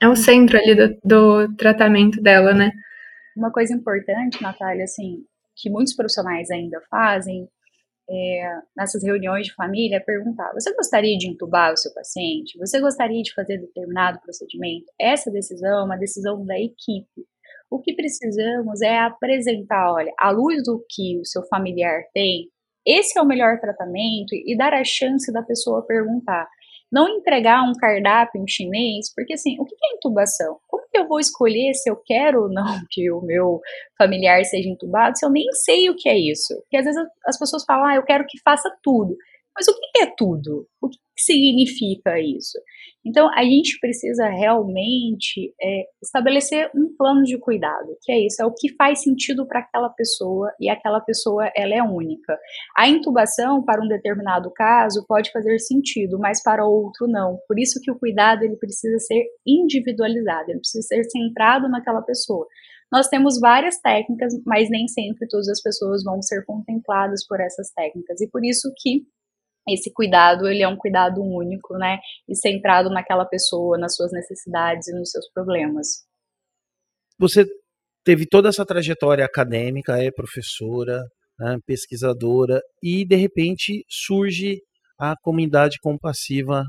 é 0.00 0.08
o 0.08 0.16
centro 0.16 0.56
ali 0.56 0.74
do, 0.74 0.98
do 1.04 1.56
tratamento 1.56 2.22
dela, 2.22 2.54
né? 2.54 2.70
Uma 3.36 3.52
coisa 3.52 3.74
importante, 3.74 4.42
Natália, 4.42 4.84
assim, 4.84 5.24
que 5.54 5.68
muitos 5.68 5.94
profissionais 5.94 6.50
ainda 6.50 6.80
fazem 6.90 7.48
é, 8.10 8.60
nessas 8.76 9.04
reuniões 9.04 9.46
de 9.46 9.54
família 9.54 9.96
é 9.96 10.00
perguntar: 10.00 10.50
você 10.52 10.74
gostaria 10.74 11.16
de 11.18 11.28
entubar 11.28 11.72
o 11.72 11.76
seu 11.76 11.92
paciente? 11.92 12.58
Você 12.58 12.80
gostaria 12.80 13.22
de 13.22 13.34
fazer 13.34 13.58
determinado 13.58 14.20
procedimento? 14.20 14.86
Essa 14.98 15.30
decisão 15.30 15.80
é 15.80 15.84
uma 15.84 15.96
decisão 15.96 16.44
da 16.44 16.58
equipe. 16.58 17.26
O 17.70 17.78
que 17.80 17.94
precisamos 17.94 18.80
é 18.80 18.98
apresentar, 18.98 19.92
olha, 19.92 20.12
à 20.18 20.30
luz 20.30 20.62
do 20.64 20.82
que 20.88 21.18
o 21.20 21.24
seu 21.24 21.42
familiar 21.48 22.02
tem, 22.14 22.48
esse 22.88 23.18
é 23.18 23.22
o 23.22 23.26
melhor 23.26 23.60
tratamento 23.60 24.32
e 24.32 24.56
dar 24.56 24.72
a 24.72 24.82
chance 24.82 25.30
da 25.32 25.42
pessoa 25.42 25.86
perguntar. 25.86 26.48
Não 26.90 27.06
entregar 27.06 27.62
um 27.62 27.74
cardápio 27.74 28.40
em 28.40 28.48
chinês, 28.48 29.12
porque 29.14 29.34
assim, 29.34 29.60
o 29.60 29.64
que 29.66 29.74
é 29.74 29.94
intubação? 29.94 30.58
Como 30.66 30.88
que 30.90 30.98
eu 30.98 31.06
vou 31.06 31.20
escolher 31.20 31.74
se 31.74 31.90
eu 31.90 31.96
quero 31.96 32.44
ou 32.44 32.48
não 32.48 32.80
que 32.90 33.10
o 33.12 33.20
meu 33.20 33.60
familiar 33.98 34.42
seja 34.44 34.70
intubado 34.70 35.18
se 35.18 35.26
eu 35.26 35.30
nem 35.30 35.44
sei 35.52 35.90
o 35.90 35.96
que 35.96 36.08
é 36.08 36.18
isso? 36.18 36.54
Porque 36.62 36.78
às 36.78 36.84
vezes 36.86 37.02
as 37.26 37.38
pessoas 37.38 37.64
falam, 37.66 37.84
ah, 37.84 37.96
eu 37.96 38.04
quero 38.04 38.24
que 38.26 38.40
faça 38.42 38.74
tudo. 38.82 39.14
Mas 39.54 39.68
o 39.68 39.74
que 39.74 40.00
é 40.00 40.06
tudo? 40.16 40.66
O 40.80 40.88
que 40.88 40.98
significa 41.20 42.18
isso? 42.20 42.58
Então, 43.06 43.30
a 43.32 43.42
gente 43.42 43.78
precisa 43.80 44.28
realmente 44.28 45.54
é, 45.60 45.84
estabelecer 46.02 46.70
um 46.74 46.94
plano 46.96 47.22
de 47.22 47.38
cuidado, 47.38 47.96
que 48.02 48.12
é 48.12 48.26
isso, 48.26 48.42
é 48.42 48.44
o 48.44 48.52
que 48.52 48.74
faz 48.74 49.02
sentido 49.02 49.46
para 49.46 49.60
aquela 49.60 49.88
pessoa 49.88 50.52
e 50.60 50.68
aquela 50.68 51.00
pessoa 51.00 51.50
ela 51.56 51.74
é 51.74 51.82
única. 51.82 52.38
A 52.76 52.88
intubação 52.88 53.64
para 53.64 53.82
um 53.82 53.88
determinado 53.88 54.50
caso 54.52 55.04
pode 55.08 55.30
fazer 55.30 55.58
sentido, 55.58 56.18
mas 56.18 56.42
para 56.42 56.66
outro 56.66 57.06
não. 57.06 57.38
Por 57.46 57.58
isso 57.58 57.80
que 57.82 57.90
o 57.90 57.98
cuidado 57.98 58.42
ele 58.42 58.56
precisa 58.56 58.98
ser 58.98 59.24
individualizado, 59.46 60.50
ele 60.50 60.60
precisa 60.60 60.86
ser 60.86 61.04
centrado 61.04 61.68
naquela 61.68 62.02
pessoa. 62.02 62.46
Nós 62.90 63.08
temos 63.08 63.38
várias 63.38 63.78
técnicas, 63.80 64.34
mas 64.46 64.68
nem 64.70 64.88
sempre 64.88 65.28
todas 65.28 65.48
as 65.48 65.62
pessoas 65.62 66.02
vão 66.02 66.20
ser 66.22 66.44
contempladas 66.44 67.26
por 67.26 67.40
essas 67.40 67.70
técnicas. 67.70 68.20
E 68.20 68.28
por 68.30 68.44
isso 68.44 68.72
que 68.78 69.02
esse 69.74 69.92
cuidado, 69.92 70.46
ele 70.46 70.62
é 70.62 70.68
um 70.68 70.76
cuidado 70.76 71.22
único, 71.22 71.76
né? 71.76 71.98
E 72.28 72.34
centrado 72.34 72.90
naquela 72.90 73.24
pessoa, 73.24 73.78
nas 73.78 73.94
suas 73.94 74.12
necessidades 74.12 74.88
e 74.88 74.92
nos 74.92 75.10
seus 75.10 75.30
problemas. 75.32 76.04
Você 77.18 77.44
teve 78.04 78.26
toda 78.26 78.48
essa 78.48 78.64
trajetória 78.64 79.24
acadêmica, 79.24 80.02
é 80.02 80.10
professora, 80.10 81.02
né, 81.38 81.58
pesquisadora, 81.66 82.60
e 82.82 83.04
de 83.04 83.16
repente 83.16 83.84
surge 83.88 84.60
a 84.98 85.14
comunidade 85.22 85.78
compassiva 85.80 86.64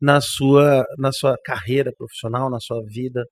na 0.00 0.20
sua, 0.20 0.84
na 0.98 1.12
sua 1.12 1.36
carreira 1.44 1.92
profissional, 1.96 2.50
na 2.50 2.60
sua 2.60 2.80
vida, 2.86 3.24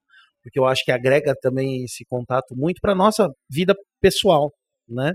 porque 0.42 0.58
eu 0.58 0.66
acho 0.66 0.84
que 0.84 0.92
agrega 0.92 1.34
também 1.40 1.84
esse 1.84 2.04
contato 2.04 2.54
muito 2.54 2.80
para 2.80 2.94
nossa 2.94 3.28
vida 3.50 3.74
pessoal, 4.00 4.52
né? 4.88 5.12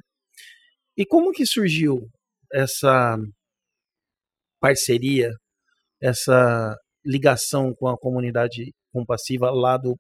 E 0.98 1.06
como 1.06 1.32
que 1.32 1.46
surgiu 1.46 2.10
essa 2.54 3.18
parceria, 4.62 5.32
essa 6.02 6.78
ligação 7.04 7.74
com 7.74 7.88
a 7.88 7.98
comunidade 7.98 8.72
compassiva 8.94 9.50
lá 9.50 9.76
do 9.76 9.98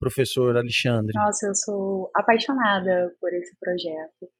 professor 0.00 0.56
Alexandre? 0.56 1.12
Nossa, 1.14 1.46
eu 1.46 1.54
sou 1.54 2.10
apaixonada 2.16 3.14
por 3.20 3.32
esse 3.34 3.54
projeto. 3.60 4.30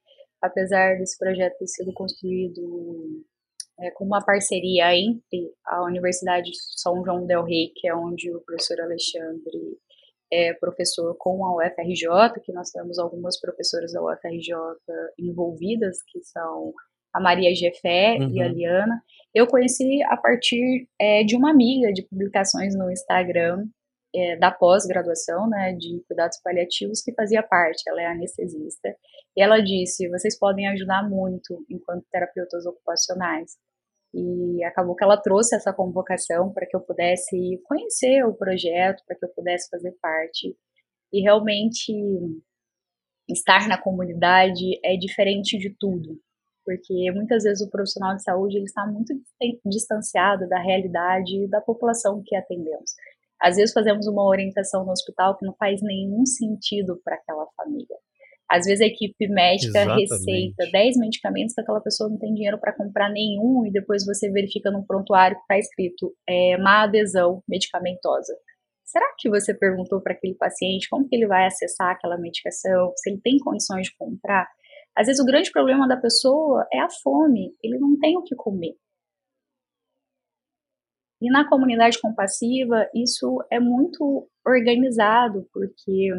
Apesar 0.40 0.96
desse 0.96 1.18
projeto 1.18 1.58
ter 1.58 1.66
sido 1.66 1.92
construído 1.92 3.24
é, 3.80 3.90
com 3.90 4.04
uma 4.04 4.24
parceria 4.24 4.96
entre 4.96 5.52
a 5.66 5.84
Universidade 5.84 6.50
de 6.50 6.80
São 6.80 7.04
João 7.04 7.26
del 7.26 7.44
Rei, 7.44 7.72
que 7.74 7.88
é 7.88 7.94
onde 7.94 8.32
o 8.34 8.40
professor 8.40 8.80
Alexandre 8.80 9.78
é 10.30 10.52
professor 10.54 11.16
com 11.18 11.44
a 11.44 11.56
UFRJ, 11.56 12.40
que 12.44 12.52
nós 12.52 12.70
temos 12.70 12.98
algumas 12.98 13.40
professoras 13.40 13.92
da 13.92 14.02
UFRJ 14.02 14.54
envolvidas, 15.18 16.02
que 16.06 16.22
são 16.22 16.72
a 17.12 17.20
Maria 17.20 17.54
Jefé 17.54 18.16
uhum. 18.18 18.30
e 18.30 18.42
a 18.42 18.46
uhum. 18.46 18.52
Liana, 18.52 19.02
eu 19.34 19.46
conheci 19.46 20.02
a 20.04 20.16
partir 20.16 20.88
é, 21.00 21.22
de 21.22 21.36
uma 21.36 21.50
amiga 21.50 21.92
de 21.92 22.02
publicações 22.02 22.74
no 22.76 22.90
Instagram 22.90 23.66
é, 24.14 24.36
da 24.36 24.50
pós-graduação, 24.50 25.48
né, 25.48 25.74
de 25.74 26.02
cuidados 26.08 26.40
paliativos, 26.42 27.02
que 27.02 27.12
fazia 27.14 27.42
parte, 27.42 27.82
ela 27.88 28.02
é 28.02 28.06
anestesista, 28.06 28.88
e 29.36 29.42
ela 29.42 29.60
disse, 29.60 30.08
vocês 30.08 30.38
podem 30.38 30.66
ajudar 30.68 31.08
muito 31.08 31.64
enquanto 31.68 32.06
terapeutas 32.10 32.64
ocupacionais. 32.66 33.56
E 34.14 34.64
acabou 34.64 34.96
que 34.96 35.04
ela 35.04 35.20
trouxe 35.20 35.54
essa 35.54 35.72
convocação 35.72 36.50
para 36.52 36.66
que 36.66 36.74
eu 36.74 36.80
pudesse 36.80 37.60
conhecer 37.64 38.24
o 38.24 38.34
projeto, 38.34 39.02
para 39.06 39.16
que 39.16 39.26
eu 39.26 39.28
pudesse 39.34 39.68
fazer 39.68 39.94
parte. 40.00 40.56
E 41.12 41.20
realmente 41.20 41.92
estar 43.28 43.68
na 43.68 43.76
comunidade 43.76 44.80
é 44.82 44.96
diferente 44.96 45.58
de 45.58 45.76
tudo 45.78 46.18
porque 46.68 47.10
muitas 47.12 47.44
vezes 47.44 47.66
o 47.66 47.70
profissional 47.70 48.14
de 48.14 48.22
saúde 48.22 48.58
ele 48.58 48.66
está 48.66 48.86
muito 48.86 49.14
distanciado 49.64 50.46
da 50.46 50.60
realidade 50.60 51.48
da 51.48 51.62
população 51.62 52.22
que 52.22 52.36
atendemos. 52.36 52.90
Às 53.40 53.56
vezes 53.56 53.72
fazemos 53.72 54.06
uma 54.06 54.22
orientação 54.22 54.84
no 54.84 54.92
hospital 54.92 55.38
que 55.38 55.46
não 55.46 55.54
faz 55.54 55.80
nenhum 55.80 56.26
sentido 56.26 57.00
para 57.02 57.14
aquela 57.14 57.46
família. 57.56 57.96
Às 58.50 58.66
vezes 58.66 58.82
a 58.82 58.86
equipe 58.86 59.28
médica 59.28 59.78
Exatamente. 59.78 60.10
receita 60.12 60.70
10 60.70 60.98
medicamentos 60.98 61.54
que 61.54 61.60
aquela 61.62 61.80
pessoa 61.80 62.10
não 62.10 62.18
tem 62.18 62.34
dinheiro 62.34 62.58
para 62.58 62.76
comprar 62.76 63.08
nenhum 63.08 63.64
e 63.64 63.72
depois 63.72 64.04
você 64.04 64.30
verifica 64.30 64.70
no 64.70 64.86
prontuário 64.86 65.38
que 65.38 65.42
está 65.42 65.58
escrito 65.58 66.12
é, 66.28 66.58
má 66.58 66.82
adesão 66.82 67.42
medicamentosa. 67.48 68.34
Será 68.84 69.06
que 69.18 69.30
você 69.30 69.54
perguntou 69.54 70.02
para 70.02 70.12
aquele 70.12 70.34
paciente 70.34 70.86
como 70.90 71.08
que 71.08 71.16
ele 71.16 71.26
vai 71.26 71.46
acessar 71.46 71.92
aquela 71.92 72.18
medicação, 72.18 72.92
se 72.96 73.08
ele 73.08 73.20
tem 73.22 73.38
condições 73.38 73.86
de 73.86 73.96
comprar? 73.96 74.46
Às 74.98 75.06
vezes 75.06 75.22
o 75.22 75.24
grande 75.24 75.52
problema 75.52 75.86
da 75.86 75.96
pessoa 75.96 76.66
é 76.72 76.80
a 76.80 76.90
fome, 76.90 77.54
ele 77.62 77.78
não 77.78 77.96
tem 78.00 78.18
o 78.18 78.22
que 78.24 78.34
comer. 78.34 78.74
E 81.22 81.30
na 81.30 81.48
comunidade 81.48 82.00
compassiva, 82.00 82.88
isso 82.92 83.38
é 83.48 83.60
muito 83.60 84.28
organizado, 84.44 85.48
porque 85.52 86.10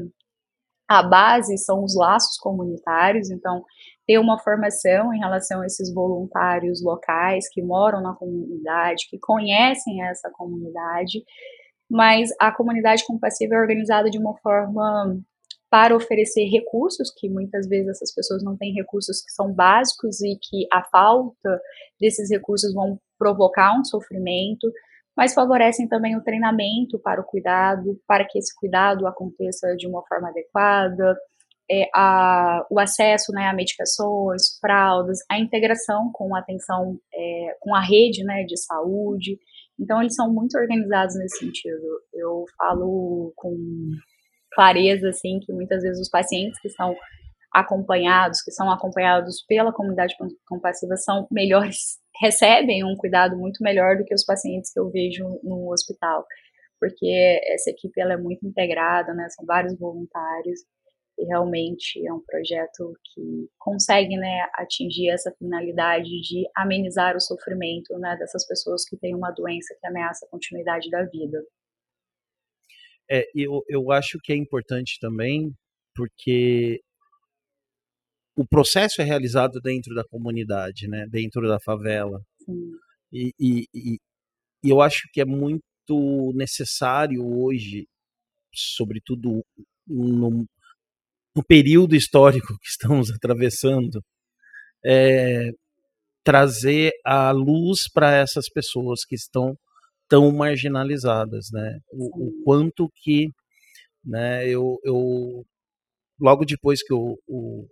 a 0.88 1.04
base 1.04 1.58
são 1.58 1.84
os 1.84 1.94
laços 1.94 2.38
comunitários, 2.38 3.30
então 3.30 3.66
ter 4.08 4.18
uma 4.18 4.40
formação 4.40 5.14
em 5.14 5.20
relação 5.20 5.62
a 5.62 5.66
esses 5.66 5.94
voluntários 5.94 6.82
locais 6.82 7.50
que 7.50 7.62
moram 7.62 8.02
na 8.02 8.16
comunidade, 8.16 9.08
que 9.10 9.20
conhecem 9.20 10.02
essa 10.04 10.32
comunidade, 10.32 11.22
mas 11.90 12.30
a 12.40 12.50
comunidade 12.50 13.06
compassiva 13.06 13.56
é 13.56 13.60
organizada 13.60 14.10
de 14.10 14.18
uma 14.18 14.38
forma 14.38 15.20
para 15.70 15.96
oferecer 15.96 16.46
recursos, 16.46 17.14
que 17.16 17.30
muitas 17.30 17.68
vezes 17.68 17.90
essas 17.90 18.14
pessoas 18.14 18.44
não 18.44 18.58
têm 18.58 18.74
recursos 18.74 19.22
que 19.22 19.32
são 19.32 19.54
básicos 19.54 20.22
e 20.22 20.38
que 20.42 20.68
a 20.72 20.84
falta 20.84 21.62
desses 22.00 22.30
recursos 22.30 22.74
vão 22.74 23.00
provocar 23.18 23.78
um 23.80 23.84
sofrimento, 23.84 24.72
mas 25.16 25.34
favorecem 25.34 25.88
também 25.88 26.16
o 26.16 26.24
treinamento 26.24 26.98
para 27.00 27.22
o 27.22 27.26
cuidado, 27.26 28.00
para 28.08 28.26
que 28.26 28.40
esse 28.40 28.56
cuidado 28.56 29.06
aconteça 29.06 29.76
de 29.76 29.88
uma 29.88 30.02
forma 30.08 30.30
adequada, 30.30 31.16
é, 31.70 31.88
a, 31.94 32.66
o 32.70 32.80
acesso 32.80 33.32
né, 33.32 33.48
a 33.48 33.54
medicações, 33.54 34.58
fraldas, 34.60 35.20
a 35.30 35.38
integração 35.38 36.10
com 36.12 36.36
a 36.36 36.40
atenção, 36.40 36.98
é, 37.14 37.56
com 37.60 37.76
a 37.76 37.82
rede 37.82 38.24
né, 38.24 38.44
de 38.44 38.58
saúde. 38.58 39.38
Então, 39.80 40.02
eles 40.02 40.16
são 40.16 40.34
muito 40.34 40.58
organizados 40.58 41.16
nesse 41.18 41.38
sentido. 41.38 42.02
Eu 42.14 42.46
falo 42.58 43.32
com 43.36 43.56
clareza, 44.52 45.10
assim, 45.10 45.40
que 45.40 45.54
muitas 45.54 45.82
vezes 45.84 46.00
os 46.00 46.10
pacientes 46.10 46.60
que 46.60 46.68
estão 46.68 46.96
acompanhados, 47.54 48.42
que 48.42 48.52
são 48.52 48.70
acompanhados 48.72 49.44
pela 49.48 49.74
comunidade 49.74 50.16
compassiva, 50.48 50.96
são 50.98 51.28
melhores, 51.32 52.00
recebem 52.22 52.84
um 52.84 52.96
cuidado 52.96 53.38
muito 53.38 53.64
melhor 53.64 53.98
do 53.98 54.06
que 54.06 54.14
os 54.14 54.26
pacientes 54.26 54.72
que 54.72 54.80
eu 54.80 54.90
vejo 54.90 55.24
no 55.44 55.72
hospital, 55.72 56.26
porque 56.80 57.42
essa 57.54 57.72
equipe 57.72 58.00
ela 58.00 58.14
é 58.14 58.18
muito 58.18 58.46
integrada, 58.46 59.14
né, 59.14 59.28
são 59.30 59.46
vários 59.46 59.78
voluntários, 59.78 60.62
e 61.20 61.26
realmente 61.26 62.06
é 62.08 62.14
um 62.14 62.22
projeto 62.26 62.94
que 63.14 63.50
consegue, 63.58 64.16
né, 64.16 64.48
atingir 64.56 65.10
essa 65.10 65.34
finalidade 65.38 66.10
de 66.22 66.50
amenizar 66.56 67.16
o 67.16 67.20
sofrimento, 67.20 67.98
né, 68.00 68.16
dessas 68.18 68.48
pessoas 68.48 68.88
que 68.88 68.98
têm 68.98 69.14
uma 69.14 69.32
doença 69.32 69.76
que 69.80 69.88
ameaça 69.88 70.26
a 70.26 70.30
continuidade 70.30 70.90
da 70.90 71.04
vida. 71.04 71.44
É, 73.12 73.26
eu, 73.34 73.64
eu 73.68 73.92
acho 73.92 74.20
que 74.24 74.32
é 74.32 74.36
importante 74.36 74.98
também, 75.00 75.52
porque 75.96 76.80
o 78.36 78.48
processo 78.48 79.02
é 79.02 79.04
realizado 79.04 79.60
dentro 79.60 79.94
da 79.94 80.04
comunidade, 80.04 80.88
né? 80.88 81.06
dentro 81.10 81.48
da 81.48 81.60
favela. 81.60 82.22
E, 83.12 83.34
e, 83.40 83.66
e, 83.74 84.00
e 84.64 84.70
eu 84.70 84.82
acho 84.82 85.10
que 85.12 85.20
é 85.20 85.26
muito 85.26 86.32
necessário 86.36 87.26
hoje, 87.26 87.88
sobretudo 88.54 89.44
no, 89.88 90.46
no 91.36 91.44
período 91.46 91.96
histórico 91.96 92.58
que 92.62 92.70
estamos 92.70 93.10
atravessando, 93.12 94.02
é, 94.86 95.50
trazer 96.24 96.94
a 97.04 97.32
luz 97.32 97.90
para 97.92 98.16
essas 98.16 98.48
pessoas 98.50 99.04
que 99.04 99.16
estão 99.16 99.58
tão 100.10 100.32
marginalizadas, 100.32 101.48
né? 101.54 101.80
O, 101.92 102.28
o 102.28 102.44
quanto 102.44 102.92
que, 102.96 103.30
né? 104.04 104.48
Eu, 104.48 104.80
eu 104.84 105.46
logo 106.20 106.46
depois 106.46 106.84
que 106.84 106.94
o, 106.94 107.18
o 107.28 107.68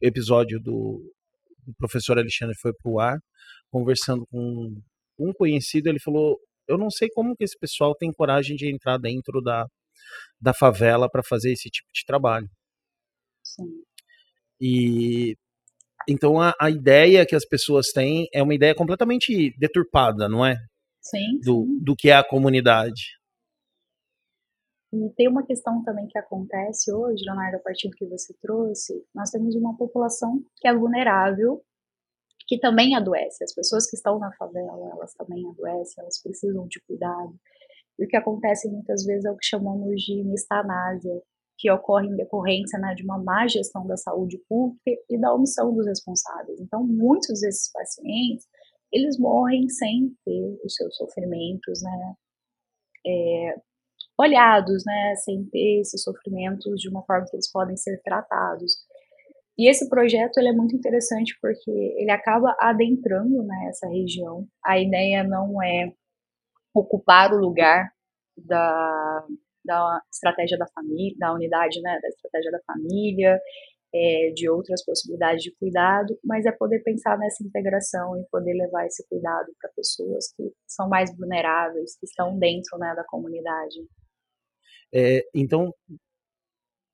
episódio 0.00 0.60
do, 0.60 1.00
do 1.64 1.74
professor 1.78 2.18
Alexandre 2.18 2.56
foi 2.60 2.72
para 2.74 2.90
o 2.90 3.00
ar, 3.00 3.18
conversando 3.70 4.26
com 4.26 4.74
um 5.18 5.32
conhecido, 5.32 5.88
ele 5.88 6.00
falou: 6.00 6.38
eu 6.68 6.76
não 6.76 6.90
sei 6.90 7.08
como 7.10 7.36
que 7.36 7.44
esse 7.44 7.58
pessoal 7.58 7.94
tem 7.94 8.12
coragem 8.12 8.56
de 8.56 8.70
entrar 8.70 8.98
dentro 8.98 9.40
da, 9.40 9.66
da 10.40 10.52
favela 10.52 11.08
para 11.10 11.22
fazer 11.22 11.52
esse 11.52 11.70
tipo 11.70 11.88
de 11.92 12.04
trabalho. 12.04 12.48
Sim. 13.44 13.82
E 14.60 15.36
então 16.08 16.40
a, 16.40 16.54
a, 16.60 16.70
ideia 16.70 17.26
que 17.26 17.34
as 17.34 17.44
pessoas 17.44 17.88
têm 17.88 18.28
é 18.32 18.42
uma 18.42 18.54
ideia 18.54 18.74
completamente 18.74 19.54
deturpada, 19.58 20.28
não 20.28 20.44
é? 20.44 20.56
Sim. 21.02 21.40
Do, 21.42 21.66
do 21.80 21.96
que 21.96 22.08
é 22.10 22.16
a 22.16 22.26
comunidade. 22.26 23.20
E 24.92 25.10
tem 25.16 25.26
uma 25.26 25.44
questão 25.44 25.82
também 25.82 26.06
que 26.06 26.18
acontece 26.18 26.92
hoje, 26.92 27.24
Leonardo, 27.24 27.56
a 27.56 27.60
partir 27.60 27.88
do 27.88 27.96
que 27.96 28.06
você 28.06 28.34
trouxe, 28.40 29.04
nós 29.14 29.30
temos 29.30 29.54
uma 29.56 29.76
população 29.76 30.44
que 30.58 30.68
é 30.68 30.74
vulnerável, 30.74 31.62
que 32.46 32.58
também 32.58 32.94
adoece. 32.94 33.42
As 33.42 33.54
pessoas 33.54 33.88
que 33.88 33.96
estão 33.96 34.18
na 34.18 34.30
favela, 34.32 34.90
elas 34.92 35.14
também 35.14 35.48
adoecem, 35.48 35.94
elas 36.02 36.20
precisam 36.22 36.66
de 36.68 36.78
cuidado. 36.86 37.34
E 37.98 38.04
o 38.04 38.08
que 38.08 38.16
acontece 38.16 38.68
muitas 38.68 39.04
vezes 39.04 39.24
é 39.24 39.30
o 39.30 39.36
que 39.36 39.46
chamamos 39.46 40.02
de 40.02 40.22
mistanásia, 40.24 41.22
que 41.56 41.70
ocorre 41.70 42.08
em 42.08 42.16
decorrência 42.16 42.78
né, 42.78 42.94
de 42.94 43.04
uma 43.04 43.22
má 43.22 43.46
gestão 43.46 43.86
da 43.86 43.96
saúde 43.96 44.38
pública 44.48 45.00
e 45.08 45.18
da 45.18 45.32
omissão 45.32 45.72
dos 45.72 45.86
responsáveis. 45.86 46.60
Então, 46.60 46.84
muitos 46.84 47.40
desses 47.40 47.70
pacientes, 47.72 48.46
eles 48.92 49.18
morrem 49.18 49.68
sem 49.68 50.14
ter 50.24 50.58
os 50.64 50.74
seus 50.74 50.96
sofrimentos, 50.96 51.82
né, 51.82 52.14
é, 53.06 53.54
olhados, 54.18 54.84
né, 54.84 55.14
sem 55.16 55.44
ter 55.46 55.80
esses 55.80 56.02
sofrimentos 56.02 56.80
de 56.80 56.88
uma 56.88 57.02
forma 57.04 57.26
que 57.28 57.36
eles 57.36 57.50
podem 57.50 57.76
ser 57.76 58.00
tratados. 58.02 58.74
E 59.58 59.68
esse 59.68 59.88
projeto 59.88 60.38
ele 60.38 60.48
é 60.48 60.52
muito 60.52 60.74
interessante 60.74 61.36
porque 61.40 61.70
ele 61.70 62.10
acaba 62.10 62.56
adentrando 62.60 63.42
né, 63.42 63.66
essa 63.68 63.86
região. 63.88 64.46
A 64.64 64.78
ideia 64.78 65.22
não 65.22 65.62
é 65.62 65.92
ocupar 66.74 67.32
o 67.32 67.38
lugar 67.38 67.90
da, 68.36 69.26
da 69.64 70.00
estratégia 70.12 70.56
da 70.56 70.66
família, 70.74 71.16
da 71.18 71.34
unidade, 71.34 71.80
né, 71.82 71.98
da 72.00 72.08
estratégia 72.08 72.50
da 72.50 72.60
família, 72.66 73.38
é, 73.94 74.32
de 74.34 74.48
outras 74.48 74.84
possibilidades 74.84 75.42
de 75.42 75.54
cuidado, 75.56 76.18
mas 76.24 76.46
é 76.46 76.52
poder 76.52 76.82
pensar 76.82 77.18
nessa 77.18 77.44
integração 77.44 78.18
e 78.18 78.24
poder 78.30 78.54
levar 78.54 78.86
esse 78.86 79.06
cuidado 79.08 79.52
para 79.60 79.70
pessoas 79.76 80.32
que 80.36 80.50
são 80.66 80.88
mais 80.88 81.14
vulneráveis, 81.16 81.96
que 81.98 82.06
estão 82.06 82.38
dentro 82.38 82.78
né, 82.78 82.94
da 82.96 83.04
comunidade. 83.04 83.76
É, 84.94 85.22
então, 85.34 85.72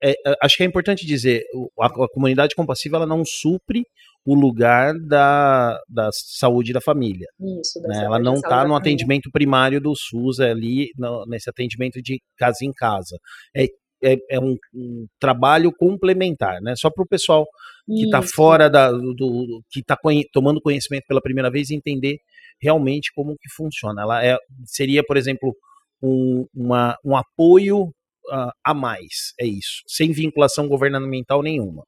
é, 0.03 0.13
acho 0.41 0.57
que 0.57 0.63
é 0.63 0.65
importante 0.65 1.05
dizer, 1.05 1.43
a, 1.79 1.87
a, 1.87 2.09
comunidade 2.09 2.55
compassiva 2.55 2.97
ela 2.97 3.05
não 3.05 3.23
supre 3.25 3.83
o 4.25 4.35
lugar 4.35 4.93
da, 4.99 5.77
da 5.89 6.09
saúde 6.11 6.71
da 6.71 6.81
família. 6.81 7.27
Isso, 7.59 7.81
né? 7.81 8.03
Ela 8.05 8.19
não 8.19 8.35
está 8.35 8.65
no 8.67 8.75
atendimento 8.75 9.29
primário 9.31 9.81
do 9.81 9.93
SUS, 9.95 10.39
é 10.39 10.51
ali 10.51 10.89
no, 10.97 11.25
nesse 11.25 11.49
atendimento 11.49 12.01
de 12.01 12.21
casa 12.37 12.59
em 12.63 12.71
casa. 12.71 13.17
É, 13.55 13.65
é, 14.03 14.17
é 14.29 14.39
um, 14.39 14.55
um, 14.73 15.07
trabalho 15.19 15.71
complementar, 15.71 16.61
né? 16.61 16.75
Só 16.75 16.89
para 16.89 17.03
o 17.03 17.07
pessoal 17.07 17.47
que 17.85 18.05
está 18.05 18.21
fora 18.21 18.69
da, 18.69 18.91
do, 18.91 19.13
do 19.13 19.63
que 19.69 19.79
está 19.79 19.97
tomando 20.31 20.61
conhecimento 20.61 21.05
pela 21.07 21.21
primeira 21.21 21.49
vez 21.49 21.71
entender 21.71 22.19
realmente 22.61 23.11
como 23.13 23.37
que 23.37 23.49
funciona. 23.49 24.01
Ela 24.01 24.25
é, 24.25 24.37
seria, 24.65 25.03
por 25.03 25.17
exemplo, 25.17 25.55
um, 26.01 26.45
uma, 26.53 26.97
um 27.03 27.15
apoio 27.15 27.85
uh, 27.85 28.51
a 28.63 28.73
mais, 28.73 29.33
é 29.39 29.45
isso, 29.45 29.83
sem 29.87 30.11
vinculação 30.11 30.67
governamental 30.67 31.41
nenhuma. 31.41 31.83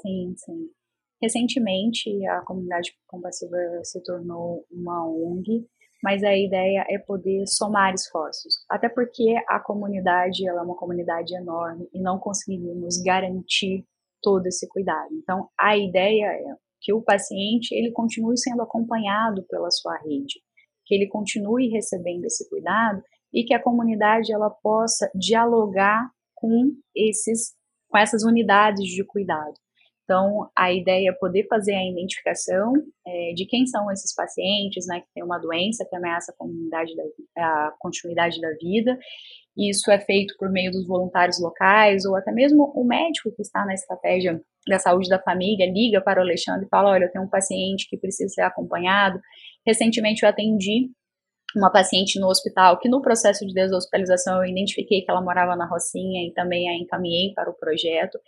Sim, 0.00 0.34
sim. 0.36 0.70
Recentemente, 1.20 2.10
a 2.26 2.40
comunidade 2.42 2.92
compassiva 3.06 3.56
se 3.82 4.00
tornou 4.04 4.64
uma 4.70 5.04
ONG, 5.04 5.66
mas 6.02 6.22
a 6.22 6.36
ideia 6.36 6.84
é 6.88 6.98
poder 6.98 7.46
somar 7.46 7.92
esforços. 7.92 8.54
Até 8.70 8.88
porque 8.88 9.34
a 9.48 9.58
comunidade 9.58 10.48
ela 10.48 10.60
é 10.60 10.64
uma 10.64 10.76
comunidade 10.76 11.34
enorme 11.34 11.88
e 11.92 12.00
não 12.00 12.18
conseguimos 12.18 13.02
garantir 13.02 13.84
todo 14.22 14.46
esse 14.46 14.68
cuidado. 14.68 15.08
Então, 15.12 15.48
a 15.58 15.76
ideia 15.76 16.26
é 16.26 16.54
que 16.80 16.92
o 16.92 17.02
paciente 17.02 17.72
ele 17.72 17.90
continue 17.92 18.38
sendo 18.38 18.62
acompanhado 18.62 19.44
pela 19.48 19.70
sua 19.70 19.96
rede, 19.98 20.40
que 20.86 20.94
ele 20.94 21.08
continue 21.08 21.68
recebendo 21.68 22.24
esse 22.24 22.48
cuidado 22.48 23.02
e 23.32 23.44
que 23.44 23.54
a 23.54 23.62
comunidade 23.62 24.32
ela 24.32 24.50
possa 24.50 25.10
dialogar 25.14 26.10
com 26.34 26.72
esses 26.94 27.56
com 27.88 27.96
essas 27.96 28.22
unidades 28.22 28.84
de 28.84 29.02
cuidado. 29.02 29.54
Então, 30.08 30.48
a 30.56 30.72
ideia 30.72 31.10
é 31.10 31.12
poder 31.12 31.46
fazer 31.48 31.74
a 31.74 31.84
identificação 31.84 32.72
é, 33.06 33.34
de 33.34 33.44
quem 33.44 33.66
são 33.66 33.92
esses 33.92 34.14
pacientes, 34.14 34.86
né, 34.86 35.00
que 35.00 35.06
tem 35.14 35.22
uma 35.22 35.38
doença 35.38 35.84
que 35.86 35.94
ameaça 35.94 36.32
a, 36.32 36.44
da, 36.70 37.44
a 37.44 37.72
continuidade 37.78 38.40
da 38.40 38.48
vida. 38.54 38.98
Isso 39.54 39.90
é 39.90 40.00
feito 40.00 40.34
por 40.38 40.50
meio 40.50 40.70
dos 40.70 40.86
voluntários 40.86 41.38
locais 41.38 42.06
ou 42.06 42.16
até 42.16 42.32
mesmo 42.32 42.72
o 42.74 42.84
médico 42.84 43.30
que 43.36 43.42
está 43.42 43.66
na 43.66 43.74
estratégia 43.74 44.40
da 44.66 44.78
saúde 44.78 45.10
da 45.10 45.20
família 45.20 45.70
liga 45.70 46.00
para 46.00 46.20
o 46.20 46.22
Alexandre 46.22 46.64
e 46.64 46.68
fala: 46.70 46.90
Olha, 46.90 47.04
eu 47.04 47.10
tenho 47.10 47.24
um 47.24 47.28
paciente 47.28 47.86
que 47.90 47.98
precisa 47.98 48.32
ser 48.32 48.42
acompanhado. 48.42 49.20
Recentemente 49.66 50.22
eu 50.22 50.28
atendi 50.30 50.90
uma 51.56 51.72
paciente 51.72 52.20
no 52.20 52.28
hospital 52.28 52.78
que 52.78 52.88
no 52.88 53.00
processo 53.00 53.46
de 53.46 53.54
deshospitalização 53.54 54.42
eu 54.42 54.50
identifiquei 54.50 55.00
que 55.00 55.10
ela 55.10 55.22
morava 55.22 55.56
na 55.56 55.66
Rocinha 55.66 56.26
e 56.26 56.32
também 56.32 56.68
a 56.68 56.76
encaminhei 56.76 57.32
para 57.32 57.50
o 57.50 57.54
projeto. 57.54 58.18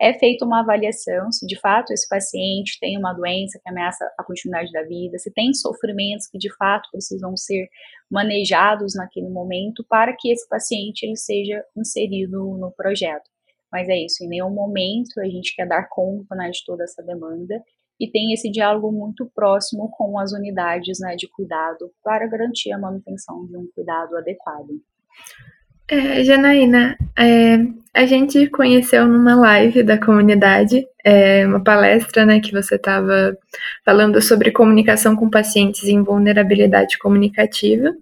É 0.00 0.14
feita 0.18 0.46
uma 0.46 0.60
avaliação 0.60 1.30
se 1.30 1.46
de 1.46 1.58
fato 1.60 1.92
esse 1.92 2.08
paciente 2.08 2.78
tem 2.80 2.96
uma 2.96 3.12
doença 3.12 3.60
que 3.62 3.68
ameaça 3.68 4.10
a 4.18 4.24
continuidade 4.24 4.72
da 4.72 4.82
vida, 4.82 5.18
se 5.18 5.30
tem 5.32 5.52
sofrimentos 5.52 6.26
que 6.28 6.38
de 6.38 6.54
fato 6.56 6.88
precisam 6.90 7.36
ser 7.36 7.68
manejados 8.10 8.94
naquele 8.94 9.28
momento 9.28 9.84
para 9.88 10.16
que 10.18 10.32
esse 10.32 10.48
paciente 10.48 11.04
ele 11.04 11.16
seja 11.16 11.62
inserido 11.76 12.56
no 12.58 12.72
projeto. 12.72 13.28
Mas 13.70 13.88
é 13.88 13.96
isso, 13.96 14.24
em 14.24 14.28
nenhum 14.28 14.50
momento 14.50 15.20
a 15.20 15.26
gente 15.26 15.54
quer 15.54 15.66
dar 15.66 15.86
conta 15.88 16.34
né, 16.34 16.50
de 16.50 16.64
toda 16.64 16.82
essa 16.82 17.02
demanda 17.02 17.62
e 18.00 18.10
tem 18.10 18.32
esse 18.32 18.50
diálogo 18.50 18.90
muito 18.90 19.30
próximo 19.34 19.90
com 19.90 20.18
as 20.18 20.32
unidades 20.32 20.98
né, 20.98 21.14
de 21.16 21.28
cuidado 21.28 21.90
para 22.02 22.26
garantir 22.26 22.72
a 22.72 22.78
manutenção 22.78 23.44
de 23.46 23.56
um 23.56 23.68
cuidado 23.74 24.16
adequado. 24.16 24.70
É, 25.86 26.24
Janaína, 26.24 26.96
é, 27.18 27.58
a 27.92 28.06
gente 28.06 28.46
conheceu 28.46 29.06
numa 29.06 29.34
live 29.34 29.82
da 29.82 29.98
comunidade, 29.98 30.86
é, 31.04 31.44
uma 31.46 31.62
palestra 31.62 32.24
né, 32.24 32.40
que 32.40 32.52
você 32.52 32.76
estava 32.76 33.36
falando 33.84 34.22
sobre 34.22 34.52
comunicação 34.52 35.14
com 35.14 35.28
pacientes 35.28 35.84
em 35.84 36.02
vulnerabilidade 36.02 36.96
comunicativa. 36.96 37.92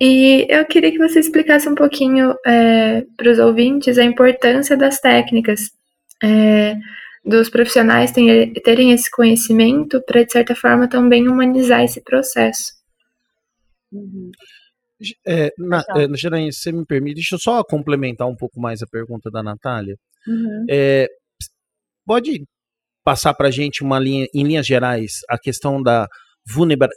E 0.00 0.46
eu 0.48 0.64
queria 0.64 0.90
que 0.90 0.98
você 0.98 1.20
explicasse 1.20 1.68
um 1.68 1.74
pouquinho 1.74 2.34
é, 2.44 3.04
para 3.16 3.30
os 3.30 3.38
ouvintes 3.38 3.98
a 3.98 4.04
importância 4.04 4.76
das 4.76 4.98
técnicas 4.98 5.70
é, 6.22 6.76
dos 7.26 7.50
profissionais 7.50 8.12
terem, 8.12 8.52
terem 8.52 8.92
esse 8.92 9.10
conhecimento 9.10 10.00
para, 10.02 10.22
de 10.22 10.30
certa 10.30 10.54
forma, 10.54 10.88
também 10.88 11.28
humanizar 11.28 11.82
esse 11.82 12.00
processo. 12.00 12.72
Uhum. 13.92 14.30
É, 15.26 15.50
na, 15.58 15.84
é, 15.96 16.06
você 16.08 16.72
me 16.72 16.86
permite, 16.86 17.16
deixa 17.16 17.34
eu 17.34 17.38
só 17.38 17.62
complementar 17.64 18.28
um 18.28 18.36
pouco 18.36 18.60
mais 18.60 18.80
a 18.80 18.86
pergunta 18.86 19.30
da 19.30 19.42
Natália. 19.42 19.96
Uhum. 20.26 20.66
É, 20.70 21.08
pode 22.06 22.44
passar 23.04 23.34
para 23.34 23.48
a 23.48 23.50
gente 23.50 23.82
uma 23.82 23.98
linha, 23.98 24.26
em 24.32 24.44
linhas 24.44 24.66
gerais, 24.66 25.20
a 25.28 25.38
questão 25.38 25.82
da 25.82 26.06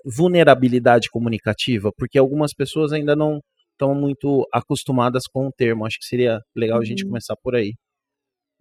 vulnerabilidade 0.05 1.09
comunicativa, 1.09 1.91
porque 1.97 2.19
algumas 2.19 2.53
pessoas 2.53 2.93
ainda 2.93 3.15
não 3.15 3.39
estão 3.71 3.95
muito 3.95 4.47
acostumadas 4.53 5.23
com 5.27 5.47
o 5.47 5.51
termo. 5.51 5.85
Acho 5.85 5.97
que 5.97 6.05
seria 6.05 6.39
legal 6.55 6.77
uhum. 6.77 6.83
a 6.83 6.85
gente 6.85 7.03
uhum. 7.03 7.09
começar 7.09 7.35
por 7.41 7.55
aí. 7.55 7.73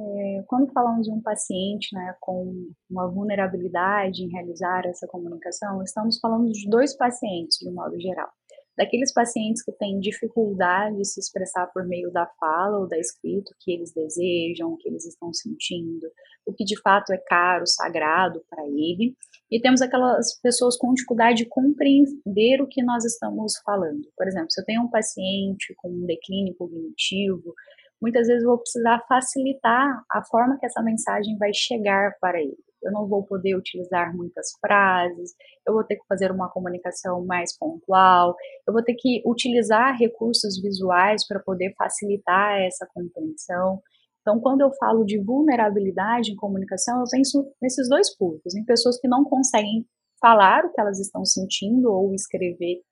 É, 0.00 0.44
quando 0.46 0.72
falamos 0.72 1.06
de 1.06 1.12
um 1.12 1.20
paciente 1.20 1.92
né, 1.92 2.14
com 2.20 2.70
uma 2.88 3.08
vulnerabilidade 3.08 4.22
em 4.22 4.30
realizar 4.30 4.86
essa 4.86 5.08
comunicação, 5.08 5.82
estamos 5.82 6.20
falando 6.20 6.52
de 6.52 6.68
dois 6.68 6.96
pacientes, 6.96 7.58
de 7.58 7.70
modo 7.70 7.98
geral. 8.00 8.30
Daqueles 8.76 9.12
pacientes 9.12 9.60
que 9.64 9.72
têm 9.72 9.98
dificuldade 9.98 10.98
de 10.98 11.04
se 11.04 11.18
expressar 11.18 11.66
por 11.72 11.84
meio 11.84 12.12
da 12.12 12.26
fala 12.38 12.78
ou 12.78 12.86
da 12.86 12.96
escrita, 12.96 13.50
o 13.50 13.56
que 13.58 13.72
eles 13.72 13.92
desejam, 13.92 14.72
o 14.72 14.76
que 14.76 14.88
eles 14.88 15.04
estão 15.04 15.34
sentindo, 15.34 16.06
o 16.46 16.54
que 16.54 16.64
de 16.64 16.80
fato 16.80 17.12
é 17.12 17.18
caro, 17.18 17.66
sagrado 17.66 18.40
para 18.48 18.64
ele. 18.68 19.16
E 19.50 19.60
temos 19.60 19.82
aquelas 19.82 20.38
pessoas 20.40 20.76
com 20.76 20.94
dificuldade 20.94 21.38
de 21.38 21.48
compreender 21.48 22.62
o 22.62 22.68
que 22.68 22.80
nós 22.84 23.04
estamos 23.04 23.54
falando. 23.64 24.08
Por 24.16 24.28
exemplo, 24.28 24.52
se 24.52 24.60
eu 24.60 24.64
tenho 24.64 24.82
um 24.82 24.90
paciente 24.90 25.74
com 25.78 25.90
um 25.90 26.06
declínio 26.06 26.54
cognitivo, 26.54 27.52
muitas 28.00 28.26
vezes 28.26 28.44
vou 28.44 28.58
precisar 28.58 29.02
facilitar 29.08 30.02
a 30.10 30.24
forma 30.24 30.58
que 30.58 30.66
essa 30.66 30.82
mensagem 30.82 31.36
vai 31.38 31.52
chegar 31.52 32.12
para 32.20 32.40
ele. 32.40 32.56
eu 32.82 32.92
não 32.92 33.08
vou 33.08 33.24
poder 33.24 33.56
utilizar 33.56 34.14
muitas 34.16 34.52
frases, 34.60 35.34
eu 35.66 35.74
vou 35.74 35.82
ter 35.82 35.96
que 35.96 36.06
fazer 36.08 36.30
uma 36.30 36.48
comunicação 36.48 37.24
mais 37.26 37.56
pontual, 37.58 38.36
eu 38.66 38.72
vou 38.72 38.82
ter 38.84 38.94
que 38.94 39.20
utilizar 39.26 39.98
recursos 39.98 40.60
visuais 40.62 41.26
para 41.26 41.40
poder 41.40 41.74
facilitar 41.76 42.60
essa 42.60 42.86
compreensão. 42.94 43.80
Então, 44.20 44.38
quando 44.40 44.60
eu 44.60 44.70
falo 44.78 45.04
de 45.04 45.18
vulnerabilidade 45.18 46.30
em 46.30 46.36
comunicação, 46.36 47.00
eu 47.00 47.06
penso 47.10 47.50
nesses 47.60 47.88
dois 47.88 48.16
públicos, 48.16 48.54
em 48.54 48.64
pessoas 48.64 49.00
que 49.00 49.08
não 49.08 49.24
conseguem 49.24 49.84
falar 50.20 50.64
o 50.64 50.72
que 50.72 50.80
elas 50.80 51.00
estão 51.00 51.24
sentindo 51.24 51.90
ou 51.90 52.14
escrever, 52.14 52.82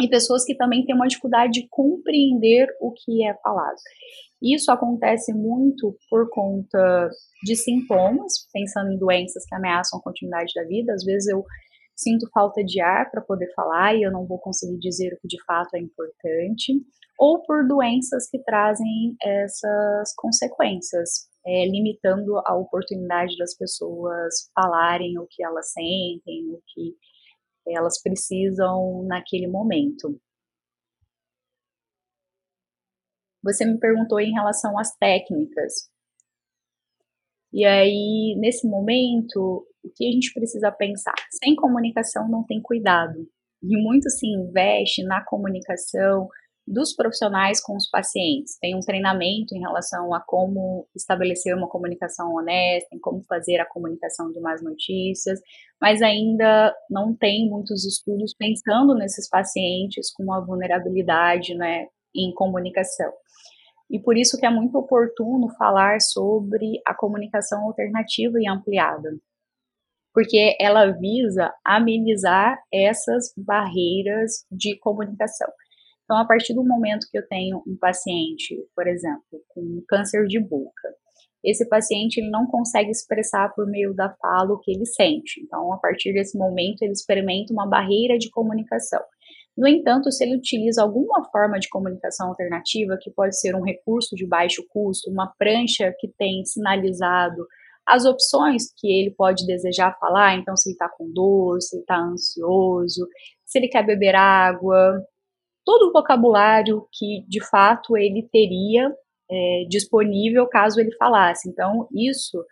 e 0.00 0.08
pessoas 0.08 0.44
que 0.44 0.54
também 0.54 0.84
têm 0.84 0.94
uma 0.94 1.06
dificuldade 1.06 1.52
de 1.52 1.68
compreender 1.68 2.68
o 2.80 2.92
que 2.92 3.26
é 3.26 3.34
falado. 3.42 3.76
Isso 4.42 4.70
acontece 4.70 5.32
muito 5.32 5.96
por 6.10 6.28
conta 6.30 7.08
de 7.44 7.56
sintomas, 7.56 8.46
pensando 8.52 8.92
em 8.92 8.98
doenças 8.98 9.44
que 9.46 9.54
ameaçam 9.54 9.98
a 9.98 10.02
continuidade 10.02 10.52
da 10.54 10.64
vida. 10.64 10.92
Às 10.92 11.04
vezes 11.04 11.28
eu 11.28 11.44
sinto 11.96 12.28
falta 12.32 12.62
de 12.62 12.80
ar 12.80 13.10
para 13.10 13.22
poder 13.22 13.50
falar 13.54 13.94
e 13.94 14.02
eu 14.02 14.12
não 14.12 14.26
vou 14.26 14.38
conseguir 14.38 14.78
dizer 14.78 15.14
o 15.14 15.18
que 15.20 15.26
de 15.26 15.42
fato 15.44 15.74
é 15.74 15.80
importante, 15.80 16.74
ou 17.18 17.42
por 17.42 17.66
doenças 17.66 18.28
que 18.28 18.38
trazem 18.42 19.16
essas 19.22 20.14
consequências, 20.14 21.28
é, 21.46 21.64
limitando 21.66 22.36
a 22.44 22.54
oportunidade 22.54 23.36
das 23.38 23.56
pessoas 23.56 24.50
falarem 24.54 25.18
o 25.18 25.26
que 25.30 25.42
elas 25.42 25.72
sentem, 25.72 26.50
o 26.50 26.60
que 26.66 26.94
elas 27.68 28.00
precisam 28.02 29.04
naquele 29.06 29.46
momento. 29.46 30.20
Você 33.46 33.64
me 33.64 33.78
perguntou 33.78 34.18
em 34.20 34.32
relação 34.32 34.76
às 34.76 34.94
técnicas. 34.96 35.72
E 37.52 37.64
aí, 37.64 38.34
nesse 38.38 38.66
momento, 38.68 39.64
o 39.84 39.90
que 39.94 40.08
a 40.08 40.10
gente 40.10 40.32
precisa 40.34 40.72
pensar? 40.72 41.14
Sem 41.42 41.54
comunicação 41.54 42.28
não 42.28 42.44
tem 42.44 42.60
cuidado. 42.60 43.26
E 43.62 43.76
muito 43.80 44.10
se 44.10 44.26
investe 44.26 45.02
na 45.04 45.24
comunicação 45.24 46.28
dos 46.66 46.92
profissionais 46.94 47.62
com 47.62 47.76
os 47.76 47.88
pacientes. 47.88 48.58
Tem 48.58 48.74
um 48.74 48.80
treinamento 48.80 49.54
em 49.54 49.60
relação 49.60 50.12
a 50.12 50.20
como 50.20 50.88
estabelecer 50.96 51.54
uma 51.54 51.68
comunicação 51.68 52.34
honesta, 52.34 52.88
em 52.92 52.98
como 52.98 53.22
fazer 53.22 53.58
a 53.60 53.66
comunicação 53.66 54.32
de 54.32 54.40
más 54.40 54.62
notícias, 54.62 55.38
mas 55.80 56.02
ainda 56.02 56.74
não 56.90 57.14
tem 57.14 57.48
muitos 57.48 57.84
estudos 57.84 58.34
pensando 58.36 58.94
nesses 58.96 59.28
pacientes 59.28 60.12
com 60.12 60.24
uma 60.24 60.44
vulnerabilidade 60.44 61.54
né, 61.54 61.86
em 62.14 62.34
comunicação. 62.34 63.12
E 63.90 64.00
por 64.00 64.16
isso 64.16 64.36
que 64.38 64.46
é 64.46 64.50
muito 64.50 64.76
oportuno 64.76 65.48
falar 65.56 66.00
sobre 66.00 66.80
a 66.86 66.94
comunicação 66.94 67.64
alternativa 67.64 68.36
e 68.40 68.48
ampliada, 68.48 69.16
porque 70.12 70.56
ela 70.60 70.90
visa 70.90 71.52
amenizar 71.64 72.58
essas 72.72 73.32
barreiras 73.36 74.44
de 74.50 74.78
comunicação. 74.78 75.48
Então, 76.04 76.18
a 76.18 76.24
partir 76.24 76.54
do 76.54 76.64
momento 76.64 77.06
que 77.10 77.18
eu 77.18 77.26
tenho 77.26 77.62
um 77.66 77.76
paciente, 77.76 78.56
por 78.74 78.86
exemplo, 78.86 79.42
com 79.48 79.82
câncer 79.88 80.26
de 80.26 80.40
boca, 80.40 80.88
esse 81.44 81.68
paciente 81.68 82.18
ele 82.18 82.30
não 82.30 82.46
consegue 82.46 82.90
expressar 82.90 83.52
por 83.54 83.66
meio 83.66 83.94
da 83.94 84.14
fala 84.20 84.52
o 84.52 84.58
que 84.58 84.72
ele 84.72 84.86
sente. 84.86 85.40
Então, 85.40 85.72
a 85.72 85.78
partir 85.78 86.12
desse 86.12 86.36
momento, 86.36 86.82
ele 86.82 86.92
experimenta 86.92 87.52
uma 87.52 87.68
barreira 87.68 88.18
de 88.18 88.30
comunicação. 88.30 89.00
No 89.56 89.66
entanto, 89.66 90.12
se 90.12 90.22
ele 90.22 90.36
utiliza 90.36 90.82
alguma 90.82 91.24
forma 91.30 91.58
de 91.58 91.68
comunicação 91.68 92.28
alternativa, 92.28 92.98
que 93.00 93.10
pode 93.10 93.38
ser 93.40 93.54
um 93.56 93.62
recurso 93.62 94.14
de 94.14 94.26
baixo 94.26 94.64
custo, 94.68 95.10
uma 95.10 95.32
prancha 95.38 95.94
que 95.98 96.08
tem 96.18 96.44
sinalizado 96.44 97.46
as 97.86 98.04
opções 98.04 98.64
que 98.76 98.88
ele 98.88 99.12
pode 99.12 99.46
desejar 99.46 99.96
falar, 99.98 100.34
então 100.34 100.56
se 100.56 100.68
ele 100.68 100.74
está 100.74 100.88
com 100.88 101.10
dor, 101.10 101.62
se 101.62 101.76
ele 101.76 101.82
está 101.82 101.96
ansioso, 101.98 103.06
se 103.44 103.58
ele 103.58 103.68
quer 103.68 103.86
beber 103.86 104.14
água, 104.14 105.00
todo 105.64 105.88
o 105.88 105.92
vocabulário 105.92 106.86
que 106.92 107.24
de 107.28 107.44
fato 107.48 107.96
ele 107.96 108.28
teria 108.30 108.92
é, 109.30 109.64
disponível 109.68 110.46
caso 110.48 110.80
ele 110.80 110.94
falasse. 110.96 111.48
Então, 111.48 111.88
isso 111.94 112.44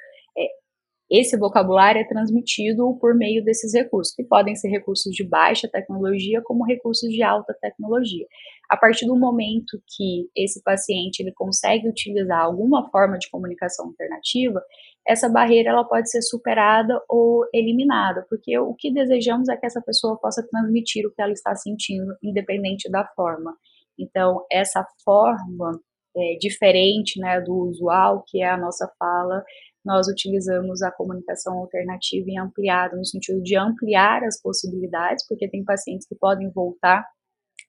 esse 1.17 1.37
vocabulário 1.37 2.01
é 2.01 2.05
transmitido 2.05 2.97
por 3.01 3.15
meio 3.15 3.45
desses 3.45 3.73
recursos, 3.73 4.15
que 4.15 4.25
podem 4.25 4.57
ser 4.57 4.69
recursos 4.69 5.15
de 5.15 5.23
baixa 5.23 5.69
tecnologia 5.69 6.43
como 6.43 6.65
recursos 6.65 7.09
de 7.11 7.23
alta 7.23 7.55
tecnologia. 7.61 8.27
A 8.69 8.77
partir 8.77 9.07
do 9.07 9.17
momento 9.17 9.81
que 9.97 10.29
esse 10.35 10.63
paciente 10.63 11.21
ele 11.21 11.33
consegue 11.33 11.89
utilizar 11.89 12.41
alguma 12.41 12.91
forma 12.91 13.17
de 13.17 13.31
comunicação 13.31 13.87
alternativa, 13.87 14.61
essa 15.07 15.29
barreira 15.29 15.71
ela 15.71 15.85
pode 15.85 16.11
ser 16.11 16.23
superada 16.23 17.01
ou 17.09 17.45
eliminada, 17.55 18.27
porque 18.29 18.59
o 18.59 18.75
que 18.75 18.93
desejamos 18.93 19.49
é 19.49 19.57
que 19.57 19.67
essa 19.67 19.83
pessoa 19.83 20.19
possa 20.19 20.45
transmitir 20.49 21.07
o 21.07 21.13
que 21.13 21.23
ela 21.23 21.33
está 21.33 21.55
sentindo, 21.55 22.17
independente 22.23 22.91
da 22.91 23.07
forma. 23.15 23.55
Então, 23.99 24.45
essa 24.51 24.85
forma 25.05 25.81
é, 26.17 26.37
diferente 26.41 27.21
né, 27.21 27.41
do 27.41 27.55
usual, 27.55 28.25
que 28.27 28.43
é 28.43 28.49
a 28.49 28.57
nossa 28.57 28.91
fala, 28.99 29.45
nós 29.85 30.09
utilizamos 30.09 30.83
a 30.83 30.91
comunicação 30.91 31.59
alternativa 31.59 32.25
e 32.29 32.39
ampliada, 32.39 32.97
no 32.97 33.05
sentido 33.05 33.43
de 33.43 33.57
ampliar 33.57 34.25
as 34.25 34.41
possibilidades, 34.41 35.27
porque 35.29 35.49
tem 35.49 35.63
pacientes 35.63 36.07
que 36.07 36.15
podem 36.15 36.51
voltar 36.51 37.05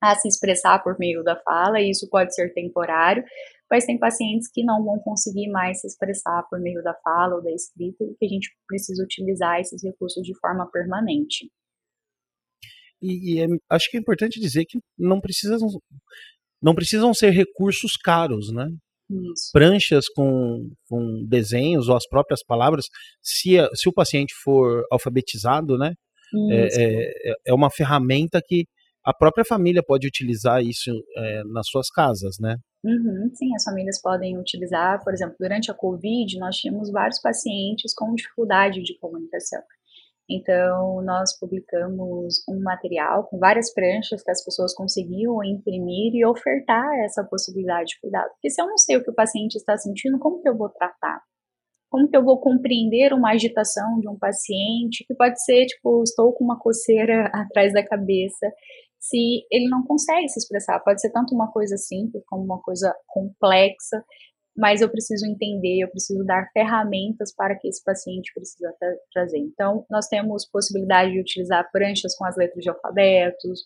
a 0.02 0.16
se 0.16 0.28
expressar 0.28 0.82
por 0.84 0.98
meio 0.98 1.24
da 1.24 1.36
fala, 1.42 1.80
e 1.80 1.90
isso 1.90 2.08
pode 2.10 2.34
ser 2.34 2.54
temporário, 2.54 3.24
mas 3.70 3.86
tem 3.86 3.98
pacientes 3.98 4.50
que 4.52 4.64
não 4.64 4.84
vão 4.84 5.00
conseguir 5.00 5.50
mais 5.50 5.82
se 5.82 5.88
expressar 5.88 6.44
por 6.50 6.60
meio 6.60 6.84
da 6.84 6.94
fala 7.04 7.36
ou 7.36 7.44
da 7.44 7.52
escrita, 7.52 8.04
e 8.04 8.16
que 8.16 8.26
a 8.26 8.30
gente 8.30 8.50
precisa 8.68 9.04
utilizar 9.04 9.60
esses 9.60 9.84
recursos 9.84 10.24
de 10.24 10.38
forma 10.40 10.70
permanente. 10.72 11.50
E, 13.02 13.36
e 13.36 13.42
é, 13.42 13.48
acho 13.70 13.90
que 13.90 13.98
é 13.98 14.00
importante 14.00 14.40
dizer 14.40 14.66
que 14.66 14.80
não 14.98 15.20
precisam, 15.20 15.68
não 16.62 16.74
precisam 16.74 17.14
ser 17.14 17.32
recursos 17.32 17.98
caros, 17.98 18.52
né? 18.54 18.68
Isso. 19.10 19.52
pranchas 19.54 20.10
com, 20.10 20.72
com 20.90 21.24
desenhos 21.28 21.90
ou 21.90 21.96
as 21.96 22.08
próprias 22.08 22.44
palavras, 22.44 22.86
se, 23.22 23.60
a, 23.60 23.70
se 23.74 23.88
o 23.88 23.94
paciente 23.94 24.34
for 24.44 24.84
alfabetizado, 24.92 25.78
né, 25.78 25.94
é, 26.52 26.68
é, 26.84 27.34
é, 27.48 27.54
uma 27.54 27.70
ferramenta 27.70 28.42
que 28.44 28.66
a 29.06 29.14
própria 29.14 29.46
família 29.46 29.84
pode 29.86 30.08
utilizar 30.08 30.64
isso 30.64 30.92
é, 31.18 31.44
nas 31.46 31.68
suas 31.68 31.90
casas, 31.90 32.38
né? 32.40 32.58
Uhum, 32.84 33.30
sim, 33.34 33.54
as 33.56 33.64
famílias 33.64 34.02
podem 34.02 34.38
utilizar, 34.38 35.04
por 35.04 35.14
exemplo, 35.14 35.36
durante 35.40 35.72
a 35.72 35.74
Covid, 35.74 36.38
nós 36.40 36.56
tínhamos 36.56 36.92
vários 36.92 37.20
pacientes 37.20 37.94
com 37.96 38.14
dificuldade 38.14 38.82
de 38.82 38.98
comunicação. 39.00 39.62
Então, 40.30 41.02
nós 41.04 41.38
publicamos 41.40 42.44
um 42.50 42.60
material 42.62 43.26
com 43.26 43.38
várias 43.38 43.72
pranchas 43.74 44.24
que 44.24 44.32
as 44.32 44.44
pessoas 44.44 44.74
conseguiam 44.74 45.44
imprimir 45.44 46.16
e 46.16 46.26
ofertar 46.26 46.84
essa 47.04 47.24
possibilidade 47.24 47.90
de 47.90 48.00
cuidado. 48.02 48.30
Porque 48.32 48.50
se 48.50 48.60
eu 48.60 48.66
não 48.66 48.78
sei 48.78 48.98
o 48.98 49.04
que 49.04 49.12
o 49.12 49.16
paciente 49.16 49.56
está 49.56 49.78
sentindo, 49.78 50.18
como 50.18 50.42
que 50.42 50.50
eu 50.50 50.58
vou 50.58 50.70
tratar? 50.70 51.22
Como 51.92 52.10
que 52.10 52.18
eu 52.18 52.24
vou 52.24 52.40
compreender 52.40 53.14
uma 53.14 53.32
agitação 53.32 54.00
de 54.00 54.10
um 54.10 54.18
paciente, 54.18 55.06
que 55.08 55.14
pode 55.14 55.42
ser, 55.44 55.66
tipo, 55.68 56.02
estou 56.02 56.34
com 56.34 56.44
uma 56.44 56.60
coceira 56.60 57.30
atrás 57.34 57.72
da 57.72 57.86
cabeça, 57.86 58.52
se 59.00 59.46
ele 59.52 59.70
não 59.70 59.84
consegue 59.86 60.28
se 60.30 60.40
expressar. 60.40 60.80
Pode 60.80 61.02
ser 61.02 61.12
tanto 61.12 61.36
uma 61.36 61.52
coisa 61.52 61.78
simples 61.78 62.24
como 62.26 62.44
uma 62.44 62.60
coisa 62.62 62.96
complexa 63.08 64.04
mas 64.58 64.82
eu 64.82 64.90
preciso 64.90 65.26
entender, 65.26 65.82
eu 65.82 65.90
preciso 65.90 66.24
dar 66.24 66.50
ferramentas 66.54 67.34
para 67.36 67.56
que 67.56 67.68
esse 67.68 67.84
paciente 67.84 68.32
precisa 68.34 68.74
tra 68.80 68.96
trazer. 69.14 69.40
Então, 69.40 69.86
nós 69.90 70.08
temos 70.08 70.46
possibilidade 70.50 71.12
de 71.12 71.20
utilizar 71.20 71.70
pranchas 71.72 72.16
com 72.16 72.26
as 72.26 72.38
letras 72.38 72.64
de 72.64 72.70
alfabetos, 72.70 73.66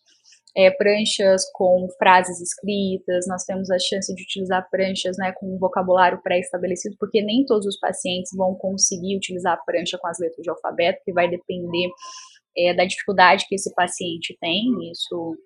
é, 0.57 0.71
pranchas 0.71 1.43
com 1.53 1.87
frases 1.97 2.41
escritas, 2.41 3.27
nós 3.27 3.43
temos 3.43 3.69
a 3.69 3.77
chance 3.77 4.13
de 4.13 4.23
utilizar 4.23 4.67
pranchas 4.71 5.15
né, 5.17 5.31
com 5.39 5.55
um 5.55 5.59
vocabulário 5.59 6.21
pré-estabelecido, 6.23 6.95
porque 6.99 7.21
nem 7.21 7.45
todos 7.45 7.67
os 7.67 7.79
pacientes 7.79 8.35
vão 8.35 8.55
conseguir 8.55 9.15
utilizar 9.15 9.53
a 9.53 9.63
prancha 9.63 9.97
com 9.99 10.07
as 10.07 10.17
letras 10.19 10.43
de 10.43 10.49
alfabeto, 10.49 11.03
que 11.05 11.13
vai 11.13 11.29
depender 11.29 11.89
é, 12.57 12.73
da 12.73 12.83
dificuldade 12.83 13.45
que 13.47 13.55
esse 13.55 13.73
paciente 13.75 14.35
tem, 14.41 14.65
isso 14.91 15.37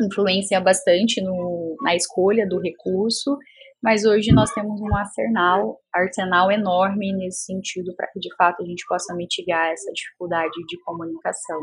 influencia 0.00 0.60
bastante 0.60 1.22
no, 1.22 1.76
na 1.82 1.94
escolha 1.94 2.46
do 2.46 2.60
recurso, 2.60 3.38
mas 3.84 4.06
hoje 4.06 4.32
nós 4.32 4.50
temos 4.52 4.80
um 4.80 4.96
arsenal, 4.96 5.78
arsenal 5.92 6.50
enorme 6.50 7.12
nesse 7.12 7.44
sentido 7.44 7.94
para 7.94 8.10
que 8.10 8.18
de 8.18 8.34
fato 8.34 8.62
a 8.62 8.66
gente 8.66 8.82
possa 8.88 9.14
mitigar 9.14 9.70
essa 9.70 9.92
dificuldade 9.92 10.54
de 10.66 10.80
comunicação. 10.84 11.60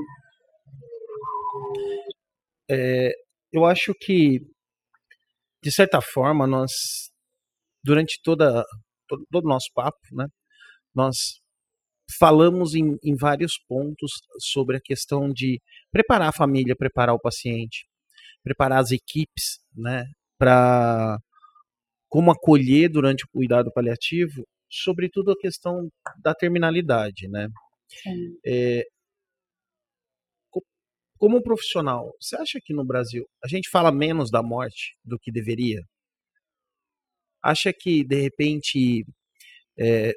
É, 2.70 3.12
eu 3.52 3.66
acho 3.66 3.92
que 4.00 4.40
de 5.64 5.72
certa 5.72 6.00
forma 6.00 6.46
nós 6.46 6.72
durante 7.84 8.22
toda 8.24 8.64
todo, 9.08 9.26
o 9.34 9.50
nosso 9.50 9.72
papo, 9.74 9.98
né, 10.12 10.28
nós 10.94 11.42
falamos 12.20 12.76
em, 12.76 13.00
em 13.04 13.16
vários 13.16 13.54
pontos 13.68 14.12
sobre 14.40 14.78
a 14.78 14.82
questão 14.82 15.28
de 15.34 15.60
preparar 15.92 16.30
a 16.30 16.38
família, 16.38 16.76
preparar 16.76 17.16
o 17.16 17.20
paciente, 17.20 17.88
preparar 18.44 18.80
as 18.80 18.92
equipes, 18.92 19.60
né, 19.76 20.06
para 20.38 21.18
como 22.12 22.30
acolher 22.30 22.90
durante 22.90 23.24
o 23.24 23.30
cuidado 23.30 23.72
paliativo, 23.72 24.46
sobretudo 24.70 25.32
a 25.32 25.40
questão 25.40 25.90
da 26.22 26.36
terminalidade, 26.36 27.30
né? 27.30 27.48
É, 28.46 28.86
como 31.18 31.38
um 31.38 31.42
profissional, 31.42 32.14
você 32.20 32.36
acha 32.36 32.60
que 32.62 32.74
no 32.74 32.84
Brasil 32.84 33.26
a 33.42 33.48
gente 33.48 33.70
fala 33.70 33.94
menos 33.94 34.30
da 34.30 34.44
morte 34.44 34.98
do 35.06 35.18
que 35.18 35.32
deveria? 35.32 35.82
Acha 37.42 37.72
que, 37.72 38.04
de 38.04 38.22
repente, 38.22 39.06
é, 39.80 40.14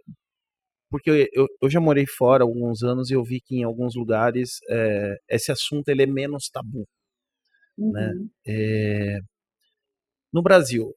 porque 0.90 1.30
eu, 1.32 1.46
eu, 1.62 1.70
já 1.70 1.80
morei 1.80 2.06
fora 2.06 2.42
alguns 2.42 2.82
anos 2.82 3.08
e 3.08 3.14
eu 3.14 3.22
vi 3.22 3.40
que 3.40 3.56
em 3.56 3.62
alguns 3.62 3.94
lugares 3.94 4.58
é, 4.68 5.16
esse 5.28 5.52
assunto 5.52 5.88
ele 5.90 6.02
é 6.02 6.06
menos 6.06 6.48
tabu. 6.50 6.88
Né? 7.78 8.08
Uhum. 8.08 8.30
Né? 8.46 9.20
No 10.32 10.42
Brasil, 10.42 10.92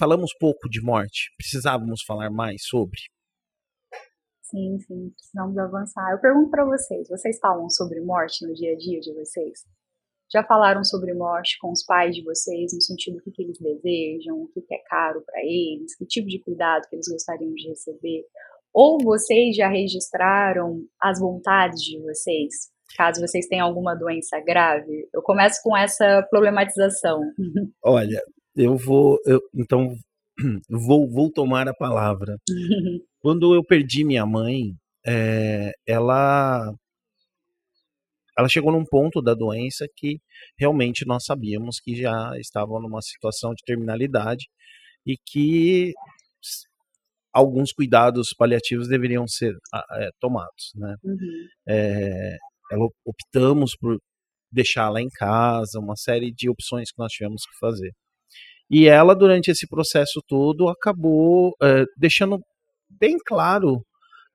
falamos 0.00 0.32
pouco 0.40 0.66
de 0.70 0.80
morte, 0.82 1.30
precisávamos 1.36 2.02
falar 2.06 2.30
mais 2.30 2.62
sobre? 2.64 2.98
Sim, 4.40 4.78
sim, 4.80 5.10
precisamos 5.10 5.58
avançar. 5.58 6.12
Eu 6.12 6.18
pergunto 6.18 6.50
para 6.50 6.64
vocês, 6.64 7.06
vocês 7.06 7.38
falam 7.38 7.68
sobre 7.68 8.00
morte 8.00 8.46
no 8.46 8.54
dia 8.54 8.72
a 8.72 8.76
dia 8.76 8.98
de 8.98 9.12
vocês? 9.12 9.60
Já 10.32 10.42
falaram 10.42 10.82
sobre 10.82 11.12
morte 11.12 11.58
com 11.60 11.70
os 11.70 11.84
pais 11.84 12.14
de 12.14 12.24
vocês, 12.24 12.72
no 12.72 12.80
sentido 12.80 13.16
do 13.16 13.22
que, 13.22 13.30
que 13.30 13.42
eles 13.42 13.58
desejam, 13.58 14.40
o 14.40 14.48
que, 14.48 14.62
que 14.62 14.74
é 14.74 14.78
caro 14.88 15.22
para 15.26 15.40
eles, 15.44 15.94
que 15.94 16.06
tipo 16.06 16.28
de 16.28 16.42
cuidado 16.42 16.88
que 16.88 16.96
eles 16.96 17.06
gostariam 17.06 17.52
de 17.52 17.68
receber? 17.68 18.24
Ou 18.72 18.98
vocês 19.02 19.54
já 19.54 19.68
registraram 19.68 20.82
as 20.98 21.20
vontades 21.20 21.82
de 21.82 22.00
vocês, 22.00 22.70
caso 22.96 23.20
vocês 23.20 23.46
tenham 23.48 23.66
alguma 23.66 23.94
doença 23.94 24.40
grave? 24.40 25.08
Eu 25.12 25.20
começo 25.20 25.60
com 25.62 25.76
essa 25.76 26.26
problematização. 26.30 27.20
Olha, 27.84 28.22
eu 28.60 28.76
vou, 28.76 29.18
eu, 29.26 29.40
então, 29.54 29.96
vou, 30.68 31.10
vou 31.10 31.30
tomar 31.30 31.68
a 31.68 31.74
palavra. 31.74 32.36
Quando 33.20 33.54
eu 33.54 33.64
perdi 33.64 34.04
minha 34.04 34.24
mãe, 34.26 34.74
é, 35.06 35.72
ela 35.86 36.72
ela 38.38 38.48
chegou 38.48 38.72
num 38.72 38.84
ponto 38.84 39.20
da 39.20 39.34
doença 39.34 39.86
que 39.96 40.18
realmente 40.58 41.06
nós 41.06 41.24
sabíamos 41.24 41.78
que 41.78 41.94
já 41.94 42.32
estava 42.38 42.80
numa 42.80 43.02
situação 43.02 43.50
de 43.50 43.62
terminalidade 43.66 44.46
e 45.06 45.16
que 45.26 45.92
alguns 47.32 47.72
cuidados 47.72 48.32
paliativos 48.36 48.88
deveriam 48.88 49.26
ser 49.28 49.54
é, 49.92 50.08
tomados, 50.18 50.72
né? 50.74 50.96
Uhum. 51.04 51.48
É, 51.68 52.36
optamos 53.04 53.76
por 53.76 53.98
deixá-la 54.50 55.00
em 55.00 55.08
casa, 55.08 55.78
uma 55.78 55.96
série 55.96 56.32
de 56.32 56.48
opções 56.48 56.90
que 56.90 56.98
nós 56.98 57.12
tivemos 57.12 57.42
que 57.42 57.58
fazer. 57.58 57.92
E 58.70 58.86
ela, 58.86 59.14
durante 59.14 59.50
esse 59.50 59.66
processo 59.66 60.22
todo, 60.28 60.68
acabou 60.68 61.54
é, 61.62 61.84
deixando 61.96 62.38
bem 62.88 63.16
claro 63.26 63.82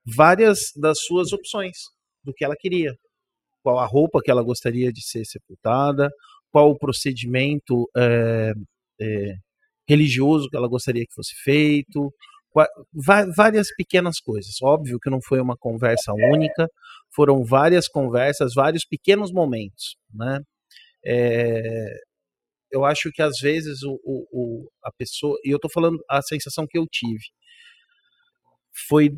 várias 0.04 0.58
das 0.76 0.98
suas 1.00 1.32
opções 1.32 1.76
do 2.22 2.32
que 2.34 2.44
ela 2.44 2.54
queria 2.58 2.92
qual 3.66 3.80
a 3.80 3.84
roupa 3.84 4.20
que 4.22 4.30
ela 4.30 4.44
gostaria 4.44 4.92
de 4.92 5.04
ser 5.04 5.24
sepultada, 5.24 6.08
qual 6.52 6.70
o 6.70 6.78
procedimento 6.78 7.90
é, 7.96 8.52
é, 9.00 9.34
religioso 9.88 10.48
que 10.48 10.56
ela 10.56 10.68
gostaria 10.68 11.04
que 11.04 11.12
fosse 11.12 11.34
feito, 11.42 12.12
várias 13.36 13.66
pequenas 13.76 14.20
coisas. 14.20 14.54
Óbvio 14.62 15.00
que 15.00 15.10
não 15.10 15.18
foi 15.20 15.40
uma 15.40 15.56
conversa 15.56 16.12
única, 16.12 16.68
foram 17.12 17.42
várias 17.44 17.88
conversas, 17.88 18.54
vários 18.54 18.84
pequenos 18.84 19.32
momentos, 19.32 19.96
né? 20.14 20.38
É, 21.04 21.88
eu 22.76 22.84
acho 22.84 23.10
que 23.12 23.22
às 23.22 23.38
vezes 23.40 23.82
o, 23.82 23.98
o, 24.04 24.26
o 24.32 24.70
a 24.84 24.92
pessoa, 24.92 25.38
e 25.44 25.50
eu 25.50 25.56
estou 25.56 25.70
falando 25.70 25.98
a 26.08 26.20
sensação 26.22 26.66
que 26.68 26.78
eu 26.78 26.86
tive, 26.90 27.24
foi 28.88 29.10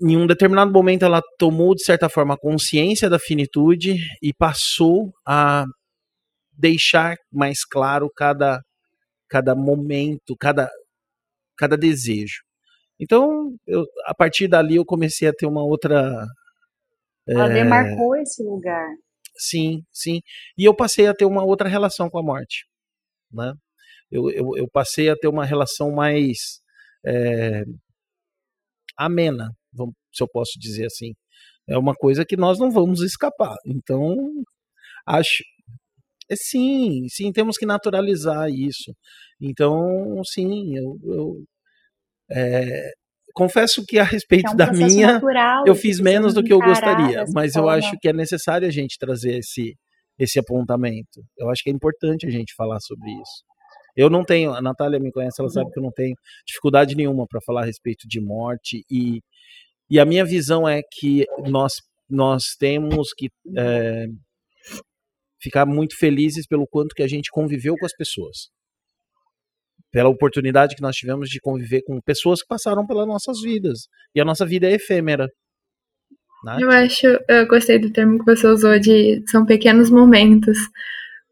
em 0.00 0.16
um 0.16 0.26
determinado 0.26 0.72
momento 0.72 1.04
ela 1.04 1.22
tomou 1.38 1.74
de 1.74 1.84
certa 1.84 2.08
forma 2.08 2.38
consciência 2.38 3.10
da 3.10 3.18
finitude 3.18 3.96
e 4.22 4.32
passou 4.32 5.12
a 5.26 5.64
deixar 6.52 7.16
mais 7.32 7.64
claro 7.64 8.10
cada 8.16 8.62
cada 9.28 9.54
momento, 9.54 10.36
cada 10.38 10.70
cada 11.56 11.76
desejo. 11.76 12.42
Então, 13.00 13.54
eu, 13.66 13.84
a 14.06 14.14
partir 14.14 14.48
dali 14.48 14.76
eu 14.76 14.84
comecei 14.84 15.28
a 15.28 15.32
ter 15.32 15.46
uma 15.46 15.62
outra 15.64 16.26
ela 17.28 17.50
é, 17.50 17.54
demarcou 17.54 18.16
esse 18.16 18.42
lugar. 18.42 18.88
Sim, 19.38 19.84
sim. 19.92 20.20
E 20.56 20.64
eu 20.64 20.74
passei 20.74 21.06
a 21.06 21.14
ter 21.14 21.24
uma 21.24 21.44
outra 21.44 21.68
relação 21.68 22.10
com 22.10 22.18
a 22.18 22.22
morte, 22.22 22.66
né? 23.32 23.52
Eu, 24.10 24.30
eu, 24.30 24.56
eu 24.56 24.68
passei 24.72 25.08
a 25.10 25.16
ter 25.16 25.28
uma 25.28 25.44
relação 25.44 25.90
mais 25.90 26.60
é, 27.06 27.64
amena 28.96 29.50
se 30.12 30.22
eu 30.22 30.28
posso 30.28 30.58
dizer 30.58 30.86
assim. 30.86 31.12
É 31.68 31.76
uma 31.76 31.94
coisa 31.94 32.24
que 32.24 32.36
nós 32.36 32.58
não 32.58 32.70
vamos 32.70 33.02
escapar. 33.02 33.56
Então, 33.66 34.16
acho. 35.06 35.42
É, 36.30 36.36
sim, 36.36 37.06
sim, 37.08 37.32
temos 37.32 37.56
que 37.56 37.66
naturalizar 37.66 38.48
isso. 38.50 38.94
Então, 39.40 40.22
sim, 40.24 40.76
eu, 40.76 40.98
eu 41.04 41.44
é, 42.30 42.90
confesso 43.34 43.84
que 43.86 43.98
a 43.98 44.04
respeito 44.04 44.48
é 44.48 44.50
um 44.50 44.56
da 44.56 44.72
minha, 44.72 45.14
natural, 45.14 45.64
eu 45.66 45.74
fiz 45.74 46.00
menos 46.00 46.34
do 46.34 46.42
que 46.42 46.52
eu 46.52 46.58
gostaria, 46.58 47.24
mas 47.32 47.54
eu 47.54 47.68
acho 47.68 47.96
que 48.00 48.08
é 48.08 48.12
necessário 48.12 48.66
a 48.66 48.70
gente 48.70 48.98
trazer 48.98 49.38
esse, 49.38 49.74
esse 50.18 50.38
apontamento. 50.38 51.22
Eu 51.36 51.50
acho 51.50 51.62
que 51.62 51.70
é 51.70 51.72
importante 51.72 52.26
a 52.26 52.30
gente 52.30 52.54
falar 52.54 52.80
sobre 52.80 53.10
isso. 53.10 53.44
Eu 53.96 54.08
não 54.08 54.24
tenho, 54.24 54.52
a 54.52 54.62
Natália 54.62 55.00
me 55.00 55.10
conhece, 55.10 55.40
ela 55.40 55.48
sabe 55.48 55.66
uhum. 55.66 55.72
que 55.72 55.78
eu 55.78 55.82
não 55.82 55.92
tenho 55.92 56.14
dificuldade 56.46 56.94
nenhuma 56.94 57.26
para 57.26 57.40
falar 57.40 57.62
a 57.62 57.66
respeito 57.66 58.06
de 58.06 58.20
morte 58.20 58.84
e 58.90 59.20
e 59.90 59.98
a 59.98 60.04
minha 60.04 60.24
visão 60.24 60.68
é 60.68 60.82
que 60.82 61.24
nós, 61.46 61.74
nós 62.08 62.54
temos 62.58 63.14
que 63.16 63.30
é, 63.56 64.06
ficar 65.40 65.64
muito 65.64 65.96
felizes 65.96 66.46
pelo 66.46 66.66
quanto 66.66 66.94
que 66.94 67.02
a 67.02 67.08
gente 67.08 67.30
conviveu 67.30 67.74
com 67.78 67.86
as 67.86 67.96
pessoas. 67.96 68.50
Pela 69.90 70.10
oportunidade 70.10 70.76
que 70.76 70.82
nós 70.82 70.94
tivemos 70.94 71.30
de 71.30 71.40
conviver 71.40 71.82
com 71.82 71.98
pessoas 72.02 72.42
que 72.42 72.48
passaram 72.48 72.86
pelas 72.86 73.06
nossas 73.06 73.40
vidas. 73.40 73.88
E 74.14 74.20
a 74.20 74.24
nossa 74.26 74.44
vida 74.44 74.68
é 74.68 74.74
efêmera. 74.74 75.26
Eu 76.60 76.70
acho, 76.70 77.06
eu 77.28 77.46
gostei 77.46 77.78
do 77.78 77.90
termo 77.90 78.18
que 78.18 78.24
você 78.24 78.46
usou 78.46 78.78
de 78.78 79.22
são 79.26 79.44
pequenos 79.44 79.90
momentos. 79.90 80.58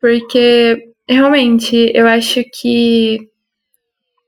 Porque 0.00 0.90
realmente 1.08 1.90
eu 1.94 2.06
acho 2.06 2.42
que 2.52 3.28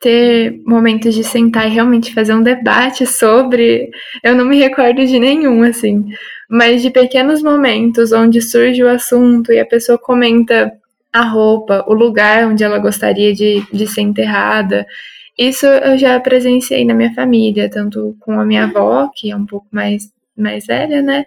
ter 0.01 0.61
momentos 0.65 1.15
de 1.15 1.25
sentar 1.25 1.67
e 1.67 1.75
realmente 1.75 2.15
fazer 2.15 2.35
um 2.35 2.43
debate 2.43 3.05
sobre, 3.05 3.91
eu 4.23 4.35
não 4.35 4.45
me 4.45 4.57
recordo 4.59 5.05
de 5.05 5.19
nenhum, 5.19 5.63
assim, 5.63 6.05
mas 6.49 6.83
de 6.83 6.91
pequenos 6.91 7.43
momentos 7.43 8.13
onde 8.13 8.41
surge 8.41 8.83
o 8.83 8.89
assunto 8.89 9.53
e 9.53 9.59
a 9.59 9.67
pessoa 9.67 9.99
comenta 9.99 10.73
a 11.13 11.23
roupa, 11.23 11.85
o 11.89 11.95
lugar 11.95 12.47
onde 12.47 12.63
ela 12.63 12.79
gostaria 12.79 13.35
de, 13.35 13.63
de 13.73 13.87
ser 13.87 14.03
enterrada. 14.03 14.87
Isso 15.37 15.67
eu 15.67 15.99
já 15.99 16.19
presenciei 16.21 16.85
na 16.85 16.95
minha 16.95 17.13
família, 17.15 17.69
tanto 17.71 18.17
com 18.21 18.41
a 18.41 18.45
minha 18.45 18.65
avó, 18.65 19.11
que 19.15 19.31
é 19.31 19.37
um 19.37 19.47
pouco 19.47 19.67
mais, 19.73 20.11
mais 20.41 20.67
velha, 20.67 21.03
né? 21.03 21.25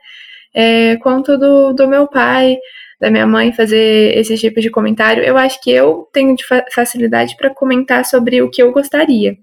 É, 0.53 0.97
quanto 0.97 1.37
do, 1.37 1.73
do 1.73 1.87
meu 1.87 2.07
pai 2.07 2.57
da 3.01 3.09
minha 3.09 3.25
mãe 3.25 3.51
fazer 3.51 4.15
esse 4.15 4.37
tipo 4.37 4.61
de 4.61 4.69
comentário, 4.69 5.23
eu 5.23 5.35
acho 5.35 5.59
que 5.61 5.71
eu 5.71 6.07
tenho 6.13 6.35
facilidade 6.71 7.35
para 7.35 7.49
comentar 7.49 8.05
sobre 8.05 8.43
o 8.43 8.49
que 8.49 8.61
eu 8.61 8.71
gostaria. 8.71 9.35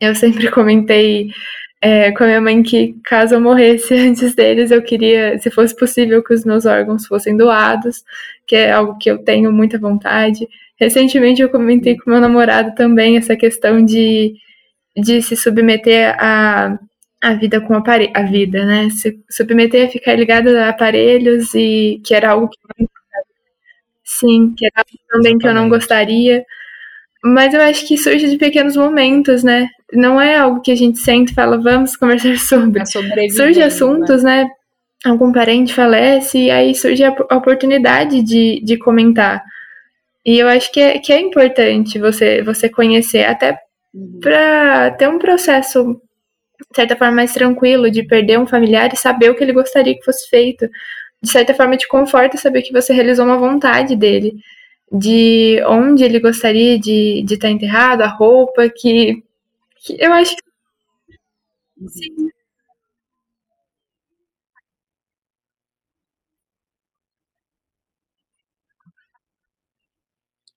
Eu 0.00 0.16
sempre 0.16 0.50
comentei 0.50 1.30
é, 1.80 2.10
com 2.10 2.24
a 2.24 2.26
minha 2.26 2.40
mãe 2.40 2.62
que 2.62 2.96
caso 3.04 3.34
eu 3.34 3.40
morresse 3.40 3.94
antes 3.94 4.34
deles, 4.34 4.72
eu 4.72 4.82
queria, 4.82 5.38
se 5.38 5.48
fosse 5.50 5.76
possível, 5.76 6.24
que 6.24 6.34
os 6.34 6.44
meus 6.44 6.66
órgãos 6.66 7.06
fossem 7.06 7.36
doados, 7.36 8.02
que 8.46 8.56
é 8.56 8.72
algo 8.72 8.98
que 8.98 9.10
eu 9.10 9.18
tenho 9.18 9.52
muita 9.52 9.78
vontade. 9.78 10.48
Recentemente 10.76 11.40
eu 11.40 11.48
comentei 11.48 11.96
com 11.96 12.10
meu 12.10 12.20
namorado 12.20 12.74
também 12.74 13.16
essa 13.16 13.36
questão 13.36 13.84
de, 13.84 14.34
de 14.96 15.22
se 15.22 15.36
submeter 15.36 16.16
a 16.18 16.78
a 17.24 17.34
vida 17.34 17.60
com 17.60 17.74
aparelho, 17.74 18.12
a 18.14 18.22
vida, 18.22 18.64
né? 18.64 18.88
Se 18.90 19.18
submeter 19.30 19.86
a 19.86 19.90
ficar 19.90 20.14
ligado 20.14 20.48
a 20.48 20.68
aparelhos 20.68 21.54
e 21.54 22.00
que 22.04 22.14
era 22.14 22.30
algo 22.30 22.48
que 22.48 22.58
Sim, 24.04 24.54
que 24.56 24.66
é 24.66 24.70
também 24.70 24.92
Exatamente. 25.08 25.38
que 25.40 25.48
eu 25.48 25.54
não 25.54 25.68
gostaria. 25.68 26.44
Mas 27.24 27.54
eu 27.54 27.62
acho 27.62 27.86
que 27.88 27.96
surge 27.96 28.28
de 28.28 28.36
pequenos 28.36 28.76
momentos, 28.76 29.42
né? 29.42 29.68
Não 29.92 30.20
é 30.20 30.36
algo 30.36 30.60
que 30.60 30.70
a 30.70 30.74
gente 30.74 30.98
sente 30.98 31.32
e 31.32 31.34
fala, 31.34 31.56
vamos 31.56 31.96
conversar 31.96 32.36
sobre. 32.38 32.82
É 32.82 33.30
surge 33.30 33.60
né? 33.60 33.66
assuntos, 33.66 34.22
né? 34.22 34.44
né? 34.44 34.50
Algum 35.06 35.32
parente 35.32 35.72
falece 35.74 36.38
e 36.38 36.50
aí 36.50 36.74
surge 36.74 37.02
a 37.04 37.10
oportunidade 37.36 38.22
de, 38.22 38.60
de 38.62 38.76
comentar. 38.76 39.42
E 40.24 40.38
eu 40.38 40.48
acho 40.48 40.70
que 40.72 40.80
é, 40.80 40.98
que 40.98 41.12
é 41.12 41.20
importante 41.20 41.98
você, 41.98 42.42
você 42.42 42.68
conhecer, 42.68 43.24
até 43.24 43.58
uhum. 43.94 44.20
para 44.20 44.90
ter 44.92 45.08
um 45.08 45.18
processo, 45.18 46.00
de 46.70 46.76
certa 46.76 46.96
forma, 46.96 47.14
mais 47.16 47.32
tranquilo 47.32 47.90
de 47.90 48.02
perder 48.02 48.38
um 48.38 48.46
familiar 48.46 48.92
e 48.92 48.96
saber 48.96 49.30
o 49.30 49.34
que 49.36 49.44
ele 49.44 49.52
gostaria 49.52 49.94
que 49.96 50.04
fosse 50.04 50.28
feito 50.28 50.68
de 51.22 51.30
certa 51.30 51.54
forma, 51.54 51.76
te 51.76 51.88
conforta 51.88 52.36
saber 52.36 52.62
que 52.62 52.72
você 52.72 52.92
realizou 52.92 53.24
uma 53.24 53.38
vontade 53.38 53.96
dele, 53.96 54.34
de 54.92 55.62
onde 55.66 56.04
ele 56.04 56.20
gostaria 56.20 56.78
de, 56.78 57.22
de 57.24 57.34
estar 57.34 57.50
enterrado, 57.50 58.02
a 58.02 58.06
roupa, 58.08 58.68
que, 58.68 59.22
que 59.84 59.96
eu 59.98 60.12
acho 60.12 60.36
que. 60.36 60.42
Sim. 61.88 62.33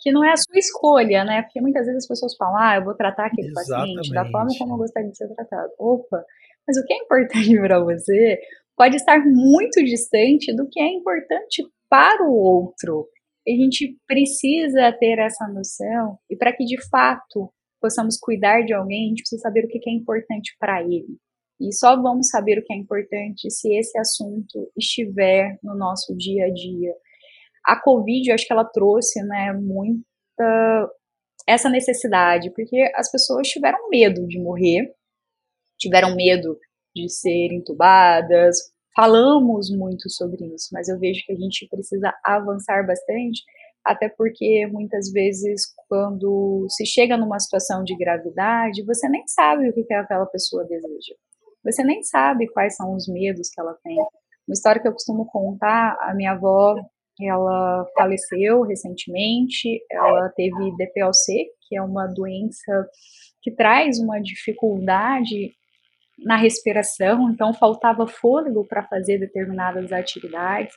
Que 0.07 0.11
não 0.13 0.23
é 0.23 0.31
a 0.31 0.37
sua 0.37 0.57
escolha, 0.57 1.25
né? 1.25 1.41
Porque 1.41 1.59
muitas 1.59 1.85
vezes 1.85 2.03
as 2.03 2.07
pessoas 2.07 2.33
falam, 2.37 2.55
ah, 2.57 2.75
eu 2.77 2.85
vou 2.85 2.95
tratar 2.95 3.25
aquele 3.25 3.49
Exatamente. 3.49 3.95
paciente 3.95 4.13
da 4.13 4.31
forma 4.31 4.49
como 4.57 4.73
eu 4.75 4.77
gostaria 4.77 5.11
de 5.11 5.17
ser 5.17 5.27
tratado. 5.35 5.69
Opa, 5.77 6.23
mas 6.65 6.77
o 6.77 6.85
que 6.85 6.93
é 6.93 6.97
importante 6.97 7.51
para 7.59 7.83
você 7.83 8.39
pode 8.77 8.95
estar 8.95 9.19
muito 9.25 9.83
distante 9.83 10.55
do 10.55 10.65
que 10.69 10.79
é 10.79 10.87
importante 10.87 11.61
para 11.89 12.23
o 12.23 12.33
outro. 12.33 13.05
A 13.45 13.51
gente 13.51 13.97
precisa 14.07 14.93
ter 14.93 15.19
essa 15.19 15.45
noção 15.49 16.17
e 16.29 16.37
para 16.37 16.55
que 16.55 16.63
de 16.63 16.77
fato 16.89 17.51
possamos 17.81 18.17
cuidar 18.17 18.61
de 18.61 18.73
alguém, 18.73 19.07
a 19.07 19.09
gente 19.09 19.23
precisa 19.23 19.41
saber 19.41 19.65
o 19.65 19.67
que 19.67 19.89
é 19.89 19.93
importante 19.93 20.55
para 20.57 20.81
ele. 20.81 21.17
E 21.59 21.73
só 21.73 22.01
vamos 22.01 22.29
saber 22.29 22.59
o 22.59 22.63
que 22.63 22.73
é 22.73 22.77
importante 22.77 23.51
se 23.51 23.75
esse 23.75 23.97
assunto 23.99 24.71
estiver 24.77 25.59
no 25.61 25.75
nosso 25.75 26.15
dia 26.15 26.45
a 26.45 26.53
dia. 26.53 26.93
A 27.67 27.75
Covid, 27.81 28.29
eu 28.29 28.33
acho 28.33 28.47
que 28.47 28.53
ela 28.53 28.63
trouxe, 28.63 29.21
né, 29.23 29.51
muita 29.53 30.89
essa 31.47 31.69
necessidade, 31.69 32.51
porque 32.51 32.91
as 32.95 33.09
pessoas 33.09 33.47
tiveram 33.47 33.89
medo 33.89 34.27
de 34.27 34.37
morrer, 34.37 34.93
tiveram 35.77 36.13
medo 36.15 36.57
de 36.93 37.09
ser 37.09 37.53
entubadas. 37.53 38.57
Falamos 38.95 39.69
muito 39.69 40.09
sobre 40.09 40.45
isso, 40.53 40.69
mas 40.73 40.89
eu 40.89 40.99
vejo 40.99 41.23
que 41.25 41.31
a 41.31 41.35
gente 41.35 41.67
precisa 41.69 42.13
avançar 42.23 42.85
bastante, 42.85 43.43
até 43.85 44.09
porque 44.09 44.67
muitas 44.67 45.11
vezes, 45.11 45.73
quando 45.87 46.65
se 46.69 46.85
chega 46.85 47.15
numa 47.15 47.39
situação 47.39 47.83
de 47.83 47.95
gravidade, 47.95 48.83
você 48.83 49.07
nem 49.07 49.25
sabe 49.27 49.69
o 49.69 49.73
que 49.73 49.93
aquela 49.93 50.25
pessoa 50.25 50.65
deseja. 50.65 51.15
Você 51.63 51.83
nem 51.83 52.03
sabe 52.03 52.47
quais 52.51 52.75
são 52.75 52.93
os 52.93 53.07
medos 53.07 53.49
que 53.49 53.61
ela 53.61 53.77
tem. 53.83 53.95
Uma 53.95 54.53
história 54.53 54.81
que 54.81 54.87
eu 54.87 54.93
costumo 54.93 55.25
contar: 55.27 55.97
a 56.01 56.13
minha 56.13 56.31
avó, 56.31 56.75
ela 57.25 57.85
faleceu 57.95 58.61
recentemente, 58.61 59.81
ela 59.91 60.29
teve 60.35 60.75
DPLC, 60.77 61.47
que 61.67 61.75
é 61.77 61.81
uma 61.81 62.05
doença 62.07 62.87
que 63.41 63.51
traz 63.51 63.99
uma 63.99 64.19
dificuldade 64.19 65.51
na 66.19 66.35
respiração, 66.35 67.29
então 67.29 67.53
faltava 67.53 68.07
fôlego 68.07 68.65
para 68.67 68.83
fazer 68.83 69.19
determinadas 69.19 69.91
atividades. 69.91 70.73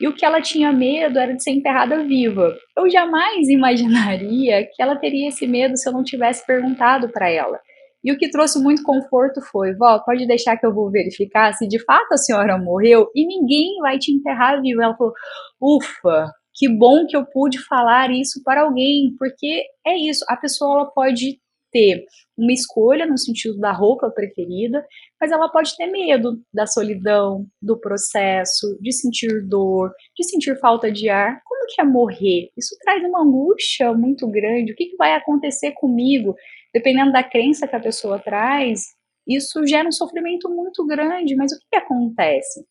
E 0.00 0.06
o 0.06 0.14
que 0.14 0.24
ela 0.24 0.40
tinha 0.40 0.72
medo 0.72 1.18
era 1.18 1.34
de 1.34 1.42
ser 1.42 1.50
enterrada 1.50 2.04
viva. 2.04 2.56
Eu 2.76 2.88
jamais 2.88 3.48
imaginaria 3.50 4.64
que 4.64 4.82
ela 4.82 4.96
teria 4.96 5.28
esse 5.28 5.46
medo 5.46 5.76
se 5.76 5.88
eu 5.88 5.92
não 5.92 6.04
tivesse 6.04 6.46
perguntado 6.46 7.08
para 7.08 7.28
ela. 7.28 7.60
E 8.06 8.12
o 8.12 8.16
que 8.16 8.30
trouxe 8.30 8.62
muito 8.62 8.84
conforto 8.84 9.40
foi: 9.42 9.74
vó, 9.74 9.98
pode 9.98 10.28
deixar 10.28 10.56
que 10.56 10.64
eu 10.64 10.72
vou 10.72 10.88
verificar 10.92 11.52
se 11.54 11.66
de 11.66 11.84
fato 11.84 12.12
a 12.12 12.16
senhora 12.16 12.56
morreu 12.56 13.10
e 13.12 13.26
ninguém 13.26 13.78
vai 13.80 13.98
te 13.98 14.12
enterrar 14.12 14.62
viva. 14.62 14.84
Ela 14.84 14.96
falou: 14.96 15.12
ufa, 15.60 16.32
que 16.54 16.68
bom 16.68 17.04
que 17.04 17.16
eu 17.16 17.26
pude 17.26 17.58
falar 17.66 18.12
isso 18.12 18.40
para 18.44 18.62
alguém, 18.62 19.12
porque 19.18 19.64
é 19.84 19.98
isso, 19.98 20.24
a 20.28 20.36
pessoa 20.36 20.88
pode 20.94 21.40
ter 21.72 22.04
uma 22.38 22.52
escolha 22.52 23.06
no 23.06 23.18
sentido 23.18 23.58
da 23.58 23.72
roupa 23.72 24.08
preferida, 24.08 24.86
mas 25.20 25.32
ela 25.32 25.48
pode 25.48 25.76
ter 25.76 25.86
medo 25.86 26.40
da 26.54 26.66
solidão, 26.66 27.44
do 27.60 27.78
processo, 27.78 28.78
de 28.80 28.92
sentir 28.92 29.42
dor, 29.46 29.90
de 30.16 30.24
sentir 30.24 30.58
falta 30.60 30.92
de 30.92 31.08
ar. 31.08 31.40
Como 31.44 31.66
que 31.66 31.80
é 31.80 31.84
morrer? 31.84 32.50
Isso 32.56 32.76
traz 32.82 33.02
uma 33.04 33.22
angústia 33.22 33.92
muito 33.92 34.28
grande. 34.28 34.72
O 34.72 34.76
que, 34.76 34.86
que 34.86 34.96
vai 34.96 35.12
acontecer 35.12 35.72
comigo? 35.72 36.34
Dependendo 36.76 37.10
da 37.10 37.24
crença 37.24 37.66
que 37.66 37.74
a 37.74 37.80
pessoa 37.80 38.18
traz, 38.18 38.82
isso 39.26 39.66
gera 39.66 39.88
um 39.88 39.92
sofrimento 39.92 40.46
muito 40.50 40.86
grande. 40.86 41.34
Mas 41.34 41.50
o 41.50 41.58
que, 41.58 41.64
que 41.70 41.76
acontece? 41.76 42.66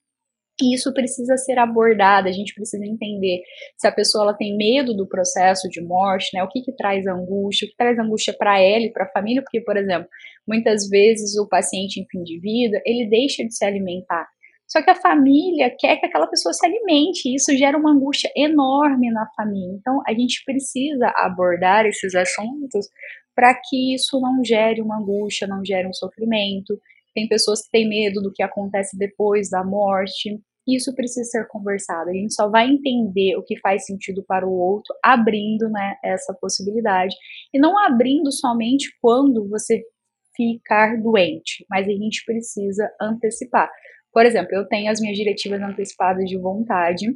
E 0.62 0.76
isso 0.76 0.94
precisa 0.94 1.36
ser 1.38 1.58
abordado, 1.58 2.30
a 2.30 2.32
gente 2.32 2.54
precisa 2.54 2.86
entender 2.86 3.42
se 3.76 3.88
a 3.88 3.92
pessoa 3.92 4.26
ela 4.26 4.34
tem 4.36 4.56
medo 4.56 4.96
do 4.96 5.08
processo 5.08 5.68
de 5.70 5.82
morte, 5.82 6.30
né? 6.36 6.44
O 6.44 6.48
que, 6.48 6.62
que 6.62 6.72
traz 6.76 7.08
angústia, 7.08 7.66
o 7.66 7.70
que 7.72 7.76
traz 7.76 7.98
angústia 7.98 8.32
para 8.38 8.62
ela 8.62 8.86
e 8.86 8.94
para 8.94 9.06
a 9.06 9.12
família, 9.12 9.42
porque, 9.42 9.60
por 9.62 9.76
exemplo, 9.76 10.08
muitas 10.48 10.88
vezes 10.88 11.36
o 11.36 11.50
paciente 11.50 12.00
em 12.00 12.06
fim 12.08 12.22
de 12.22 12.40
vida, 12.40 12.80
ele 12.86 13.10
deixa 13.10 13.44
de 13.44 13.56
se 13.56 13.66
alimentar. 13.66 14.28
Só 14.68 14.84
que 14.84 14.92
a 14.92 14.96
família 14.96 15.76
quer 15.78 15.98
que 15.98 16.06
aquela 16.06 16.28
pessoa 16.28 16.54
se 16.54 16.64
alimente, 16.64 17.28
e 17.28 17.36
isso 17.36 17.58
gera 17.58 17.76
uma 17.76 17.92
angústia 17.92 18.32
enorme 18.38 19.12
na 19.12 19.28
família. 19.36 19.76
Então, 19.80 20.00
a 20.08 20.14
gente 20.14 20.44
precisa 20.46 21.12
abordar 21.18 21.88
esses 21.88 22.14
assuntos 22.14 22.88
para 23.36 23.54
que 23.54 23.94
isso 23.94 24.20
não 24.20 24.44
gere 24.44 24.82
uma 24.82 24.98
angústia, 24.98 25.48
não 25.48 25.64
gere 25.64 25.88
um 25.88 25.94
sofrimento, 25.94 26.80
tem 27.14 27.28
pessoas 27.28 27.64
que 27.64 27.72
têm 27.72 27.88
medo 27.88 28.22
do 28.22 28.32
que 28.32 28.42
acontece 28.42 28.98
depois 28.98 29.50
da 29.50 29.64
morte. 29.64 30.40
Isso 30.68 30.94
precisa 30.96 31.30
ser 31.30 31.48
conversado. 31.48 32.10
A 32.10 32.14
gente 32.14 32.34
só 32.34 32.50
vai 32.50 32.68
entender 32.68 33.38
o 33.38 33.44
que 33.44 33.60
faz 33.60 33.86
sentido 33.86 34.24
para 34.28 34.48
o 34.48 34.52
outro 34.52 34.94
abrindo 35.04 35.70
né, 35.70 35.96
essa 36.04 36.34
possibilidade. 36.34 37.16
E 37.54 37.60
não 37.60 37.78
abrindo 37.78 38.32
somente 38.32 38.90
quando 39.02 39.48
você 39.48 39.84
ficar 40.36 41.02
doente, 41.02 41.66
mas 41.70 41.88
a 41.88 41.92
gente 41.92 42.24
precisa 42.26 42.92
antecipar. 43.00 43.70
Por 44.12 44.26
exemplo, 44.26 44.50
eu 44.54 44.68
tenho 44.68 44.92
as 44.92 45.00
minhas 45.00 45.18
diretivas 45.18 45.62
antecipadas 45.62 46.26
de 46.26 46.38
vontade 46.38 47.08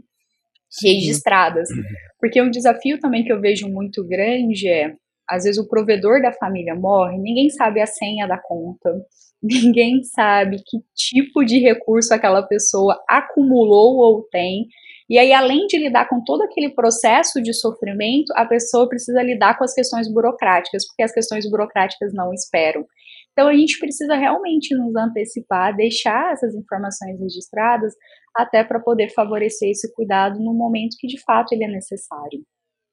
registradas. 0.82 1.70
Uhum. 1.70 1.84
Porque 2.20 2.41
um 2.41 2.49
desafio 2.49 2.99
também 2.99 3.24
que 3.24 3.34
eu 3.34 3.41
vejo 3.41 3.67
muito 3.67 4.05
grande 4.05 4.70
é, 4.70 4.93
às 5.30 5.44
vezes 5.44 5.60
o 5.60 5.68
provedor 5.68 6.22
da 6.22 6.34
família 6.34 6.76
morre, 6.76 7.18
ninguém 7.18 7.50
sabe 7.50 7.82
a 7.82 7.86
senha 7.86 8.28
da 8.28 8.38
conta, 8.38 8.90
ninguém 9.42 10.04
sabe 10.04 10.58
que 10.66 10.78
tipo 10.96 11.46
de 11.46 11.60
recurso 11.60 12.14
aquela 12.14 12.42
pessoa 12.44 13.00
acumulou 13.08 13.98
ou 13.98 14.24
tem. 14.32 14.68
E 15.10 15.18
aí, 15.18 15.34
além 15.34 15.66
de 15.66 15.78
lidar 15.78 16.08
com 16.08 16.24
todo 16.24 16.44
aquele 16.44 16.70
processo 16.70 17.42
de 17.42 17.52
sofrimento, 17.52 18.32
a 18.36 18.46
pessoa 18.46 18.88
precisa 18.88 19.24
lidar 19.24 19.58
com 19.58 19.64
as 19.64 19.74
questões 19.74 20.12
burocráticas, 20.12 20.86
porque 20.86 21.02
as 21.02 21.12
questões 21.12 21.50
burocráticas 21.50 22.14
não 22.14 22.32
esperam. 22.32 22.86
Então, 23.32 23.48
a 23.48 23.54
gente 23.54 23.80
precisa 23.80 24.16
realmente 24.16 24.76
nos 24.76 24.96
antecipar, 24.96 25.76
deixar 25.76 26.34
essas 26.34 26.54
informações 26.54 27.20
registradas, 27.20 27.94
até 28.36 28.64
para 28.64 28.80
poder 28.80 29.10
favorecer 29.10 29.70
esse 29.70 29.92
cuidado 29.96 30.40
no 30.40 30.54
momento 30.54 30.98
que 31.00 31.08
de 31.08 31.20
fato 31.24 31.54
ele 31.54 31.64
é 31.64 31.68
necessário. 31.68 32.44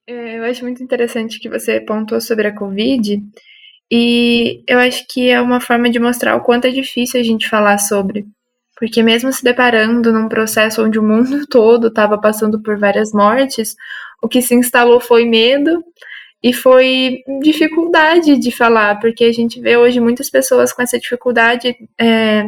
É, 0.07 0.37
eu 0.37 0.43
acho 0.45 0.63
muito 0.63 0.81
interessante 0.81 1.39
que 1.39 1.49
você 1.49 1.81
pontuou 1.81 2.21
sobre 2.21 2.47
a 2.47 2.55
Covid, 2.55 3.21
e 3.91 4.63
eu 4.67 4.79
acho 4.79 5.05
que 5.07 5.29
é 5.29 5.41
uma 5.41 5.59
forma 5.59 5.89
de 5.89 5.99
mostrar 5.99 6.35
o 6.35 6.41
quanto 6.41 6.65
é 6.65 6.71
difícil 6.71 7.19
a 7.19 7.23
gente 7.23 7.49
falar 7.49 7.77
sobre. 7.77 8.25
Porque 8.77 9.03
mesmo 9.03 9.33
se 9.33 9.43
deparando 9.43 10.13
num 10.13 10.29
processo 10.29 10.83
onde 10.83 10.99
o 10.99 11.03
mundo 11.03 11.45
todo 11.49 11.87
estava 11.87 12.17
passando 12.17 12.61
por 12.61 12.77
várias 12.77 13.11
mortes, 13.11 13.75
o 14.21 14.27
que 14.29 14.41
se 14.41 14.55
instalou 14.55 14.99
foi 14.99 15.25
medo 15.25 15.83
e 16.43 16.53
foi 16.53 17.23
dificuldade 17.41 18.37
de 18.37 18.51
falar, 18.51 18.99
porque 18.99 19.25
a 19.25 19.31
gente 19.33 19.59
vê 19.59 19.75
hoje 19.75 19.99
muitas 19.99 20.29
pessoas 20.29 20.71
com 20.71 20.81
essa 20.81 20.99
dificuldade 20.99 21.75
é, 21.99 22.47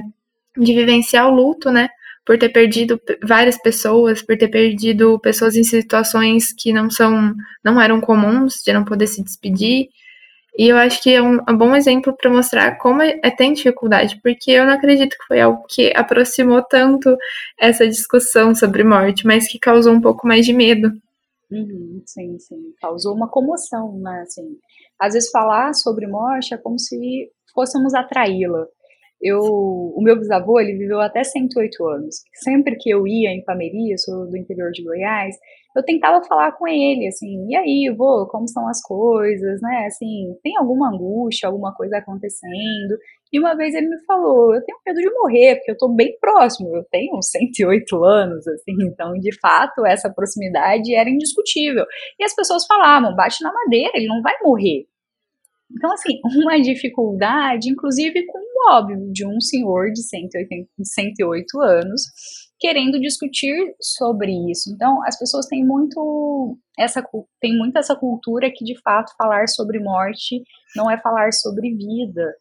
de 0.58 0.74
vivenciar 0.74 1.28
o 1.28 1.36
luto, 1.36 1.72
né? 1.72 1.90
Por 2.30 2.38
ter 2.38 2.50
perdido 2.50 3.02
várias 3.24 3.58
pessoas, 3.60 4.22
por 4.22 4.38
ter 4.38 4.50
perdido 4.50 5.20
pessoas 5.20 5.56
em 5.56 5.64
situações 5.64 6.54
que 6.54 6.72
não 6.72 6.88
são, 6.88 7.34
não 7.66 7.82
eram 7.82 8.00
comuns, 8.00 8.62
de 8.64 8.72
não 8.72 8.86
poder 8.86 9.08
se 9.08 9.24
despedir. 9.24 9.88
E 10.56 10.68
eu 10.68 10.78
acho 10.78 11.02
que 11.02 11.10
é 11.12 11.20
um, 11.24 11.40
um 11.50 11.58
bom 11.58 11.76
exemplo 11.76 12.16
para 12.16 12.30
mostrar 12.30 12.78
como 12.78 13.02
é, 13.02 13.20
é, 13.24 13.32
tem 13.32 13.52
dificuldade, 13.52 14.20
porque 14.22 14.52
eu 14.52 14.64
não 14.64 14.74
acredito 14.74 15.18
que 15.18 15.26
foi 15.28 15.42
algo 15.42 15.66
que 15.68 15.92
aproximou 15.96 16.62
tanto 16.62 17.18
essa 17.60 17.88
discussão 17.88 18.54
sobre 18.54 18.84
morte, 18.84 19.26
mas 19.26 19.48
que 19.48 19.58
causou 19.58 19.92
um 19.92 20.02
pouco 20.02 20.28
mais 20.28 20.46
de 20.46 20.54
medo. 20.54 20.92
Uhum, 21.50 22.04
sim, 22.06 22.38
sim. 22.38 22.76
Causou 22.80 23.16
uma 23.16 23.28
comoção, 23.28 23.98
né? 23.98 24.22
Assim, 24.22 24.56
às 25.00 25.16
vezes 25.16 25.32
falar 25.32 25.74
sobre 25.74 26.06
morte 26.06 26.54
é 26.54 26.58
como 26.58 26.78
se 26.78 27.32
fôssemos 27.56 27.96
atraí-la. 27.96 28.68
Eu, 29.22 29.40
o 29.40 30.02
meu 30.02 30.18
bisavô, 30.18 30.60
ele 30.60 30.78
viveu 30.78 31.00
até 31.00 31.24
108 31.24 31.86
anos. 31.88 32.16
Sempre 32.34 32.76
que 32.78 32.90
eu 32.90 33.06
ia 33.08 33.32
em 33.32 33.44
Pameria, 33.44 33.98
sou 33.98 34.28
do 34.28 34.38
interior 34.38 34.72
de 34.72 34.84
Goiás, 34.84 35.36
eu 35.76 35.84
tentava 35.84 36.24
falar 36.24 36.54
com 36.54 36.68
ele, 36.68 37.08
assim, 37.08 37.48
e 37.48 37.56
aí, 37.56 37.94
vô, 37.96 38.28
como 38.28 38.48
são 38.48 38.68
as 38.68 38.82
coisas, 38.82 39.62
né? 39.62 39.86
Assim, 39.86 40.36
tem 40.42 40.58
alguma 40.58 40.90
angústia, 40.90 41.48
alguma 41.48 41.74
coisa 41.76 41.98
acontecendo? 41.98 42.98
E 43.32 43.40
uma 43.40 43.56
vez 43.56 43.76
ele 43.76 43.88
me 43.88 44.04
falou, 44.06 44.56
eu 44.56 44.64
tenho 44.64 44.80
medo 44.86 45.00
de 45.00 45.10
morrer, 45.14 45.58
porque 45.58 45.72
eu 45.72 45.78
tô 45.78 45.88
bem 45.90 46.18
próximo, 46.20 46.76
eu 46.76 46.84
tenho 46.92 47.22
108 47.22 48.04
anos, 48.04 48.48
assim, 48.48 48.74
então, 48.82 49.14
de 49.14 49.38
fato, 49.40 49.86
essa 49.86 50.10
proximidade 50.10 50.96
era 50.96 51.10
indiscutível. 51.10 51.86
E 52.20 52.24
as 52.24 52.36
pessoas 52.36 52.66
falavam, 52.66 53.16
bate 53.16 53.44
na 53.44 53.54
madeira, 53.54 53.92
ele 53.94 54.08
não 54.08 54.22
vai 54.22 54.34
morrer. 54.42 54.88
Então, 55.72 55.92
assim, 55.92 56.20
uma 56.44 56.60
dificuldade, 56.62 57.70
inclusive 57.70 58.26
com 58.26 58.40
o 58.40 58.74
óbvio, 58.74 59.12
de 59.12 59.26
um 59.26 59.40
senhor 59.40 59.92
de 59.92 60.02
180, 60.04 60.70
108 60.82 61.62
anos, 61.62 62.02
querendo 62.60 63.00
discutir 63.00 63.74
sobre 63.80 64.32
isso. 64.52 64.72
Então, 64.74 65.02
as 65.06 65.18
pessoas 65.18 65.46
têm 65.48 65.66
muito 65.66 66.58
essa 66.78 67.04
tem 67.42 67.58
muito 67.58 67.78
essa 67.78 67.96
cultura 67.96 68.52
que 68.54 68.64
de 68.66 68.80
fato 68.82 69.14
falar 69.18 69.48
sobre 69.48 69.80
morte 69.80 70.42
não 70.76 70.90
é 70.92 70.98
falar 71.00 71.32
sobre 71.32 71.74
vida, 71.74 72.34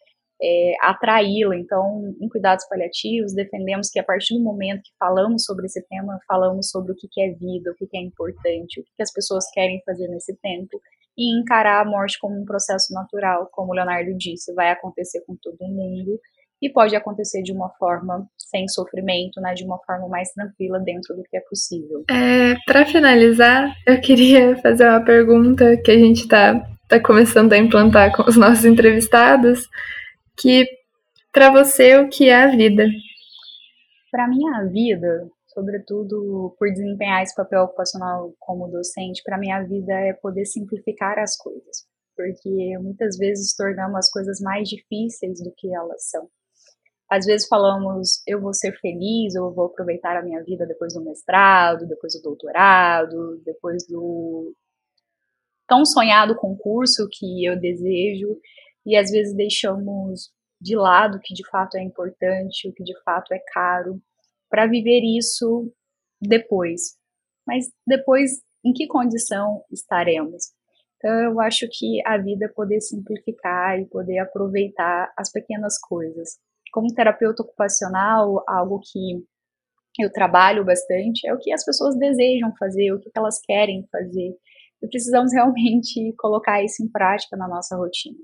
é 0.42 0.72
atraí-la. 0.82 1.56
Então, 1.56 2.14
em 2.20 2.28
cuidados 2.28 2.66
paliativos, 2.68 3.34
defendemos 3.34 3.90
que 3.90 3.98
a 3.98 4.04
partir 4.04 4.34
do 4.34 4.42
momento 4.42 4.82
que 4.82 4.96
falamos 4.98 5.44
sobre 5.44 5.66
esse 5.66 5.82
tema, 5.88 6.18
falamos 6.26 6.70
sobre 6.70 6.92
o 6.92 6.96
que 6.96 7.20
é 7.20 7.32
vida, 7.32 7.70
o 7.70 7.74
que 7.74 7.96
é 7.96 8.00
importante, 8.00 8.80
o 8.80 8.84
que 8.84 9.02
as 9.02 9.12
pessoas 9.12 9.44
querem 9.52 9.82
fazer 9.84 10.08
nesse 10.08 10.36
tempo. 10.36 10.80
E 11.18 11.36
encarar 11.36 11.82
a 11.82 11.84
morte 11.84 12.16
como 12.20 12.40
um 12.40 12.44
processo 12.44 12.94
natural, 12.94 13.48
como 13.52 13.72
o 13.72 13.74
Leonardo 13.74 14.16
disse, 14.16 14.54
vai 14.54 14.70
acontecer 14.70 15.20
com 15.26 15.34
todo 15.34 15.58
mundo 15.66 16.18
e 16.62 16.70
pode 16.70 16.94
acontecer 16.94 17.42
de 17.42 17.52
uma 17.52 17.68
forma 17.70 18.24
sem 18.38 18.68
sofrimento, 18.68 19.40
né, 19.40 19.52
de 19.54 19.64
uma 19.64 19.78
forma 19.84 20.08
mais 20.08 20.30
tranquila 20.30 20.78
dentro 20.78 21.16
do 21.16 21.22
que 21.24 21.36
é 21.36 21.40
possível. 21.40 22.04
É, 22.08 22.54
Para 22.66 22.86
finalizar, 22.86 23.74
eu 23.86 24.00
queria 24.00 24.56
fazer 24.56 24.88
uma 24.88 25.04
pergunta 25.04 25.76
que 25.84 25.90
a 25.90 25.98
gente 25.98 26.22
está 26.22 26.54
tá 26.88 27.00
começando 27.00 27.52
a 27.52 27.58
implantar 27.58 28.14
com 28.16 28.22
os 28.22 28.36
nossos 28.36 28.64
entrevistados, 28.64 29.68
que 30.36 30.66
para 31.32 31.50
você 31.50 31.98
o 31.98 32.08
que 32.08 32.28
é 32.28 32.44
a 32.44 32.48
vida? 32.48 32.86
Para 34.10 34.28
mim 34.28 34.48
a 34.54 34.64
vida, 34.64 35.28
sobretudo 35.58 36.54
por 36.56 36.70
desempenhar 36.70 37.22
esse 37.22 37.34
papel 37.34 37.64
ocupacional 37.64 38.32
como 38.38 38.68
docente, 38.68 39.22
para 39.24 39.36
mim 39.36 39.50
a 39.50 39.64
vida 39.64 39.92
é 39.92 40.12
poder 40.12 40.46
simplificar 40.46 41.18
as 41.18 41.36
coisas, 41.36 41.84
porque 42.16 42.78
muitas 42.78 43.18
vezes 43.18 43.56
tornamos 43.56 43.96
as 43.96 44.10
coisas 44.10 44.40
mais 44.40 44.68
difíceis 44.68 45.42
do 45.42 45.52
que 45.56 45.74
elas 45.74 46.08
são. 46.08 46.28
Às 47.10 47.24
vezes 47.26 47.48
falamos, 47.48 48.22
eu 48.26 48.40
vou 48.40 48.54
ser 48.54 48.78
feliz, 48.78 49.34
eu 49.34 49.52
vou 49.52 49.66
aproveitar 49.66 50.16
a 50.16 50.22
minha 50.22 50.42
vida 50.44 50.66
depois 50.66 50.94
do 50.94 51.02
mestrado, 51.02 51.88
depois 51.88 52.12
do 52.12 52.22
doutorado, 52.22 53.40
depois 53.44 53.84
do 53.88 54.54
tão 55.66 55.84
sonhado 55.84 56.36
concurso 56.36 57.08
que 57.10 57.44
eu 57.44 57.58
desejo, 57.58 58.38
e 58.86 58.96
às 58.96 59.10
vezes 59.10 59.34
deixamos 59.34 60.30
de 60.60 60.76
lado 60.76 61.16
o 61.16 61.20
que 61.20 61.34
de 61.34 61.46
fato 61.48 61.76
é 61.76 61.82
importante, 61.82 62.68
o 62.68 62.72
que 62.72 62.84
de 62.84 62.94
fato 63.02 63.32
é 63.34 63.38
caro, 63.52 64.00
para 64.50 64.66
viver 64.66 65.00
isso 65.02 65.72
depois. 66.20 66.96
Mas 67.46 67.70
depois, 67.86 68.42
em 68.64 68.72
que 68.72 68.86
condição 68.86 69.62
estaremos? 69.70 70.52
Então, 70.96 71.12
eu 71.22 71.40
acho 71.40 71.68
que 71.70 72.00
a 72.04 72.18
vida 72.18 72.46
é 72.46 72.48
poder 72.48 72.80
simplificar 72.80 73.78
e 73.78 73.86
poder 73.86 74.18
aproveitar 74.18 75.12
as 75.16 75.30
pequenas 75.30 75.78
coisas 75.78 76.38
como 76.72 76.94
terapeuta 76.94 77.42
ocupacional, 77.42 78.42
algo 78.46 78.80
que 78.80 79.24
eu 80.00 80.12
trabalho 80.12 80.64
bastante 80.64 81.26
é 81.26 81.34
o 81.34 81.38
que 81.38 81.52
as 81.52 81.64
pessoas 81.64 81.96
desejam 81.98 82.54
fazer, 82.58 82.92
o 82.92 83.00
que 83.00 83.10
elas 83.16 83.40
querem 83.40 83.86
fazer. 83.90 84.36
E 84.82 84.88
precisamos 84.88 85.32
realmente 85.34 86.14
colocar 86.18 86.62
isso 86.62 86.82
em 86.82 86.88
prática 86.88 87.36
na 87.36 87.48
nossa 87.48 87.76
rotina. 87.76 88.18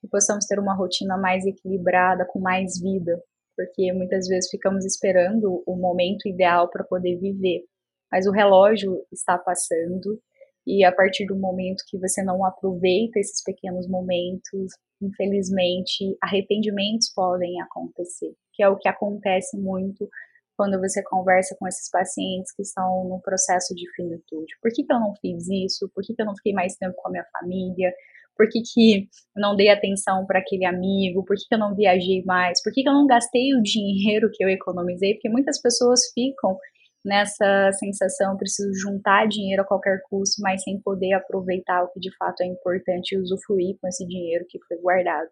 Que 0.00 0.08
possamos 0.08 0.46
ter 0.46 0.58
uma 0.58 0.74
rotina 0.74 1.18
mais 1.18 1.44
equilibrada, 1.44 2.26
com 2.26 2.40
mais 2.40 2.80
vida, 2.80 3.20
porque 3.58 3.92
muitas 3.92 4.28
vezes 4.28 4.48
ficamos 4.48 4.84
esperando 4.84 5.64
o 5.66 5.74
momento 5.74 6.28
ideal 6.28 6.70
para 6.70 6.84
poder 6.84 7.16
viver, 7.16 7.64
mas 8.10 8.24
o 8.28 8.30
relógio 8.30 9.04
está 9.10 9.36
passando 9.36 10.22
e 10.64 10.84
a 10.84 10.92
partir 10.92 11.26
do 11.26 11.34
momento 11.34 11.82
que 11.88 11.98
você 11.98 12.22
não 12.22 12.44
aproveita 12.44 13.18
esses 13.18 13.42
pequenos 13.42 13.88
momentos, 13.88 14.70
infelizmente, 15.02 16.16
arrependimentos 16.22 17.12
podem 17.12 17.60
acontecer, 17.60 18.32
que 18.52 18.62
é 18.62 18.68
o 18.68 18.76
que 18.76 18.88
acontece 18.88 19.58
muito 19.58 20.08
quando 20.56 20.78
você 20.78 21.02
conversa 21.02 21.56
com 21.58 21.66
esses 21.66 21.90
pacientes 21.90 22.52
que 22.54 22.62
estão 22.62 23.08
no 23.08 23.20
processo 23.20 23.74
de 23.74 23.90
finitude. 23.96 24.54
Por 24.62 24.70
que, 24.72 24.84
que 24.84 24.92
eu 24.92 25.00
não 25.00 25.14
fiz 25.16 25.48
isso? 25.48 25.90
Por 25.92 26.04
que, 26.04 26.14
que 26.14 26.22
eu 26.22 26.26
não 26.26 26.36
fiquei 26.36 26.52
mais 26.52 26.76
tempo 26.76 26.94
com 26.96 27.08
a 27.08 27.10
minha 27.10 27.26
família? 27.32 27.92
Por 28.38 28.48
que, 28.48 28.62
que 28.62 29.08
eu 29.36 29.42
não 29.42 29.56
dei 29.56 29.68
atenção 29.68 30.24
para 30.24 30.38
aquele 30.38 30.64
amigo? 30.64 31.24
Por 31.24 31.36
que, 31.36 31.42
que 31.48 31.54
eu 31.56 31.58
não 31.58 31.74
viajei 31.74 32.22
mais? 32.24 32.62
Por 32.62 32.72
que, 32.72 32.84
que 32.84 32.88
eu 32.88 32.92
não 32.92 33.04
gastei 33.04 33.52
o 33.52 33.60
dinheiro 33.60 34.30
que 34.32 34.44
eu 34.44 34.48
economizei? 34.48 35.14
Porque 35.14 35.28
muitas 35.28 35.60
pessoas 35.60 36.00
ficam 36.14 36.56
nessa 37.04 37.72
sensação, 37.72 38.36
preciso 38.36 38.70
juntar 38.74 39.26
dinheiro 39.26 39.62
a 39.62 39.66
qualquer 39.66 40.00
custo, 40.08 40.40
mas 40.40 40.62
sem 40.62 40.80
poder 40.80 41.14
aproveitar 41.14 41.82
o 41.82 41.88
que 41.88 41.98
de 41.98 42.14
fato 42.16 42.42
é 42.42 42.46
importante 42.46 43.14
e 43.14 43.18
usufruir 43.18 43.76
com 43.80 43.88
esse 43.88 44.06
dinheiro 44.06 44.44
que 44.48 44.58
foi 44.68 44.76
guardado. 44.78 45.28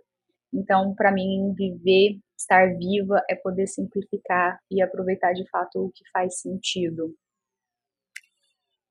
Então, 0.53 0.95
para 0.95 1.13
mim, 1.13 1.53
viver, 1.55 2.19
estar 2.37 2.77
viva 2.77 3.23
é 3.31 3.37
poder 3.37 3.69
simplificar 3.69 4.59
e 4.71 4.83
aproveitar 4.83 5.33
de 5.33 5.49
fato 5.49 5.77
o 5.77 5.93
que 5.93 6.03
faz 6.13 6.41
sentido. 6.41 7.15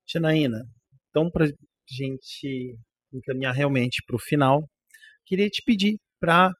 Janaína, 0.08 0.64
então 1.10 1.30
para 1.30 1.46
gente 1.88 2.78
encaminhar 3.16 3.54
realmente 3.54 4.02
para 4.06 4.16
o 4.16 4.20
final, 4.20 4.68
queria 5.24 5.48
te 5.48 5.62
pedir 5.64 5.98
para 6.20 6.52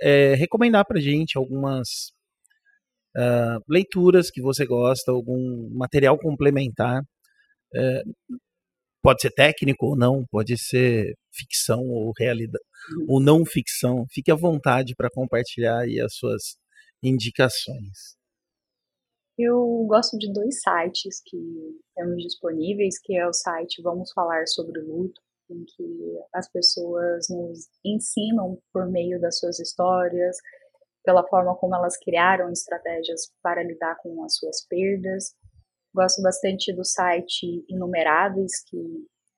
é, 0.00 0.34
recomendar 0.34 0.84
para 0.86 1.00
gente 1.00 1.36
algumas 1.36 2.12
uh, 3.16 3.62
leituras 3.68 4.30
que 4.30 4.40
você 4.40 4.64
gosta, 4.64 5.12
algum 5.12 5.68
material 5.72 6.18
complementar. 6.18 7.02
Uh, 7.74 8.38
pode 9.02 9.22
ser 9.22 9.30
técnico 9.30 9.86
ou 9.86 9.96
não, 9.96 10.24
pode 10.30 10.58
ser 10.58 11.14
ficção 11.32 11.80
ou 11.80 12.12
realidade 12.18 12.64
ou 13.08 13.20
não 13.20 13.44
ficção. 13.44 14.06
Fique 14.10 14.30
à 14.30 14.34
vontade 14.34 14.94
para 14.94 15.10
compartilhar 15.10 15.80
aí 15.80 16.00
as 16.00 16.14
suas 16.14 16.56
indicações. 17.02 18.18
Eu 19.38 19.86
gosto 19.88 20.18
de 20.18 20.30
dois 20.32 20.60
sites 20.60 21.22
que 21.24 21.38
temos 21.94 22.22
disponíveis, 22.22 23.00
que 23.02 23.16
é 23.16 23.26
o 23.26 23.32
site 23.32 23.80
Vamos 23.80 24.12
Falar 24.12 24.46
sobre 24.46 24.78
o 24.80 24.86
Luto, 24.86 25.20
em 25.50 25.64
que 25.64 26.18
as 26.32 26.50
pessoas 26.50 27.28
nos 27.28 27.68
ensinam 27.84 28.58
por 28.72 28.88
meio 28.88 29.20
das 29.20 29.38
suas 29.38 29.58
histórias, 29.58 30.36
pela 31.04 31.26
forma 31.26 31.56
como 31.56 31.74
elas 31.74 31.96
criaram 31.98 32.50
estratégias 32.50 33.32
para 33.42 33.62
lidar 33.62 33.96
com 34.02 34.22
as 34.24 34.36
suas 34.36 34.66
perdas. 34.66 35.34
Gosto 35.94 36.22
bastante 36.22 36.72
do 36.72 36.84
site 36.84 37.64
Inumeráveis, 37.68 38.62
que 38.68 38.78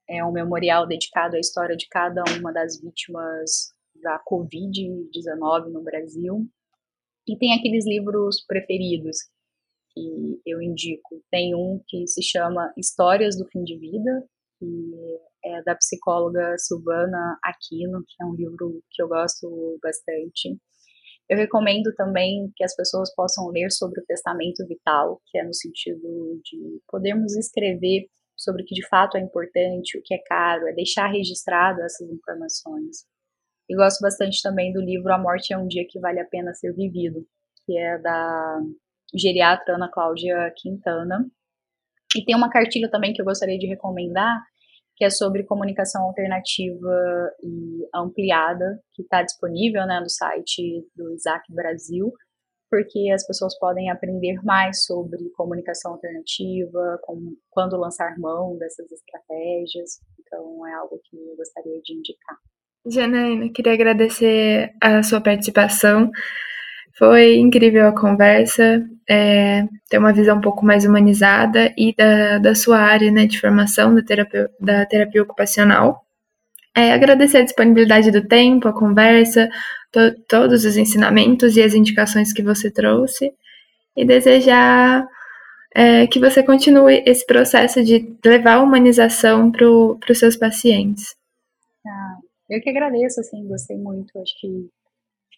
é 0.08 0.24
um 0.24 0.32
memorial 0.32 0.86
dedicado 0.86 1.36
à 1.36 1.40
história 1.40 1.76
de 1.76 1.88
cada 1.88 2.22
uma 2.38 2.52
das 2.52 2.80
vítimas 2.80 3.72
da 4.02 4.20
Covid-19 4.28 5.70
no 5.72 5.82
Brasil. 5.82 6.46
E 7.26 7.38
tem 7.38 7.54
aqueles 7.54 7.86
livros 7.86 8.44
preferidos 8.46 9.16
que 9.94 10.40
eu 10.44 10.60
indico. 10.60 11.22
Tem 11.30 11.54
um 11.54 11.80
que 11.86 12.06
se 12.06 12.22
chama 12.22 12.72
Histórias 12.76 13.38
do 13.38 13.46
Fim 13.48 13.62
de 13.62 13.78
Vida, 13.78 14.26
que 14.58 15.20
é 15.44 15.62
da 15.62 15.74
psicóloga 15.74 16.56
Silvana 16.58 17.38
Aquino, 17.42 18.02
que 18.06 18.22
é 18.22 18.26
um 18.26 18.34
livro 18.34 18.82
que 18.90 19.02
eu 19.02 19.08
gosto 19.08 19.78
bastante. 19.82 20.56
Eu 21.28 21.36
recomendo 21.36 21.94
também 21.96 22.52
que 22.56 22.64
as 22.64 22.74
pessoas 22.74 23.14
possam 23.14 23.48
ler 23.48 23.70
sobre 23.70 24.00
o 24.00 24.04
testamento 24.04 24.66
vital, 24.66 25.20
que 25.26 25.38
é 25.38 25.44
no 25.44 25.54
sentido 25.54 26.40
de 26.44 26.80
podermos 26.88 27.36
escrever 27.36 28.06
sobre 28.36 28.62
o 28.62 28.66
que 28.66 28.74
de 28.74 28.86
fato 28.88 29.16
é 29.16 29.20
importante, 29.20 29.96
o 29.96 30.02
que 30.02 30.14
é 30.14 30.18
caro, 30.18 30.66
é 30.68 30.72
deixar 30.72 31.06
registrado 31.06 31.80
essas 31.82 32.08
informações. 32.10 33.06
E 33.68 33.76
gosto 33.76 34.00
bastante 34.00 34.42
também 34.42 34.72
do 34.72 34.80
livro 34.80 35.12
A 35.12 35.18
Morte 35.18 35.52
é 35.52 35.58
um 35.58 35.68
Dia 35.68 35.86
que 35.88 36.00
Vale 36.00 36.20
a 36.20 36.26
Pena 36.26 36.52
Ser 36.54 36.74
Vivido, 36.74 37.26
que 37.64 37.78
é 37.78 37.98
da 37.98 38.60
geriatra 39.14 39.76
Ana 39.76 39.90
Cláudia 39.90 40.52
Quintana. 40.56 41.24
E 42.16 42.24
tem 42.24 42.34
uma 42.34 42.50
cartilha 42.50 42.90
também 42.90 43.14
que 43.14 43.22
eu 43.22 43.24
gostaria 43.24 43.58
de 43.58 43.66
recomendar, 43.66 44.42
que 45.02 45.06
é 45.06 45.10
sobre 45.10 45.42
comunicação 45.42 46.04
alternativa 46.04 47.34
e 47.42 47.88
ampliada, 47.92 48.80
que 48.94 49.02
está 49.02 49.20
disponível 49.20 49.84
né, 49.84 49.98
no 49.98 50.08
site 50.08 50.86
do 50.94 51.12
Isaac 51.12 51.52
Brasil, 51.52 52.12
porque 52.70 53.10
as 53.12 53.26
pessoas 53.26 53.58
podem 53.58 53.90
aprender 53.90 54.36
mais 54.44 54.84
sobre 54.84 55.18
comunicação 55.30 55.94
alternativa, 55.94 57.00
quando 57.50 57.76
lançar 57.76 58.16
mão 58.16 58.56
dessas 58.56 58.92
estratégias. 58.92 59.98
Então, 60.20 60.64
é 60.68 60.74
algo 60.74 61.00
que 61.02 61.16
eu 61.16 61.34
gostaria 61.36 61.80
de 61.82 61.94
indicar. 61.94 62.38
Janaína, 62.86 63.52
queria 63.52 63.72
agradecer 63.72 64.72
a 64.80 65.02
sua 65.02 65.20
participação. 65.20 66.12
Foi 66.98 67.36
incrível 67.36 67.88
a 67.88 67.98
conversa, 67.98 68.84
é, 69.08 69.66
ter 69.88 69.98
uma 69.98 70.12
visão 70.12 70.38
um 70.38 70.40
pouco 70.40 70.64
mais 70.64 70.84
humanizada 70.84 71.72
e 71.76 71.94
da, 71.94 72.38
da 72.38 72.54
sua 72.54 72.78
área 72.78 73.10
né, 73.10 73.26
de 73.26 73.40
formação 73.40 73.94
da 73.94 74.02
terapia, 74.02 74.50
da 74.60 74.86
terapia 74.86 75.22
ocupacional. 75.22 76.04
É, 76.74 76.92
agradecer 76.92 77.38
a 77.38 77.44
disponibilidade 77.44 78.10
do 78.10 78.26
tempo, 78.26 78.68
a 78.68 78.72
conversa, 78.72 79.48
to, 79.90 80.14
todos 80.28 80.64
os 80.64 80.76
ensinamentos 80.76 81.56
e 81.56 81.62
as 81.62 81.74
indicações 81.74 82.32
que 82.32 82.42
você 82.42 82.70
trouxe 82.70 83.32
e 83.96 84.04
desejar 84.04 85.06
é, 85.74 86.06
que 86.06 86.18
você 86.18 86.42
continue 86.42 87.02
esse 87.06 87.26
processo 87.26 87.82
de 87.82 88.16
levar 88.24 88.54
a 88.54 88.62
humanização 88.62 89.50
para 89.50 89.66
os 89.66 90.18
seus 90.18 90.36
pacientes. 90.36 91.14
Ah, 91.86 92.16
eu 92.50 92.60
que 92.60 92.70
agradeço, 92.70 93.20
assim, 93.20 93.46
gostei 93.46 93.76
muito, 93.76 94.18
acho 94.18 94.38
que 94.40 94.68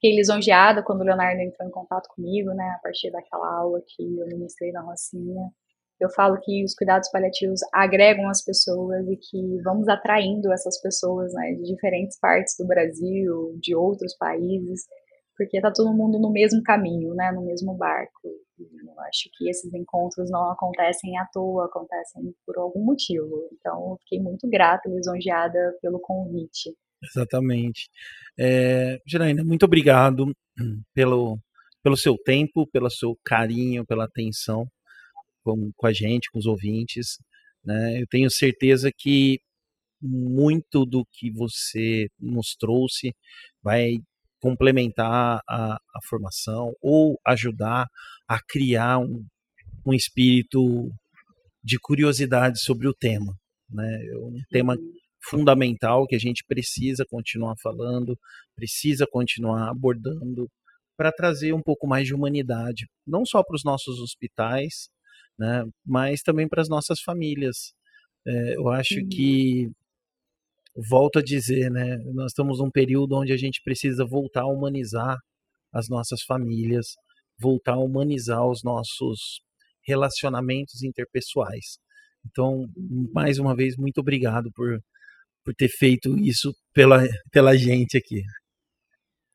fiquei 0.05 0.17
lisonjeada 0.17 0.83
quando 0.83 1.01
o 1.01 1.05
Leonardo 1.05 1.41
entrou 1.41 1.67
em 1.67 1.73
contato 1.73 2.09
comigo, 2.15 2.51
né, 2.53 2.75
a 2.77 2.81
partir 2.83 3.11
daquela 3.11 3.57
aula 3.57 3.81
que 3.87 4.03
eu 4.03 4.27
ministrei 4.27 4.71
na 4.71 4.83
Rocinha. 4.83 5.51
Eu 5.99 6.11
falo 6.11 6.39
que 6.43 6.63
os 6.63 6.75
cuidados 6.75 7.09
paliativos 7.11 7.61
agregam 7.73 8.29
as 8.29 8.45
pessoas 8.45 9.07
e 9.09 9.17
que 9.17 9.63
vamos 9.63 9.89
atraindo 9.89 10.53
essas 10.53 10.79
pessoas 10.83 11.33
né, 11.33 11.55
de 11.55 11.63
diferentes 11.63 12.19
partes 12.19 12.55
do 12.59 12.67
Brasil, 12.67 13.57
de 13.63 13.75
outros 13.75 14.15
países, 14.19 14.83
porque 15.39 15.57
está 15.57 15.73
todo 15.73 15.97
mundo 15.97 16.19
no 16.21 16.31
mesmo 16.31 16.63
caminho, 16.63 17.15
né, 17.15 17.33
no 17.33 17.43
mesmo 17.43 17.75
barco. 17.75 18.29
Eu 18.59 19.01
acho 19.09 19.31
que 19.33 19.49
esses 19.49 19.73
encontros 19.73 20.31
não 20.31 20.51
acontecem 20.51 21.17
à 21.17 21.27
toa, 21.33 21.65
acontecem 21.65 22.35
por 22.45 22.59
algum 22.59 22.85
motivo. 22.85 23.49
Então, 23.53 23.97
fiquei 24.01 24.21
muito 24.21 24.47
grata 24.51 24.89
lisonjeada 24.89 25.79
pelo 25.81 25.99
convite. 25.99 26.77
Exatamente. 27.07 27.89
É, 28.39 28.99
Janaína, 29.07 29.45
muito 29.45 29.65
obrigado 29.65 30.33
pelo, 30.95 31.39
pelo 31.83 31.97
seu 31.97 32.17
tempo, 32.17 32.67
pelo 32.67 32.91
seu 32.91 33.19
carinho, 33.25 33.87
pela 33.87 34.05
atenção 34.05 34.67
com, 35.43 35.71
com 35.77 35.87
a 35.87 35.93
gente, 35.93 36.31
com 36.31 36.39
os 36.39 36.47
ouvintes. 36.47 37.19
Né? 37.65 38.01
Eu 38.01 38.07
tenho 38.09 38.31
certeza 38.31 38.91
que 38.97 39.41
muito 40.01 40.85
do 40.85 41.07
que 41.13 41.31
você 41.31 42.09
nos 42.19 42.55
trouxe 42.59 43.15
vai 43.63 43.99
complementar 44.41 45.41
a, 45.49 45.75
a 45.75 46.01
formação 46.07 46.75
ou 46.83 47.19
ajudar 47.27 47.87
a 48.29 48.39
criar 48.43 48.99
um, 48.99 49.25
um 49.87 49.95
espírito 49.95 50.91
de 51.63 51.79
curiosidade 51.79 52.61
sobre 52.61 52.87
o 52.87 52.93
tema. 52.93 53.35
Né? 53.71 54.07
É 54.07 54.17
um 54.19 54.41
tema 54.51 54.75
uhum. 54.75 54.93
Fundamental 55.29 56.07
que 56.07 56.15
a 56.17 56.19
gente 56.19 56.45
precisa 56.47 57.05
continuar 57.09 57.55
falando, 57.63 58.19
precisa 58.55 59.07
continuar 59.11 59.71
abordando 59.71 60.49
para 60.97 61.11
trazer 61.13 61.53
um 61.53 61.63
pouco 61.63 61.87
mais 61.87 62.07
de 62.07 62.15
humanidade, 62.15 62.87
não 63.07 63.25
só 63.25 63.43
para 63.43 63.57
os 63.57 63.65
nossos 63.65 63.99
hospitais, 64.01 64.89
né, 65.39 65.65
mas 65.85 66.23
também 66.23 66.49
para 66.49 66.63
as 66.63 66.69
nossas 66.69 67.01
famílias. 67.01 67.73
É, 68.27 68.57
eu 68.57 68.69
acho 68.69 69.01
uhum. 69.01 69.09
que 69.09 69.71
volto 70.89 71.19
a 71.19 71.23
dizer, 71.23 71.71
né? 71.71 71.99
Nós 72.13 72.33
estamos 72.33 72.59
num 72.59 72.71
período 72.71 73.17
onde 73.17 73.33
a 73.33 73.37
gente 73.37 73.61
precisa 73.63 74.05
voltar 74.05 74.43
a 74.43 74.47
humanizar 74.49 75.17
as 75.73 75.89
nossas 75.89 76.23
famílias, 76.23 76.95
voltar 77.39 77.75
a 77.75 77.79
humanizar 77.79 78.47
os 78.47 78.63
nossos 78.63 79.41
relacionamentos 79.87 80.83
interpessoais. 80.83 81.79
Então, 82.27 82.67
mais 83.13 83.39
uma 83.39 83.55
vez, 83.55 83.77
muito 83.77 83.99
obrigado 83.99 84.51
por, 84.53 84.81
por 85.45 85.55
ter 85.55 85.69
feito 85.69 86.17
isso 86.19 86.53
pela, 86.73 87.03
pela 87.31 87.57
gente 87.57 87.97
aqui. 87.97 88.23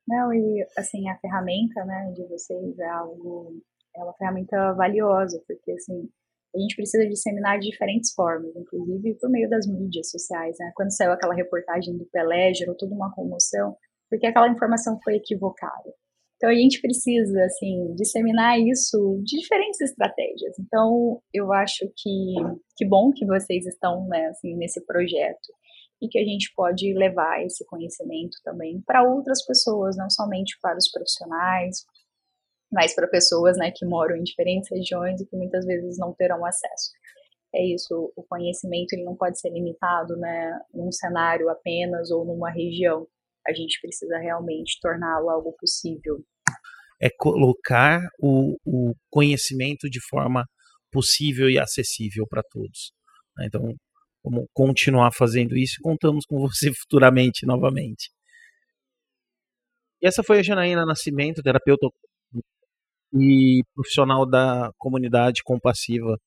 Não, 0.07 0.33
e 0.33 0.65
assim, 0.75 1.07
a 1.07 1.17
ferramenta 1.19 1.85
né, 1.85 2.11
de 2.15 2.27
vocês 2.27 2.79
é 2.79 2.89
algo, 2.89 3.61
é 3.95 4.03
uma 4.03 4.13
ferramenta 4.13 4.73
valiosa, 4.73 5.39
porque 5.47 5.71
assim, 5.71 6.09
a 6.55 6.59
gente 6.59 6.75
precisa 6.75 7.07
disseminar 7.07 7.59
de 7.59 7.69
diferentes 7.69 8.11
formas, 8.13 8.55
inclusive 8.55 9.15
por 9.19 9.29
meio 9.29 9.47
das 9.47 9.67
mídias 9.67 10.09
sociais. 10.09 10.55
Né? 10.59 10.71
Quando 10.75 10.95
saiu 10.95 11.11
aquela 11.11 11.35
reportagem 11.35 11.95
do 11.95 12.05
Pelé, 12.11 12.53
gerou 12.55 12.75
toda 12.75 12.95
uma 12.95 13.13
comoção, 13.13 13.75
porque 14.09 14.25
aquela 14.25 14.49
informação 14.49 14.97
foi 15.03 15.15
equivocada. 15.15 15.93
Então 16.37 16.49
a 16.49 16.55
gente 16.55 16.81
precisa, 16.81 17.43
assim, 17.43 17.93
disseminar 17.95 18.57
isso 18.59 19.21
de 19.23 19.37
diferentes 19.37 19.79
estratégias. 19.81 20.57
Então 20.57 21.21
eu 21.33 21.51
acho 21.53 21.85
que 21.95 22.33
que 22.77 22.87
bom 22.87 23.11
que 23.11 23.25
vocês 23.25 23.67
estão, 23.67 24.07
né, 24.07 24.27
assim, 24.27 24.55
nesse 24.55 24.83
projeto 24.85 25.49
e 26.01 26.07
que 26.07 26.17
a 26.17 26.23
gente 26.23 26.51
pode 26.55 26.93
levar 26.93 27.43
esse 27.43 27.65
conhecimento 27.65 28.37
também 28.43 28.81
para 28.81 29.03
outras 29.03 29.45
pessoas, 29.45 29.97
não 29.97 30.09
somente 30.09 30.57
para 30.61 30.77
os 30.77 30.89
profissionais, 30.89 31.85
mas 32.71 32.93
para 32.93 33.07
pessoas 33.07 33.57
né, 33.57 33.71
que 33.75 33.85
moram 33.85 34.15
em 34.15 34.23
diferentes 34.23 34.69
regiões 34.69 35.19
e 35.19 35.25
que 35.25 35.35
muitas 35.35 35.65
vezes 35.65 35.97
não 35.97 36.13
terão 36.13 36.45
acesso. 36.45 36.91
É 37.53 37.65
isso, 37.65 38.13
o 38.15 38.23
conhecimento 38.23 38.93
ele 38.93 39.03
não 39.03 39.15
pode 39.15 39.39
ser 39.39 39.49
limitado 39.49 40.15
né, 40.17 40.59
num 40.73 40.91
cenário 40.91 41.49
apenas 41.49 42.11
ou 42.11 42.23
numa 42.23 42.51
região. 42.51 43.07
A 43.47 43.53
gente 43.53 43.79
precisa 43.81 44.19
realmente 44.19 44.79
torná-lo 44.79 45.29
algo 45.29 45.53
possível. 45.59 46.23
É 47.01 47.09
colocar 47.17 47.99
o, 48.21 48.55
o 48.63 48.93
conhecimento 49.09 49.89
de 49.89 49.99
forma 50.09 50.45
possível 50.91 51.49
e 51.49 51.57
acessível 51.57 52.27
para 52.29 52.43
todos. 52.51 52.91
Né. 53.35 53.47
Então, 53.47 53.73
vamos 54.23 54.45
continuar 54.53 55.11
fazendo 55.11 55.57
isso 55.57 55.75
e 55.79 55.83
contamos 55.83 56.25
com 56.25 56.39
você 56.39 56.71
futuramente 56.75 57.45
novamente. 57.45 58.11
E 60.01 60.07
essa 60.07 60.23
foi 60.23 60.39
a 60.39 60.43
Janaína 60.43 60.85
Nascimento, 60.85 61.41
terapeuta 61.41 61.87
e 63.13 63.63
profissional 63.73 64.25
da 64.25 64.71
comunidade 64.77 65.41
compassiva, 65.43 66.17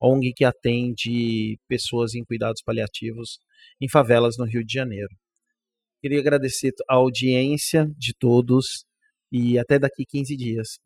ONG 0.00 0.32
que 0.34 0.44
atende 0.44 1.58
pessoas 1.68 2.14
em 2.14 2.24
cuidados 2.24 2.62
paliativos 2.62 3.38
em 3.80 3.88
favelas 3.88 4.36
no 4.36 4.44
Rio 4.44 4.64
de 4.64 4.72
Janeiro. 4.72 5.14
Queria 6.00 6.18
agradecer 6.18 6.72
a 6.88 6.96
audiência 6.96 7.88
de 7.96 8.12
todos 8.12 8.84
e 9.30 9.58
até 9.58 9.78
daqui 9.78 10.04
15 10.04 10.36
dias. 10.36 10.78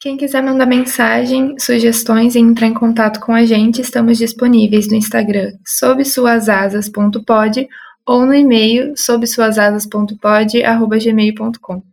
Quem 0.00 0.16
quiser 0.16 0.42
mandar 0.42 0.64
mensagem, 0.64 1.58
sugestões 1.58 2.34
e 2.34 2.38
entrar 2.38 2.66
em 2.66 2.72
contato 2.72 3.20
com 3.20 3.34
a 3.34 3.44
gente, 3.44 3.82
estamos 3.82 4.16
disponíveis 4.16 4.88
no 4.88 4.94
Instagram 4.94 5.52
sobsuasasas.pod 5.62 7.68
ou 8.06 8.24
no 8.24 8.32
e-mail 8.32 8.96
sobsuasasas.pod@gmail.com. 8.96 11.89